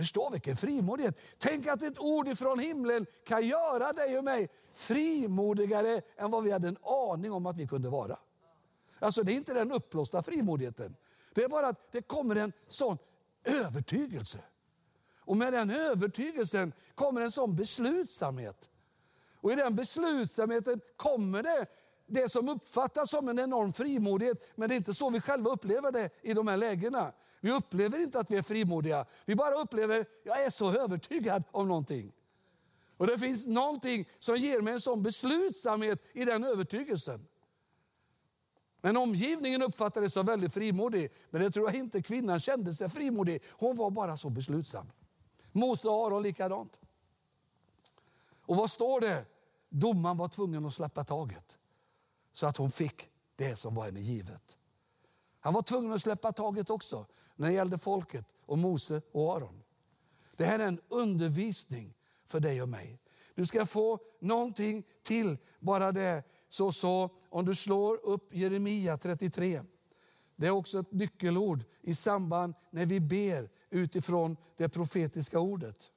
Förstå 0.00 0.30
vilken 0.30 0.56
frimodighet. 0.56 1.20
Tänk 1.38 1.66
att 1.66 1.82
ett 1.82 1.98
ord 1.98 2.38
från 2.38 2.58
himlen 2.58 3.06
kan 3.24 3.46
göra 3.46 3.92
dig 3.92 4.18
och 4.18 4.24
mig 4.24 4.48
frimodigare 4.72 6.00
än 6.16 6.30
vad 6.30 6.44
vi 6.44 6.50
hade 6.50 6.68
en 6.68 6.78
aning 6.82 7.32
om 7.32 7.46
att 7.46 7.56
vi 7.56 7.66
kunde 7.66 7.88
vara. 7.88 8.18
Alltså 8.98 9.22
det 9.22 9.32
är 9.32 9.34
inte 9.34 9.54
den 9.54 9.72
uppblåsta 9.72 10.22
frimodigheten. 10.22 10.96
Det 11.34 11.42
är 11.42 11.48
bara 11.48 11.66
att 11.66 11.92
det 11.92 12.02
kommer 12.02 12.36
en 12.36 12.52
sån 12.68 12.98
övertygelse. 13.44 14.38
Och 15.18 15.36
med 15.36 15.52
den 15.52 15.70
övertygelsen 15.70 16.72
kommer 16.94 17.20
en 17.20 17.30
sån 17.30 17.56
beslutsamhet. 17.56 18.70
Och 19.40 19.52
i 19.52 19.54
den 19.54 19.74
beslutsamheten 19.74 20.80
kommer 20.96 21.42
det 21.42 21.66
det 22.06 22.28
som 22.28 22.48
uppfattas 22.48 23.10
som 23.10 23.28
en 23.28 23.38
enorm 23.38 23.72
frimodighet, 23.72 24.52
men 24.54 24.68
det 24.68 24.74
är 24.74 24.76
inte 24.76 24.94
så 24.94 25.10
vi 25.10 25.20
själva 25.20 25.50
upplever 25.50 25.92
det 25.92 26.10
i 26.22 26.34
de 26.34 26.48
här 26.48 26.56
lägena. 26.56 27.12
Vi 27.40 27.50
upplever 27.50 28.02
inte 28.02 28.20
att 28.20 28.30
vi 28.30 28.36
är 28.36 28.42
frimodiga, 28.42 29.06
vi 29.24 29.34
bara 29.34 29.54
upplever, 29.54 30.06
jag 30.24 30.44
är 30.44 30.50
så 30.50 30.72
övertygad 30.72 31.44
om 31.50 31.68
någonting. 31.68 32.12
Och 32.96 33.06
det 33.06 33.18
finns 33.18 33.46
någonting 33.46 34.08
som 34.18 34.36
ger 34.36 34.60
mig 34.60 34.74
en 34.74 34.80
sån 34.80 35.02
beslutsamhet 35.02 36.06
i 36.12 36.24
den 36.24 36.44
övertygelsen. 36.44 37.26
Men 38.80 38.96
omgivningen 38.96 39.62
uppfattade 39.62 40.06
det 40.06 40.10
som 40.10 40.26
väldigt 40.26 40.54
frimodig. 40.54 41.12
Men 41.30 41.42
det 41.42 41.50
tror 41.50 41.66
jag 41.66 41.74
inte 41.74 42.02
kvinnan 42.02 42.40
kände 42.40 42.74
sig 42.74 42.88
frimodig. 42.88 43.42
Hon 43.50 43.76
var 43.76 43.90
bara 43.90 44.16
så 44.16 44.30
beslutsam. 44.30 44.92
Mose 45.52 45.88
och 45.88 46.06
Aron 46.06 46.22
likadant. 46.22 46.80
Och 48.46 48.56
vad 48.56 48.70
står 48.70 49.00
det? 49.00 49.24
Domaren 49.68 50.16
var 50.16 50.28
tvungen 50.28 50.66
att 50.66 50.74
släppa 50.74 51.04
taget. 51.04 51.58
Så 52.32 52.46
att 52.46 52.56
hon 52.56 52.70
fick 52.70 53.08
det 53.36 53.56
som 53.56 53.74
var 53.74 53.84
henne 53.84 54.00
givet. 54.00 54.58
Han 55.40 55.54
var 55.54 55.62
tvungen 55.62 55.92
att 55.92 56.02
släppa 56.02 56.32
taget 56.32 56.70
också 56.70 57.06
när 57.40 57.48
det 57.48 57.54
gällde 57.54 57.78
folket 57.78 58.24
och 58.46 58.58
Mose 58.58 59.02
och 59.12 59.36
Aron. 59.36 59.62
Det 60.36 60.44
här 60.44 60.58
är 60.58 60.68
en 60.68 60.80
undervisning 60.88 61.94
för 62.26 62.40
dig 62.40 62.62
och 62.62 62.68
mig. 62.68 62.98
Du 63.34 63.46
ska 63.46 63.66
få 63.66 63.98
någonting 64.20 64.84
till 65.02 65.36
bara 65.58 65.92
det 65.92 66.22
så, 66.48 66.72
så 66.72 67.10
om 67.28 67.44
du 67.44 67.54
slår 67.54 68.00
upp 68.04 68.34
Jeremia 68.34 68.98
33. 68.98 69.62
Det 70.36 70.46
är 70.46 70.50
också 70.50 70.80
ett 70.80 70.92
nyckelord 70.92 71.64
i 71.82 71.94
samband 71.94 72.54
när 72.70 72.86
vi 72.86 73.00
ber 73.00 73.50
utifrån 73.70 74.36
det 74.56 74.68
profetiska 74.68 75.40
ordet. 75.40 75.90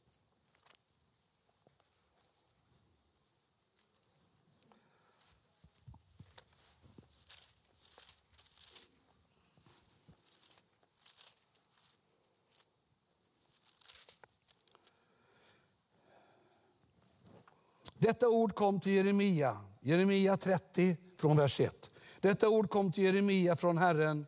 Detta 18.03 18.29
ord 18.29 18.55
kom 18.55 18.79
till 18.79 18.93
Jeremia 18.93 19.65
Jeremia 19.81 20.37
30 20.37 20.97
från 21.17 21.37
vers 21.37 21.59
1. 21.59 21.89
Detta 22.19 22.49
ord 22.49 22.69
kom 22.69 22.91
till 22.91 23.03
Jeremia 23.03 23.55
från 23.55 23.77
Herren. 23.77 24.25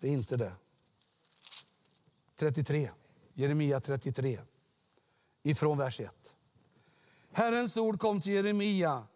Det 0.00 0.08
är 0.08 0.12
inte 0.12 0.36
det. 0.36 0.52
33. 2.36 2.90
Jeremia 3.34 3.80
33. 3.80 4.40
Ifrån 5.42 5.78
vers 5.78 6.00
1. 6.00 6.34
Herrens 7.32 7.76
ord 7.76 8.00
kom 8.00 8.20
till 8.20 8.32
Jeremia 8.32 9.06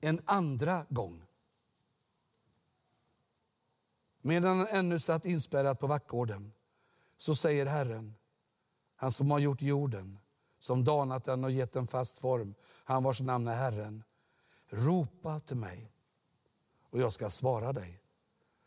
en 0.00 0.20
andra 0.24 0.86
gång. 0.88 1.22
Medan 4.20 4.58
han 4.58 4.68
ännu 4.68 4.98
satt 4.98 5.24
inspärrad 5.24 5.78
på 5.78 5.86
vaktgården 5.86 6.52
så 7.16 7.34
säger 7.34 7.66
Herren, 7.66 8.14
han 8.96 9.12
som 9.12 9.30
har 9.30 9.38
gjort 9.38 9.62
jorden, 9.62 10.18
som 10.62 10.84
danat 10.84 11.24
den 11.24 11.44
och 11.44 11.50
gett 11.50 11.72
den 11.72 11.86
fast 11.86 12.18
form, 12.18 12.54
han 12.84 13.02
vars 13.02 13.20
namn 13.20 13.48
är 13.48 13.56
Herren. 13.56 14.02
Ropa 14.66 15.40
till 15.40 15.56
mig 15.56 15.92
och 16.90 16.98
jag 16.98 17.12
ska 17.12 17.30
svara 17.30 17.72
dig 17.72 18.02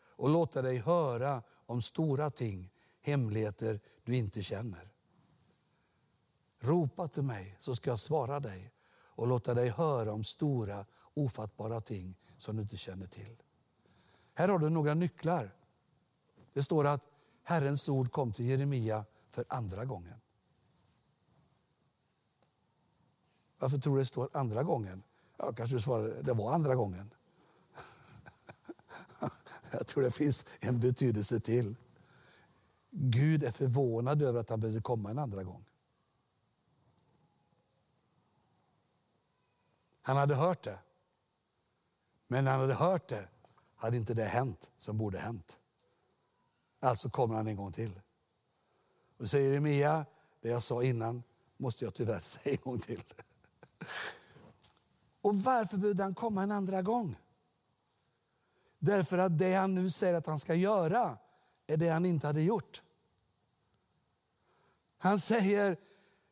och 0.08 0.30
låta 0.30 0.62
dig 0.62 0.78
höra 0.78 1.44
om 1.66 1.82
stora 1.82 2.30
ting, 2.30 2.72
hemligheter 3.02 3.80
du 4.04 4.16
inte 4.16 4.44
känner. 4.44 4.92
Ropa 6.60 7.08
till 7.08 7.24
mig 7.24 7.58
så 7.60 7.76
ska 7.76 7.90
jag 7.90 8.00
svara 8.00 8.40
dig 8.40 8.72
och 8.92 9.28
låta 9.28 9.54
dig 9.54 9.70
höra 9.70 10.14
om 10.14 10.24
stora 10.24 10.86
ofattbara 11.14 11.82
ting 11.82 12.16
som 12.38 12.56
du 12.56 12.62
inte 12.62 12.78
känner 12.78 13.08
till. 13.08 13.42
Här 14.34 14.48
har 14.48 14.60
du 14.60 14.70
några 14.70 14.94
nycklar. 14.94 15.56
Det 16.54 16.64
står 16.64 16.88
att 16.88 17.02
Herrens 17.44 17.90
ord 17.90 18.12
kom 18.12 18.34
till 18.34 18.46
Jeremia 18.46 19.06
för 19.30 19.46
andra 19.48 19.86
gången. 19.86 20.20
Varför 23.66 23.78
tror 23.78 23.96
du 23.96 24.02
det 24.02 24.06
står 24.06 24.30
andra 24.34 24.64
gången? 24.64 25.04
Ja, 25.38 25.54
kanske 25.54 25.76
du 25.76 25.82
svarar, 25.82 26.24
det 26.24 26.34
var 26.34 26.54
andra 26.54 26.76
gången. 26.76 27.14
Jag 29.72 29.88
tror 29.88 30.04
det 30.04 30.12
finns 30.12 30.46
en 30.60 30.80
betydelse 30.80 31.40
till. 31.40 31.76
Gud 32.92 33.44
är 33.44 33.52
förvånad 33.52 34.22
över 34.22 34.40
att 34.40 34.50
han 34.50 34.60
behövde 34.60 34.82
komma 34.82 35.10
en 35.10 35.20
andra 35.20 35.44
gång. 35.44 35.66
Han 40.02 40.18
hade 40.18 40.36
hört 40.36 40.64
det. 40.64 40.80
Men 42.28 42.44
när 42.44 42.52
han 42.52 42.62
hade 42.62 42.74
hört 42.74 43.08
det 43.08 43.28
hade 43.76 43.98
inte 43.98 44.14
det 44.14 44.26
hänt 44.26 44.72
som 44.78 44.98
borde 44.98 45.18
hänt. 45.18 45.58
Alltså 46.80 47.10
kommer 47.10 47.36
han 47.36 47.48
en 47.48 47.56
gång 47.56 47.72
till. 47.72 48.02
Och 49.18 49.30
säger 49.30 49.50
Jeremia, 49.50 50.06
det 50.42 50.50
jag 50.50 50.64
sa 50.64 50.84
innan 50.84 51.24
måste 51.58 51.86
jag 51.86 51.94
tyvärr 51.94 52.20
säga 52.22 52.56
en 52.56 52.62
gång 52.64 52.80
till. 52.80 53.04
Och 55.22 55.36
varför 55.36 55.78
behövde 55.78 56.04
han 56.04 56.16
komma 56.16 56.44
en 56.44 56.52
andra 56.52 56.82
gång? 56.82 57.16
Därför 58.80 59.18
att 59.18 59.38
det 59.38 59.54
han 59.54 59.76
nu 59.76 59.90
säger 59.90 60.14
att 60.14 60.26
han 60.26 60.40
ska 60.40 60.56
göra 60.56 61.18
är 61.68 61.78
det 61.78 61.90
han 61.90 62.06
inte 62.06 62.28
hade 62.28 62.42
gjort. 62.42 62.82
Han 64.98 65.20
säger, 65.20 65.78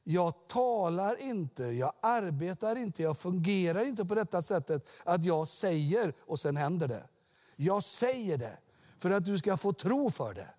jag 0.04 0.47
talar 0.47 1.22
inte, 1.22 1.64
jag 1.64 1.93
arbetar 2.01 2.76
inte, 2.76 3.04
jag 3.04 3.18
fungerar 3.18 3.86
inte 3.86 4.06
på 4.06 4.16
detta 4.16 4.43
sättet 4.43 4.89
att 5.04 5.26
jag 5.26 5.47
säger 5.47 6.14
och 6.20 6.39
sen 6.39 6.58
händer 6.58 6.88
det. 6.88 7.08
Jag 7.56 7.84
säger 7.84 8.38
det 8.38 8.58
för 8.97 9.12
att 9.12 9.26
du 9.26 9.38
ska 9.38 9.58
få 9.58 9.74
tro 9.74 10.12
för 10.12 10.34
det 10.34 10.49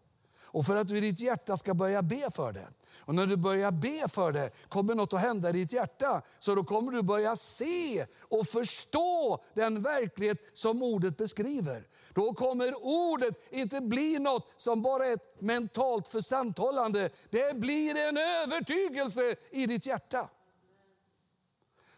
och 0.55 0.67
för 0.67 0.77
att 0.77 0.89
du 0.89 0.97
i 0.97 1.01
ditt 1.01 1.21
hjärta 1.21 1.57
ska 1.57 1.75
börja 1.75 2.03
be 2.03 2.31
för 2.31 2.53
det. 2.53 2.69
Och 2.99 3.15
när 3.15 3.27
du 3.27 3.37
börjar 3.37 3.71
be 3.71 4.09
för 4.09 4.33
det 4.33 4.51
kommer 4.69 4.95
något 4.95 5.13
att 5.13 5.21
hända 5.21 5.51
i 5.51 5.53
ditt 5.53 5.73
hjärta. 5.73 6.23
Så 6.39 6.55
då 6.55 6.65
kommer 6.65 6.93
du 6.93 7.03
börja 7.03 7.37
se 7.37 8.07
och 8.21 8.47
förstå 8.47 9.43
den 9.55 9.83
verklighet 9.83 10.39
som 10.53 10.83
ordet 10.83 11.17
beskriver. 11.17 11.87
Då 12.13 12.35
kommer 12.35 12.75
ordet 12.83 13.53
inte 13.53 13.81
bli 13.81 14.19
något 14.19 14.53
som 14.57 14.83
bara 14.83 15.07
är 15.07 15.15
ett 15.15 15.41
mentalt 15.41 16.09
försanthållande. 16.09 17.11
Det 17.31 17.57
blir 17.57 18.09
en 18.09 18.17
övertygelse 18.17 19.35
i 19.51 19.67
ditt 19.67 19.87
hjärta. 19.87 20.29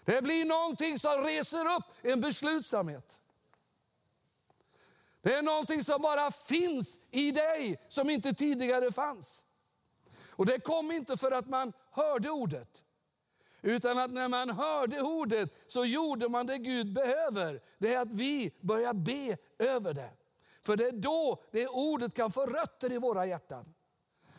Det 0.04 0.22
blir 0.22 0.44
någonting 0.44 0.98
som 0.98 1.22
reser 1.22 1.76
upp 1.76 1.84
en 2.02 2.20
beslutsamhet. 2.20 3.20
Det 5.26 5.34
är 5.34 5.42
någonting 5.42 5.84
som 5.84 6.02
bara 6.02 6.30
finns 6.30 6.98
i 7.10 7.30
dig 7.30 7.84
som 7.88 8.10
inte 8.10 8.34
tidigare 8.34 8.92
fanns. 8.92 9.44
Och 10.30 10.46
det 10.46 10.60
kom 10.60 10.92
inte 10.92 11.16
för 11.16 11.32
att 11.32 11.48
man 11.48 11.72
hörde 11.90 12.30
ordet. 12.30 12.82
Utan 13.62 13.98
att 13.98 14.10
när 14.10 14.28
man 14.28 14.50
hörde 14.50 15.00
ordet 15.00 15.50
så 15.66 15.84
gjorde 15.84 16.28
man 16.28 16.46
det 16.46 16.58
Gud 16.58 16.92
behöver. 16.92 17.62
Det 17.78 17.94
är 17.94 18.00
att 18.00 18.12
vi 18.12 18.54
börjar 18.60 18.94
be 18.94 19.36
över 19.58 19.94
det. 19.94 20.10
För 20.62 20.76
det 20.76 20.84
är 20.84 20.92
då 20.92 21.42
det 21.52 21.68
ordet 21.68 22.14
kan 22.14 22.32
få 22.32 22.46
rötter 22.46 22.92
i 22.92 22.98
våra 22.98 23.26
hjärtan. 23.26 23.74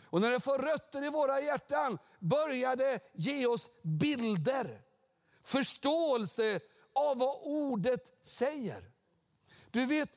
Och 0.03 0.21
när 0.21 0.31
det 0.31 0.39
får 0.39 0.57
rötter 0.57 1.05
i 1.05 1.09
våra 1.09 1.41
hjärtan 1.41 1.97
börjar 2.19 2.75
det 2.75 2.99
ge 3.13 3.45
oss 3.47 3.69
bilder. 3.81 4.81
Förståelse 5.43 6.59
av 6.93 7.17
vad 7.17 7.35
ordet 7.43 8.17
säger. 8.21 8.91
Du 9.71 9.85
vet, 9.85 10.09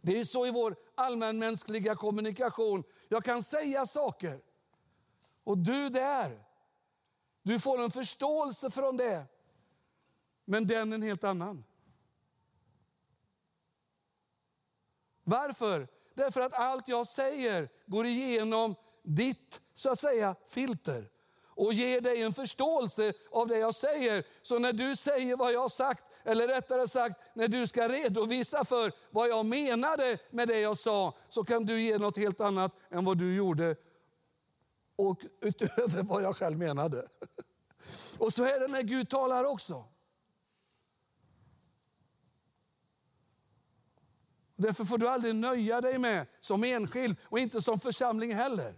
det 0.00 0.20
är 0.20 0.24
så 0.24 0.46
i 0.46 0.50
vår 0.50 0.76
allmänmänskliga 0.94 1.94
kommunikation. 1.94 2.84
Jag 3.08 3.24
kan 3.24 3.42
säga 3.42 3.86
saker 3.86 4.40
och 5.44 5.58
du 5.58 5.88
där, 5.88 6.44
du 7.42 7.60
får 7.60 7.82
en 7.82 7.90
förståelse 7.90 8.70
från 8.70 8.96
det. 8.96 9.26
men 10.44 10.66
den 10.66 10.92
en 10.92 11.02
helt 11.02 11.24
annan. 11.24 11.64
Varför? 15.24 15.88
Därför 16.14 16.40
att 16.40 16.52
allt 16.52 16.88
jag 16.88 17.06
säger 17.06 17.68
går 17.86 18.06
igenom 18.06 18.74
ditt, 19.02 19.60
så 19.74 19.92
att 19.92 20.00
säga, 20.00 20.36
filter 20.46 21.10
och 21.44 21.72
ger 21.72 22.00
dig 22.00 22.22
en 22.22 22.32
förståelse 22.32 23.12
av 23.30 23.46
det 23.48 23.58
jag 23.58 23.74
säger. 23.74 24.24
Så 24.42 24.58
när 24.58 24.72
du 24.72 24.96
säger 24.96 25.36
vad 25.36 25.52
jag 25.52 25.60
har 25.60 25.68
sagt, 25.68 26.04
eller 26.30 26.48
rättare 26.48 26.88
sagt 26.88 27.20
när 27.34 27.48
du 27.48 27.66
ska 27.66 27.88
redovisa 27.88 28.64
för 28.64 28.92
vad 29.10 29.28
jag 29.28 29.46
menade 29.46 30.18
med 30.30 30.48
det 30.48 30.60
jag 30.60 30.78
sa, 30.78 31.14
så 31.28 31.44
kan 31.44 31.66
du 31.66 31.80
ge 31.82 31.98
något 31.98 32.16
helt 32.16 32.40
annat 32.40 32.72
än 32.90 33.04
vad 33.04 33.18
du 33.18 33.36
gjorde 33.36 33.76
och 34.96 35.20
utöver 35.40 36.02
vad 36.02 36.22
jag 36.22 36.36
själv 36.36 36.58
menade. 36.58 37.08
Och 38.18 38.32
så 38.32 38.44
är 38.44 38.60
det 38.60 38.68
när 38.68 38.82
Gud 38.82 39.08
talar 39.08 39.44
också. 39.44 39.84
Därför 44.56 44.84
får 44.84 44.98
du 44.98 45.08
aldrig 45.08 45.34
nöja 45.34 45.80
dig 45.80 45.98
med, 45.98 46.26
som 46.40 46.64
enskild 46.64 47.16
och 47.24 47.38
inte 47.38 47.62
som 47.62 47.80
församling 47.80 48.34
heller, 48.34 48.74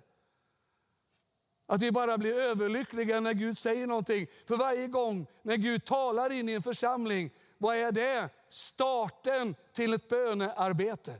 att 1.66 1.82
vi 1.82 1.92
bara 1.92 2.18
blir 2.18 2.40
överlyckliga 2.40 3.20
när 3.20 3.32
Gud 3.32 3.58
säger 3.58 3.86
någonting. 3.86 4.26
För 4.46 4.56
varje 4.56 4.86
gång 4.86 5.26
när 5.42 5.56
Gud 5.56 5.84
talar 5.84 6.32
in 6.32 6.48
i 6.48 6.52
en 6.52 6.62
församling, 6.62 7.30
vad 7.58 7.76
är 7.76 7.92
det? 7.92 8.28
Starten 8.48 9.54
till 9.72 9.94
ett 9.94 10.08
bönearbete. 10.08 11.14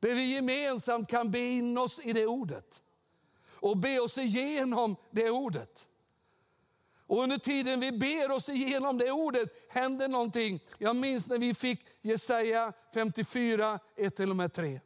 Där 0.00 0.14
vi 0.14 0.34
gemensamt 0.34 1.08
kan 1.08 1.30
be 1.30 1.38
in 1.38 1.78
oss 1.78 2.00
i 2.04 2.12
det 2.12 2.26
ordet 2.26 2.82
och 3.60 3.76
be 3.76 4.00
oss 4.00 4.18
igenom 4.18 4.96
det 5.10 5.30
ordet. 5.30 5.88
Och 7.06 7.22
under 7.22 7.38
tiden 7.38 7.80
vi 7.80 7.92
ber 7.92 8.30
oss 8.30 8.48
igenom 8.48 8.98
det 8.98 9.10
ordet 9.10 9.48
händer 9.68 10.08
någonting. 10.08 10.60
Jag 10.78 10.96
minns 10.96 11.26
när 11.26 11.38
vi 11.38 11.54
fick 11.54 11.86
Jesaja 12.00 12.72
54, 12.94 13.78
1-3. 13.96 14.80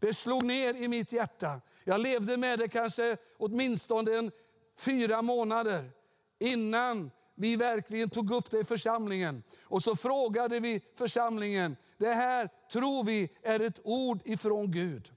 Det 0.00 0.14
slog 0.14 0.44
ner 0.44 0.74
i 0.74 0.88
mitt 0.88 1.12
hjärta. 1.12 1.60
Jag 1.84 2.00
levde 2.00 2.36
med 2.36 2.58
det 2.58 2.68
kanske 2.68 3.16
åtminstone 3.38 4.18
en 4.18 4.30
fyra 4.78 5.22
månader 5.22 5.90
innan 6.38 7.10
vi 7.34 7.56
verkligen 7.56 8.10
tog 8.10 8.30
upp 8.30 8.50
det 8.50 8.58
i 8.58 8.64
församlingen. 8.64 9.42
Och 9.64 9.82
så 9.82 9.96
frågade 9.96 10.60
vi 10.60 10.84
församlingen, 10.94 11.76
det 11.98 12.12
här 12.12 12.48
tror 12.72 13.04
vi 13.04 13.30
är 13.42 13.60
ett 13.60 13.80
ord 13.84 14.20
ifrån 14.24 14.70
Gud. 14.70 15.12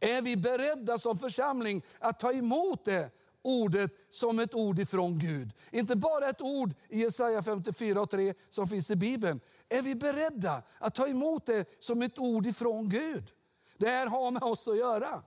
Är 0.00 0.22
vi 0.22 0.36
beredda 0.36 0.98
som 0.98 1.18
församling 1.18 1.82
att 1.98 2.20
ta 2.20 2.32
emot 2.32 2.84
det 2.84 3.10
ordet 3.42 3.90
som 4.10 4.38
ett 4.38 4.54
ord 4.54 4.78
ifrån 4.78 5.18
Gud? 5.18 5.52
Inte 5.70 5.96
bara 5.96 6.28
ett 6.28 6.40
ord 6.40 6.74
i 6.88 7.00
Jesaja 7.00 7.42
54 7.42 8.00
och 8.00 8.10
3 8.10 8.34
som 8.50 8.68
finns 8.68 8.90
i 8.90 8.96
Bibeln. 8.96 9.40
Är 9.68 9.82
vi 9.82 9.94
beredda 9.94 10.62
att 10.78 10.94
ta 10.94 11.06
emot 11.06 11.46
det 11.46 11.82
som 11.82 12.02
ett 12.02 12.18
ord 12.18 12.46
ifrån 12.46 12.88
Gud? 12.88 13.32
Det 13.78 13.88
här 13.88 14.06
har 14.06 14.30
med 14.30 14.42
oss 14.42 14.68
att 14.68 14.78
göra. 14.78 15.22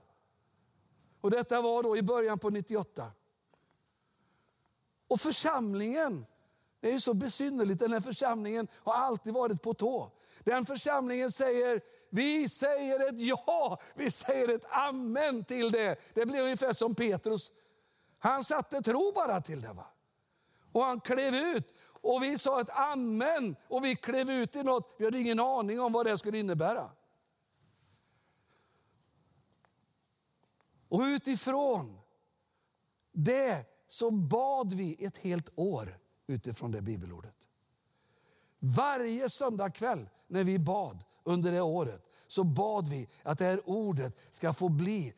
Och 1.20 1.30
detta 1.30 1.60
var 1.60 1.82
då 1.82 1.96
i 1.96 2.02
början 2.02 2.38
på 2.38 2.50
98. 2.50 3.12
Och 5.08 5.20
församlingen, 5.20 6.26
det 6.80 6.92
är 6.92 6.98
så 6.98 7.14
besynnerligt, 7.14 7.80
den 7.80 7.92
här 7.92 8.00
församlingen 8.00 8.68
har 8.74 8.94
alltid 8.94 9.32
varit 9.32 9.62
på 9.62 9.74
tå. 9.74 10.10
Den 10.44 10.66
församlingen 10.66 11.32
säger, 11.32 11.80
vi 12.10 12.48
säger 12.48 13.08
ett 13.08 13.20
ja, 13.20 13.80
vi 13.94 14.10
säger 14.10 14.54
ett 14.54 14.66
amen 14.70 15.44
till 15.44 15.70
det. 15.72 15.96
Det 16.14 16.26
blir 16.26 16.42
ungefär 16.42 16.72
som 16.72 16.94
Petrus, 16.94 17.50
han 18.18 18.44
satte 18.44 18.82
tro 18.82 19.12
bara 19.12 19.40
till 19.40 19.60
det. 19.60 19.72
Va? 19.72 19.86
Och 20.72 20.82
han 20.82 21.00
klev 21.00 21.34
ut 21.34 21.74
och 22.00 22.22
vi 22.22 22.38
sa 22.38 22.60
ett 22.60 22.70
amen 22.70 23.56
och 23.68 23.84
vi 23.84 23.96
klev 23.96 24.30
ut 24.30 24.56
i 24.56 24.62
något, 24.62 24.94
vi 24.98 25.04
hade 25.04 25.18
ingen 25.18 25.40
aning 25.40 25.80
om 25.80 25.92
vad 25.92 26.06
det 26.06 26.18
skulle 26.18 26.38
innebära. 26.38 26.90
Och 30.88 31.00
utifrån 31.00 31.98
det 33.12 33.64
så 33.88 34.10
bad 34.10 34.72
vi 34.72 35.04
ett 35.04 35.18
helt 35.18 35.48
år 35.54 35.98
utifrån 36.26 36.70
det 36.70 36.82
bibelordet. 36.82 37.48
Varje 38.58 39.30
söndagkväll 39.30 40.08
när 40.26 40.44
vi 40.44 40.58
bad 40.58 41.04
under 41.24 41.52
det 41.52 41.60
året 41.60 42.02
så 42.26 42.44
bad 42.44 42.88
vi 42.88 43.08
att 43.22 43.38
det 43.38 43.44
här 43.44 43.60
ordet 43.64 44.16
ska 44.32 44.52
få 44.52 44.68
bli 44.68 45.14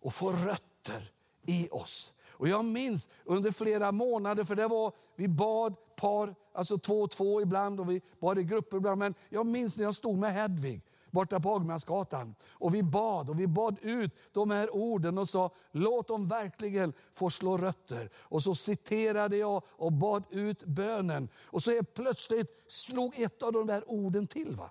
och 0.00 0.14
få 0.14 0.32
rötter 0.32 1.12
i 1.46 1.68
oss. 1.68 2.12
Och 2.30 2.48
jag 2.48 2.64
minns 2.64 3.08
under 3.24 3.52
flera 3.52 3.92
månader, 3.92 4.44
för 4.44 4.54
det 4.54 4.68
var, 4.68 4.92
vi 5.16 5.28
bad 5.28 5.76
par, 5.96 6.34
alltså 6.52 6.78
två 6.78 7.02
och 7.02 7.10
två 7.10 7.42
ibland 7.42 7.80
och 7.80 7.90
vi 7.90 8.00
bad 8.20 8.38
i 8.38 8.44
grupper 8.44 8.76
ibland. 8.76 8.98
Men 8.98 9.14
jag 9.28 9.46
minns 9.46 9.76
när 9.76 9.84
jag 9.84 9.94
stod 9.94 10.18
med 10.18 10.32
Hedvig 10.32 10.82
borta 11.10 11.40
på 11.40 11.54
Agmansgatan. 11.54 12.34
Och 12.50 12.74
vi 12.74 12.82
bad 12.82 13.30
och 13.30 13.40
vi 13.40 13.46
bad 13.46 13.78
ut 13.82 14.12
de 14.32 14.50
här 14.50 14.74
orden 14.74 15.18
och 15.18 15.28
sa, 15.28 15.50
låt 15.70 16.08
dem 16.08 16.28
verkligen 16.28 16.92
få 17.14 17.30
slå 17.30 17.56
rötter. 17.56 18.10
Och 18.16 18.42
så 18.42 18.54
citerade 18.54 19.36
jag 19.36 19.62
och 19.68 19.92
bad 19.92 20.24
ut 20.30 20.64
bönen. 20.64 21.28
Och 21.44 21.62
så 21.62 21.70
är 21.70 21.82
plötsligt 21.82 22.72
slog 22.72 23.18
ett 23.20 23.42
av 23.42 23.52
de 23.52 23.66
där 23.66 23.84
orden 23.86 24.26
till. 24.26 24.56
Va? 24.56 24.70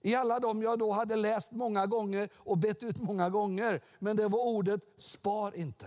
I 0.00 0.14
alla 0.14 0.40
de 0.40 0.62
jag 0.62 0.78
då 0.78 0.92
hade 0.92 1.16
läst 1.16 1.52
många 1.52 1.86
gånger 1.86 2.28
och 2.36 2.58
bett 2.58 2.82
ut 2.82 2.96
många 2.96 3.30
gånger. 3.30 3.82
Men 3.98 4.16
det 4.16 4.28
var 4.28 4.38
ordet 4.38 4.80
spar 4.98 5.56
inte. 5.56 5.86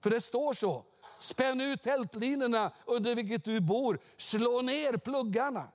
För 0.00 0.10
det 0.10 0.20
står 0.20 0.54
så, 0.54 0.84
spänn 1.18 1.60
ut 1.60 1.82
tältlinorna 1.82 2.72
under 2.86 3.14
vilket 3.14 3.44
du 3.44 3.60
bor, 3.60 3.98
slå 4.16 4.62
ner 4.62 4.96
pluggarna. 4.96 5.68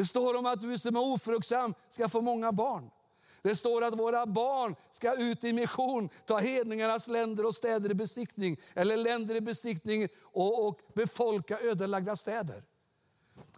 Det 0.00 0.06
står 0.06 0.36
om 0.36 0.46
att 0.46 0.60
du 0.60 0.78
som 0.78 0.96
är 0.96 1.00
ofruktsam 1.00 1.74
ska 1.88 2.08
få 2.08 2.20
många 2.20 2.52
barn. 2.52 2.90
Det 3.42 3.56
står 3.56 3.84
att 3.84 3.98
våra 3.98 4.26
barn 4.26 4.76
ska 4.92 5.14
ut 5.14 5.44
i 5.44 5.52
mission, 5.52 6.08
ta 6.24 6.38
hedningarnas 6.38 7.06
länder 7.06 7.46
och 7.46 7.54
städer 7.54 7.90
i 7.90 7.94
besiktning, 7.94 8.56
eller 8.74 8.96
länder 8.96 9.34
i 9.34 9.40
besiktning 9.40 10.08
och, 10.22 10.68
och 10.68 10.80
befolka 10.94 11.60
ödelagda 11.60 12.16
städer. 12.16 12.62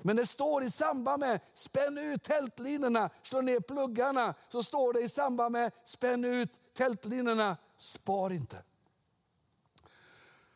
Men 0.01 0.17
det 0.17 0.27
står 0.27 0.65
i 0.65 0.71
samband 0.71 1.21
med 1.21 1.41
spänn 1.55 1.99
ut 1.99 2.23
tältlinorna, 2.23 3.11
slå 3.23 3.41
ner 3.41 3.61
pluggarna, 3.61 4.35
så 4.49 4.63
står 4.63 4.93
det 4.93 5.01
i 5.01 5.09
samband 5.09 5.53
med 5.53 5.73
spänn 5.85 6.25
ut 6.25 6.51
tältlinorna, 6.75 7.57
spar 7.77 8.33
inte. 8.33 8.63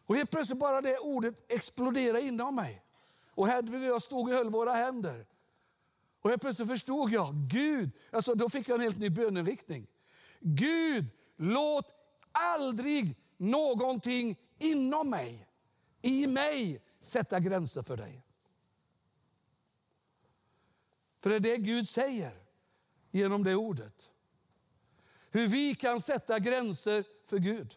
Och 0.07 0.16
helt 0.16 0.30
plötsligt 0.30 0.59
bara 0.59 0.80
det 0.80 0.99
ordet 0.99 1.34
exploderade 1.49 2.20
inom 2.20 2.55
mig. 2.55 2.82
Och 3.34 3.49
Hedvig 3.49 3.80
och 3.80 3.87
jag 3.87 4.03
stod 4.03 4.28
och 4.28 4.34
höll 4.34 4.51
våra 4.51 4.72
händer. 4.72 5.26
Och 6.27 6.31
helt 6.31 6.43
plötsligt 6.43 6.68
förstod 6.68 7.11
jag, 7.11 7.35
Gud, 7.35 7.91
alltså 8.11 8.35
då 8.35 8.49
fick 8.49 8.68
jag 8.68 8.74
en 8.74 8.81
helt 8.81 8.99
ny 8.99 9.11
böneinriktning. 9.11 9.87
Gud, 10.41 11.05
låt 11.37 11.95
aldrig 12.33 13.16
någonting 13.37 14.39
inom 14.59 15.11
mig, 15.11 15.49
i 16.03 16.27
mig, 16.27 16.83
sätta 17.01 17.41
gränser 17.41 17.83
för 17.83 17.97
dig. 17.97 18.22
För 21.20 21.31
det 21.31 21.37
är 21.37 21.41
det 21.41 21.57
Gud 21.57 21.89
säger 21.89 22.33
genom 23.11 23.45
det 23.45 23.55
ordet. 23.55 24.11
Hur 25.31 25.49
vi 25.49 25.74
kan 25.74 26.01
sätta 26.01 26.39
gränser 26.39 27.05
för 27.27 27.39
Gud. 27.39 27.77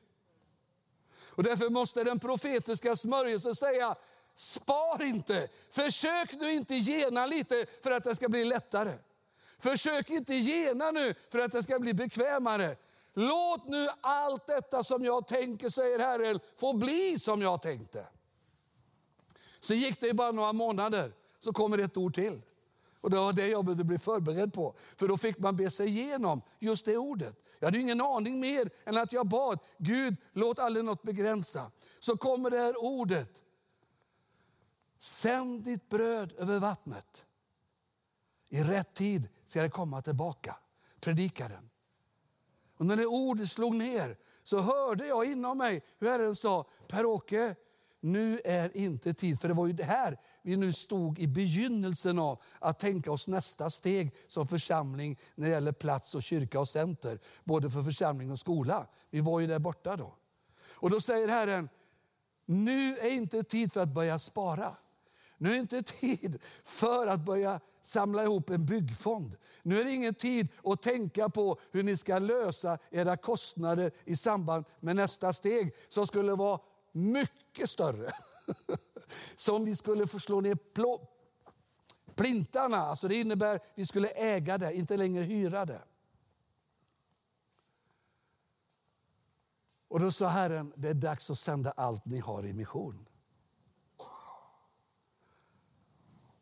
Och 1.22 1.44
därför 1.44 1.70
måste 1.70 2.04
den 2.04 2.20
profetiska 2.20 2.96
smörjelsen 2.96 3.56
säga, 3.56 3.96
Spar 4.40 5.04
inte. 5.04 5.48
Försök 5.70 6.34
nu 6.34 6.52
inte 6.52 6.76
gena 6.76 7.26
lite 7.26 7.66
för 7.84 7.92
att 7.92 8.04
det 8.04 8.16
ska 8.16 8.30
bli 8.30 8.46
lättare. 8.46 8.94
Försök 9.58 10.10
inte 10.10 10.34
gena 10.34 10.92
nu 10.92 11.16
för 11.32 11.40
att 11.40 11.52
det 11.52 11.64
ska 11.64 11.80
bli 11.80 11.94
bekvämare. 11.94 12.78
Låt 13.14 13.68
nu 13.68 13.88
allt 14.02 14.48
detta 14.48 14.84
som 14.84 15.06
jag 15.06 15.28
tänker, 15.28 15.70
säger 15.70 16.00
Herren, 16.00 16.40
få 16.58 16.74
bli 16.74 17.20
som 17.20 17.42
jag 17.42 17.62
tänkte. 17.62 18.08
Så 19.60 19.74
gick 19.74 20.00
det 20.00 20.14
bara 20.14 20.32
några 20.32 20.54
månader, 20.54 21.14
så 21.40 21.54
kommer 21.54 21.78
ett 21.78 21.98
ord 21.98 22.16
till. 22.16 22.42
Och 23.02 23.10
Det 23.10 23.18
var 23.18 23.34
det 23.34 23.48
jag 23.48 23.66
behövde 23.66 23.84
bli 23.84 24.00
förberedd 24.00 24.54
på. 24.54 24.76
För 24.98 25.08
då 25.08 25.18
fick 25.18 25.38
man 25.38 25.58
be 25.58 25.72
sig 25.72 25.88
igenom 25.88 26.42
just 26.60 26.86
det 26.86 26.98
ordet. 26.98 27.36
Jag 27.60 27.68
hade 27.68 27.80
ingen 27.80 28.02
aning 28.02 28.40
mer 28.40 28.70
än 28.86 28.98
att 28.98 29.14
jag 29.14 29.28
bad, 29.28 29.60
Gud 29.78 30.16
låt 30.34 30.60
aldrig 30.60 30.86
något 30.86 31.04
begränsa. 31.04 31.72
Så 32.00 32.18
kommer 32.18 32.50
det 32.50 32.58
här 32.58 32.84
ordet 32.84 33.42
Sänd 35.00 35.64
ditt 35.64 35.90
bröd 35.90 36.34
över 36.38 36.60
vattnet. 36.60 37.26
I 38.50 38.64
rätt 38.64 38.94
tid 38.94 39.30
ska 39.46 39.62
det 39.62 39.70
komma 39.70 40.02
tillbaka, 40.02 40.56
predikaren. 41.00 41.70
Och 42.78 42.86
när 42.86 42.96
det 42.96 43.06
ordet 43.06 43.50
slog 43.50 43.76
ner 43.76 44.18
så 44.44 44.62
hörde 44.62 45.08
jag 45.08 45.26
inom 45.26 45.58
mig 45.58 45.84
hur 46.00 46.10
Herren 46.10 46.36
sa, 46.36 46.68
Per-Åke, 46.88 47.56
nu 48.00 48.42
är 48.46 48.78
inte 48.78 49.14
tid. 49.14 49.40
För 49.40 49.48
det 49.48 49.54
var 49.54 49.68
ju 49.68 49.74
det 49.74 49.84
här 49.84 50.20
vi 50.42 50.58
nu 50.58 50.74
stod 50.74 51.20
i 51.20 51.28
begynnelsen 51.28 52.20
av, 52.20 52.42
att 52.60 52.80
tänka 52.80 53.12
oss 53.12 53.28
nästa 53.28 53.70
steg 53.70 54.16
som 54.28 54.48
församling 54.48 55.20
när 55.36 55.48
det 55.48 55.54
gäller 55.54 55.72
plats 55.72 56.16
och 56.16 56.24
kyrka 56.24 56.60
och 56.60 56.70
center. 56.70 57.20
Både 57.44 57.70
för 57.70 57.82
församling 57.82 58.32
och 58.32 58.40
skola. 58.40 58.88
Vi 59.10 59.20
var 59.20 59.40
ju 59.40 59.48
där 59.48 59.60
borta 59.60 59.96
då. 59.96 60.16
Och 60.72 60.90
då 60.90 61.02
säger 61.02 61.28
Herren, 61.28 61.70
Nu 62.46 62.98
är 62.98 63.12
inte 63.12 63.44
tid 63.44 63.74
för 63.74 63.82
att 63.82 63.90
börja 63.90 64.20
spara. 64.20 64.76
Nu 65.42 65.54
är 65.54 65.60
inte 65.60 65.82
tid 65.82 66.42
för 66.64 67.08
att 67.08 67.20
börja 67.20 67.60
samla 67.82 68.24
ihop 68.24 68.50
en 68.50 68.66
byggfond. 68.66 69.38
Nu 69.64 69.80
är 69.80 69.86
det 69.86 69.92
ingen 69.92 70.14
tid 70.14 70.48
att 70.64 70.82
tänka 70.82 71.30
på 71.30 71.60
hur 71.72 71.84
ni 71.84 71.98
ska 71.98 72.20
lösa 72.20 72.78
era 72.92 73.18
kostnader 73.18 73.92
i 74.06 74.16
samband 74.16 74.66
med 74.80 74.96
nästa 74.96 75.34
steg 75.34 75.76
som 75.90 76.08
skulle 76.08 76.34
vara 76.34 76.60
mycket 76.92 77.70
större. 77.70 78.12
Som 79.36 79.66
vi 79.66 79.76
skulle 79.76 80.08
förslå 80.08 80.20
slå 80.20 80.42
ner 80.42 80.56
plå, 80.56 81.08
plintarna. 82.16 82.78
Alltså 82.78 83.08
det 83.08 83.16
innebär 83.16 83.56
att 83.56 83.64
vi 83.76 83.86
skulle 83.86 84.08
äga 84.08 84.58
det, 84.58 84.74
inte 84.74 84.98
längre 84.98 85.24
hyra 85.24 85.66
det. 85.66 85.82
Och 89.88 90.00
då 90.00 90.12
sa 90.12 90.28
Herren, 90.28 90.74
det 90.76 90.90
är 90.90 90.94
dags 90.94 91.30
att 91.30 91.40
sända 91.40 91.72
allt 91.72 92.06
ni 92.06 92.20
har 92.20 92.46
i 92.46 92.54
mission. 92.54 93.09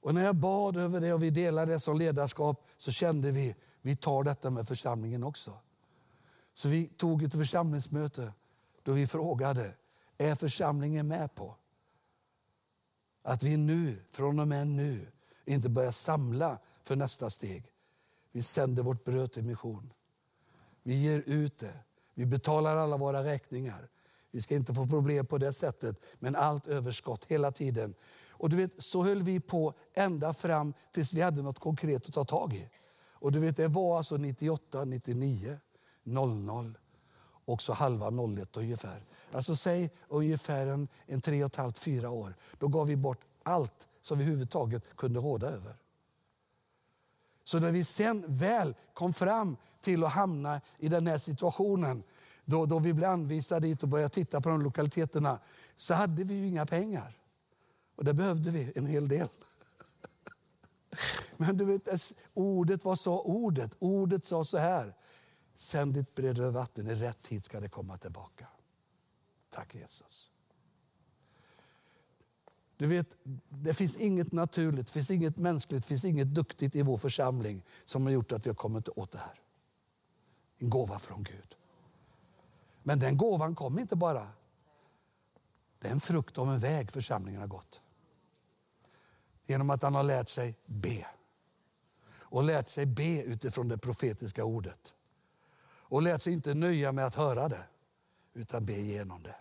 Och 0.08 0.16
när 0.16 0.24
jag 0.24 0.36
bad 0.36 0.78
över 0.78 1.02
det 1.02 1.14
och 1.14 1.24
vi 1.24 1.30
delade 1.30 1.72
det 1.72 1.80
som 1.80 1.98
ledarskap 1.98 2.66
så 2.78 2.92
kände 2.92 3.32
vi, 3.32 3.56
vi 3.82 3.96
tar 3.96 4.24
detta 4.24 4.50
med 4.50 4.68
församlingen 4.68 5.24
också. 5.24 5.54
Så 6.54 6.70
vi 6.70 6.88
tog 6.88 7.24
ett 7.24 7.32
församlingsmöte 7.32 8.34
då 8.84 8.92
vi 8.92 9.08
frågade, 9.08 9.74
är 10.18 10.36
församlingen 10.36 11.08
med 11.08 11.36
på 11.36 11.56
att 13.24 13.44
vi 13.44 13.58
nu, 13.58 13.98
från 14.12 14.40
och 14.40 14.48
med 14.48 14.68
nu, 14.68 15.08
inte 15.46 15.70
börjar 15.70 15.92
samla 15.92 16.60
för 16.84 16.96
nästa 16.96 17.30
steg. 17.30 17.64
Vi 18.32 18.44
sänder 18.44 18.84
vårt 18.84 19.04
bröd 19.04 19.32
till 19.32 19.44
mission. 19.44 19.94
Vi 20.84 20.96
ger 20.96 21.24
ut 21.26 21.58
det. 21.58 21.80
Vi 22.14 22.26
betalar 22.26 22.76
alla 22.76 22.98
våra 22.98 23.24
räkningar. 23.24 23.90
Vi 24.32 24.42
ska 24.42 24.56
inte 24.56 24.74
få 24.74 24.88
problem 24.88 25.26
på 25.26 25.38
det 25.38 25.54
sättet, 25.54 26.06
men 26.20 26.36
allt 26.36 26.68
överskott 26.68 27.26
hela 27.26 27.52
tiden. 27.52 27.96
Och 28.40 28.50
du 28.50 28.56
vet, 28.56 28.84
så 28.84 29.04
höll 29.04 29.24
vi 29.24 29.40
på 29.40 29.74
ända 29.94 30.34
fram 30.34 30.74
tills 30.92 31.14
vi 31.14 31.22
hade 31.22 31.42
något 31.42 31.60
konkret 31.60 32.08
att 32.08 32.14
ta 32.14 32.24
tag 32.24 32.54
i. 32.54 32.70
Och 33.20 33.32
du 33.32 33.40
vet, 33.40 33.58
det 33.58 33.68
var 33.68 33.98
alltså 33.98 34.18
98, 34.18 34.86
99, 34.86 35.58
00 36.04 36.78
och 37.46 37.62
så 37.62 37.74
halva 37.74 38.12
01 38.38 38.58
ungefär. 38.58 39.04
Alltså 39.32 39.56
säg 39.56 39.90
ungefär 40.08 40.68
en, 40.68 40.88
en 41.06 41.22
tre 41.22 41.44
och 41.44 41.52
ett 41.52 41.56
halvt, 41.56 41.78
fyra 41.78 42.10
år. 42.10 42.36
Då 42.60 42.68
gav 42.68 42.88
vi 42.88 42.96
bort 42.96 43.22
allt 43.44 43.88
som 44.02 44.18
vi 44.18 44.24
överhuvudtaget 44.24 44.84
kunde 44.98 45.20
råda 45.20 45.48
över. 45.48 45.76
Så 47.44 47.60
när 47.60 47.72
vi 47.72 47.84
sen 47.84 48.24
väl 48.28 48.76
kom 48.94 49.14
fram 49.14 49.58
till 49.82 50.04
att 50.04 50.12
hamna 50.12 50.62
i 50.78 50.90
den 50.90 51.08
här 51.08 51.18
situationen, 51.18 52.04
då, 52.46 52.66
då 52.66 52.80
vi 52.80 52.94
blev 52.94 53.10
anvisade 53.10 53.68
dit 53.68 53.84
och 53.84 53.90
började 53.90 54.10
titta 54.10 54.42
på 54.42 54.50
de 54.50 54.62
lokaliteterna, 54.62 55.40
så 55.76 55.94
hade 55.94 56.24
vi 56.24 56.34
ju 56.34 56.48
inga 56.48 56.66
pengar. 56.66 57.18
Och 57.98 58.04
det 58.04 58.14
behövde 58.14 58.52
vi 58.52 58.72
en 58.76 58.86
hel 58.86 59.08
del. 59.08 59.28
Men 61.38 61.58
du 61.58 61.66
vet, 61.66 62.14
ordet, 62.34 62.86
vad 62.86 63.00
sa 63.00 63.20
ordet? 63.20 63.76
Ordet 63.80 64.26
sa 64.26 64.44
så 64.44 64.58
här, 64.58 64.94
sänd 65.56 65.94
ditt 65.94 66.16
bröd 66.16 66.40
över 66.40 66.52
vatten, 66.52 66.88
i 66.88 66.96
rätt 66.96 67.22
tid 67.22 67.46
ska 67.46 67.60
det 67.60 67.70
komma 67.70 67.98
tillbaka. 67.98 68.48
Tack 69.50 69.76
Jesus. 69.76 70.32
Du 72.78 72.88
vet, 72.88 73.18
det 73.50 73.74
finns 73.74 73.98
inget 73.98 74.32
naturligt, 74.32 74.88
det 74.88 74.94
finns 74.94 75.10
inget 75.10 75.38
mänskligt, 75.38 75.84
det 75.84 75.88
finns 75.88 76.06
inget 76.06 76.28
duktigt 76.28 76.76
i 76.76 76.82
vår 76.82 76.98
församling 76.98 77.64
som 77.86 78.06
har 78.06 78.12
gjort 78.12 78.32
att 78.32 78.46
vi 78.46 78.50
har 78.50 78.56
kommit 78.56 78.90
åt 78.90 79.12
det 79.12 79.18
här. 79.18 79.40
En 80.58 80.70
gåva 80.70 81.00
från 81.00 81.24
Gud. 81.24 81.56
Men 82.84 83.00
den 83.00 83.18
gåvan 83.18 83.56
kom 83.56 83.80
inte 83.80 83.96
bara. 83.96 84.30
Det 85.80 85.88
är 85.88 85.92
en 85.92 86.00
frukt 86.00 86.38
av 86.38 86.50
en 86.50 86.60
väg 86.60 86.92
församlingen 86.92 87.42
har 87.42 87.48
gått. 87.48 87.82
Genom 89.48 89.70
att 89.70 89.84
han 89.84 89.96
har 89.96 90.04
lärt 90.04 90.30
sig 90.30 90.56
be. 90.66 91.06
Och 92.30 92.44
lärt 92.44 92.70
sig 92.70 92.86
be 92.86 93.24
utifrån 93.24 93.68
det 93.68 93.78
profetiska 93.78 94.44
ordet. 94.44 94.94
Och 95.90 96.02
lärt 96.02 96.22
sig 96.22 96.34
inte 96.34 96.54
nöja 96.54 96.92
med 96.92 97.06
att 97.06 97.16
höra 97.16 97.50
det, 97.50 97.64
utan 98.34 98.66
be 98.66 98.74
igenom 98.74 99.24
det. 99.24 99.36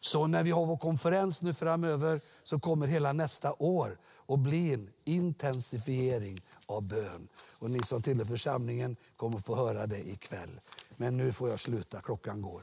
Så 0.00 0.26
när 0.26 0.42
vi 0.42 0.50
har 0.50 0.66
vår 0.66 0.76
konferens 0.76 1.42
nu 1.42 1.54
framöver 1.54 2.20
så 2.42 2.60
kommer 2.60 2.86
hela 2.86 3.12
nästa 3.12 3.52
år 3.52 3.98
att 4.26 4.38
bli 4.38 4.74
en 4.74 4.90
intensifiering 5.04 6.40
av 6.66 6.82
bön. 6.82 7.28
Och 7.36 7.70
ni 7.70 7.82
som 7.82 8.02
tillhör 8.02 8.24
församlingen 8.24 8.96
kommer 9.16 9.38
få 9.38 9.56
höra 9.56 9.86
det 9.86 10.08
ikväll. 10.08 10.60
Men 10.96 11.16
nu 11.16 11.32
får 11.32 11.50
jag 11.50 11.60
sluta, 11.60 12.00
klockan 12.00 12.42
går. 12.42 12.62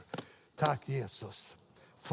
Tack 0.56 0.88
Jesus. 0.88 1.56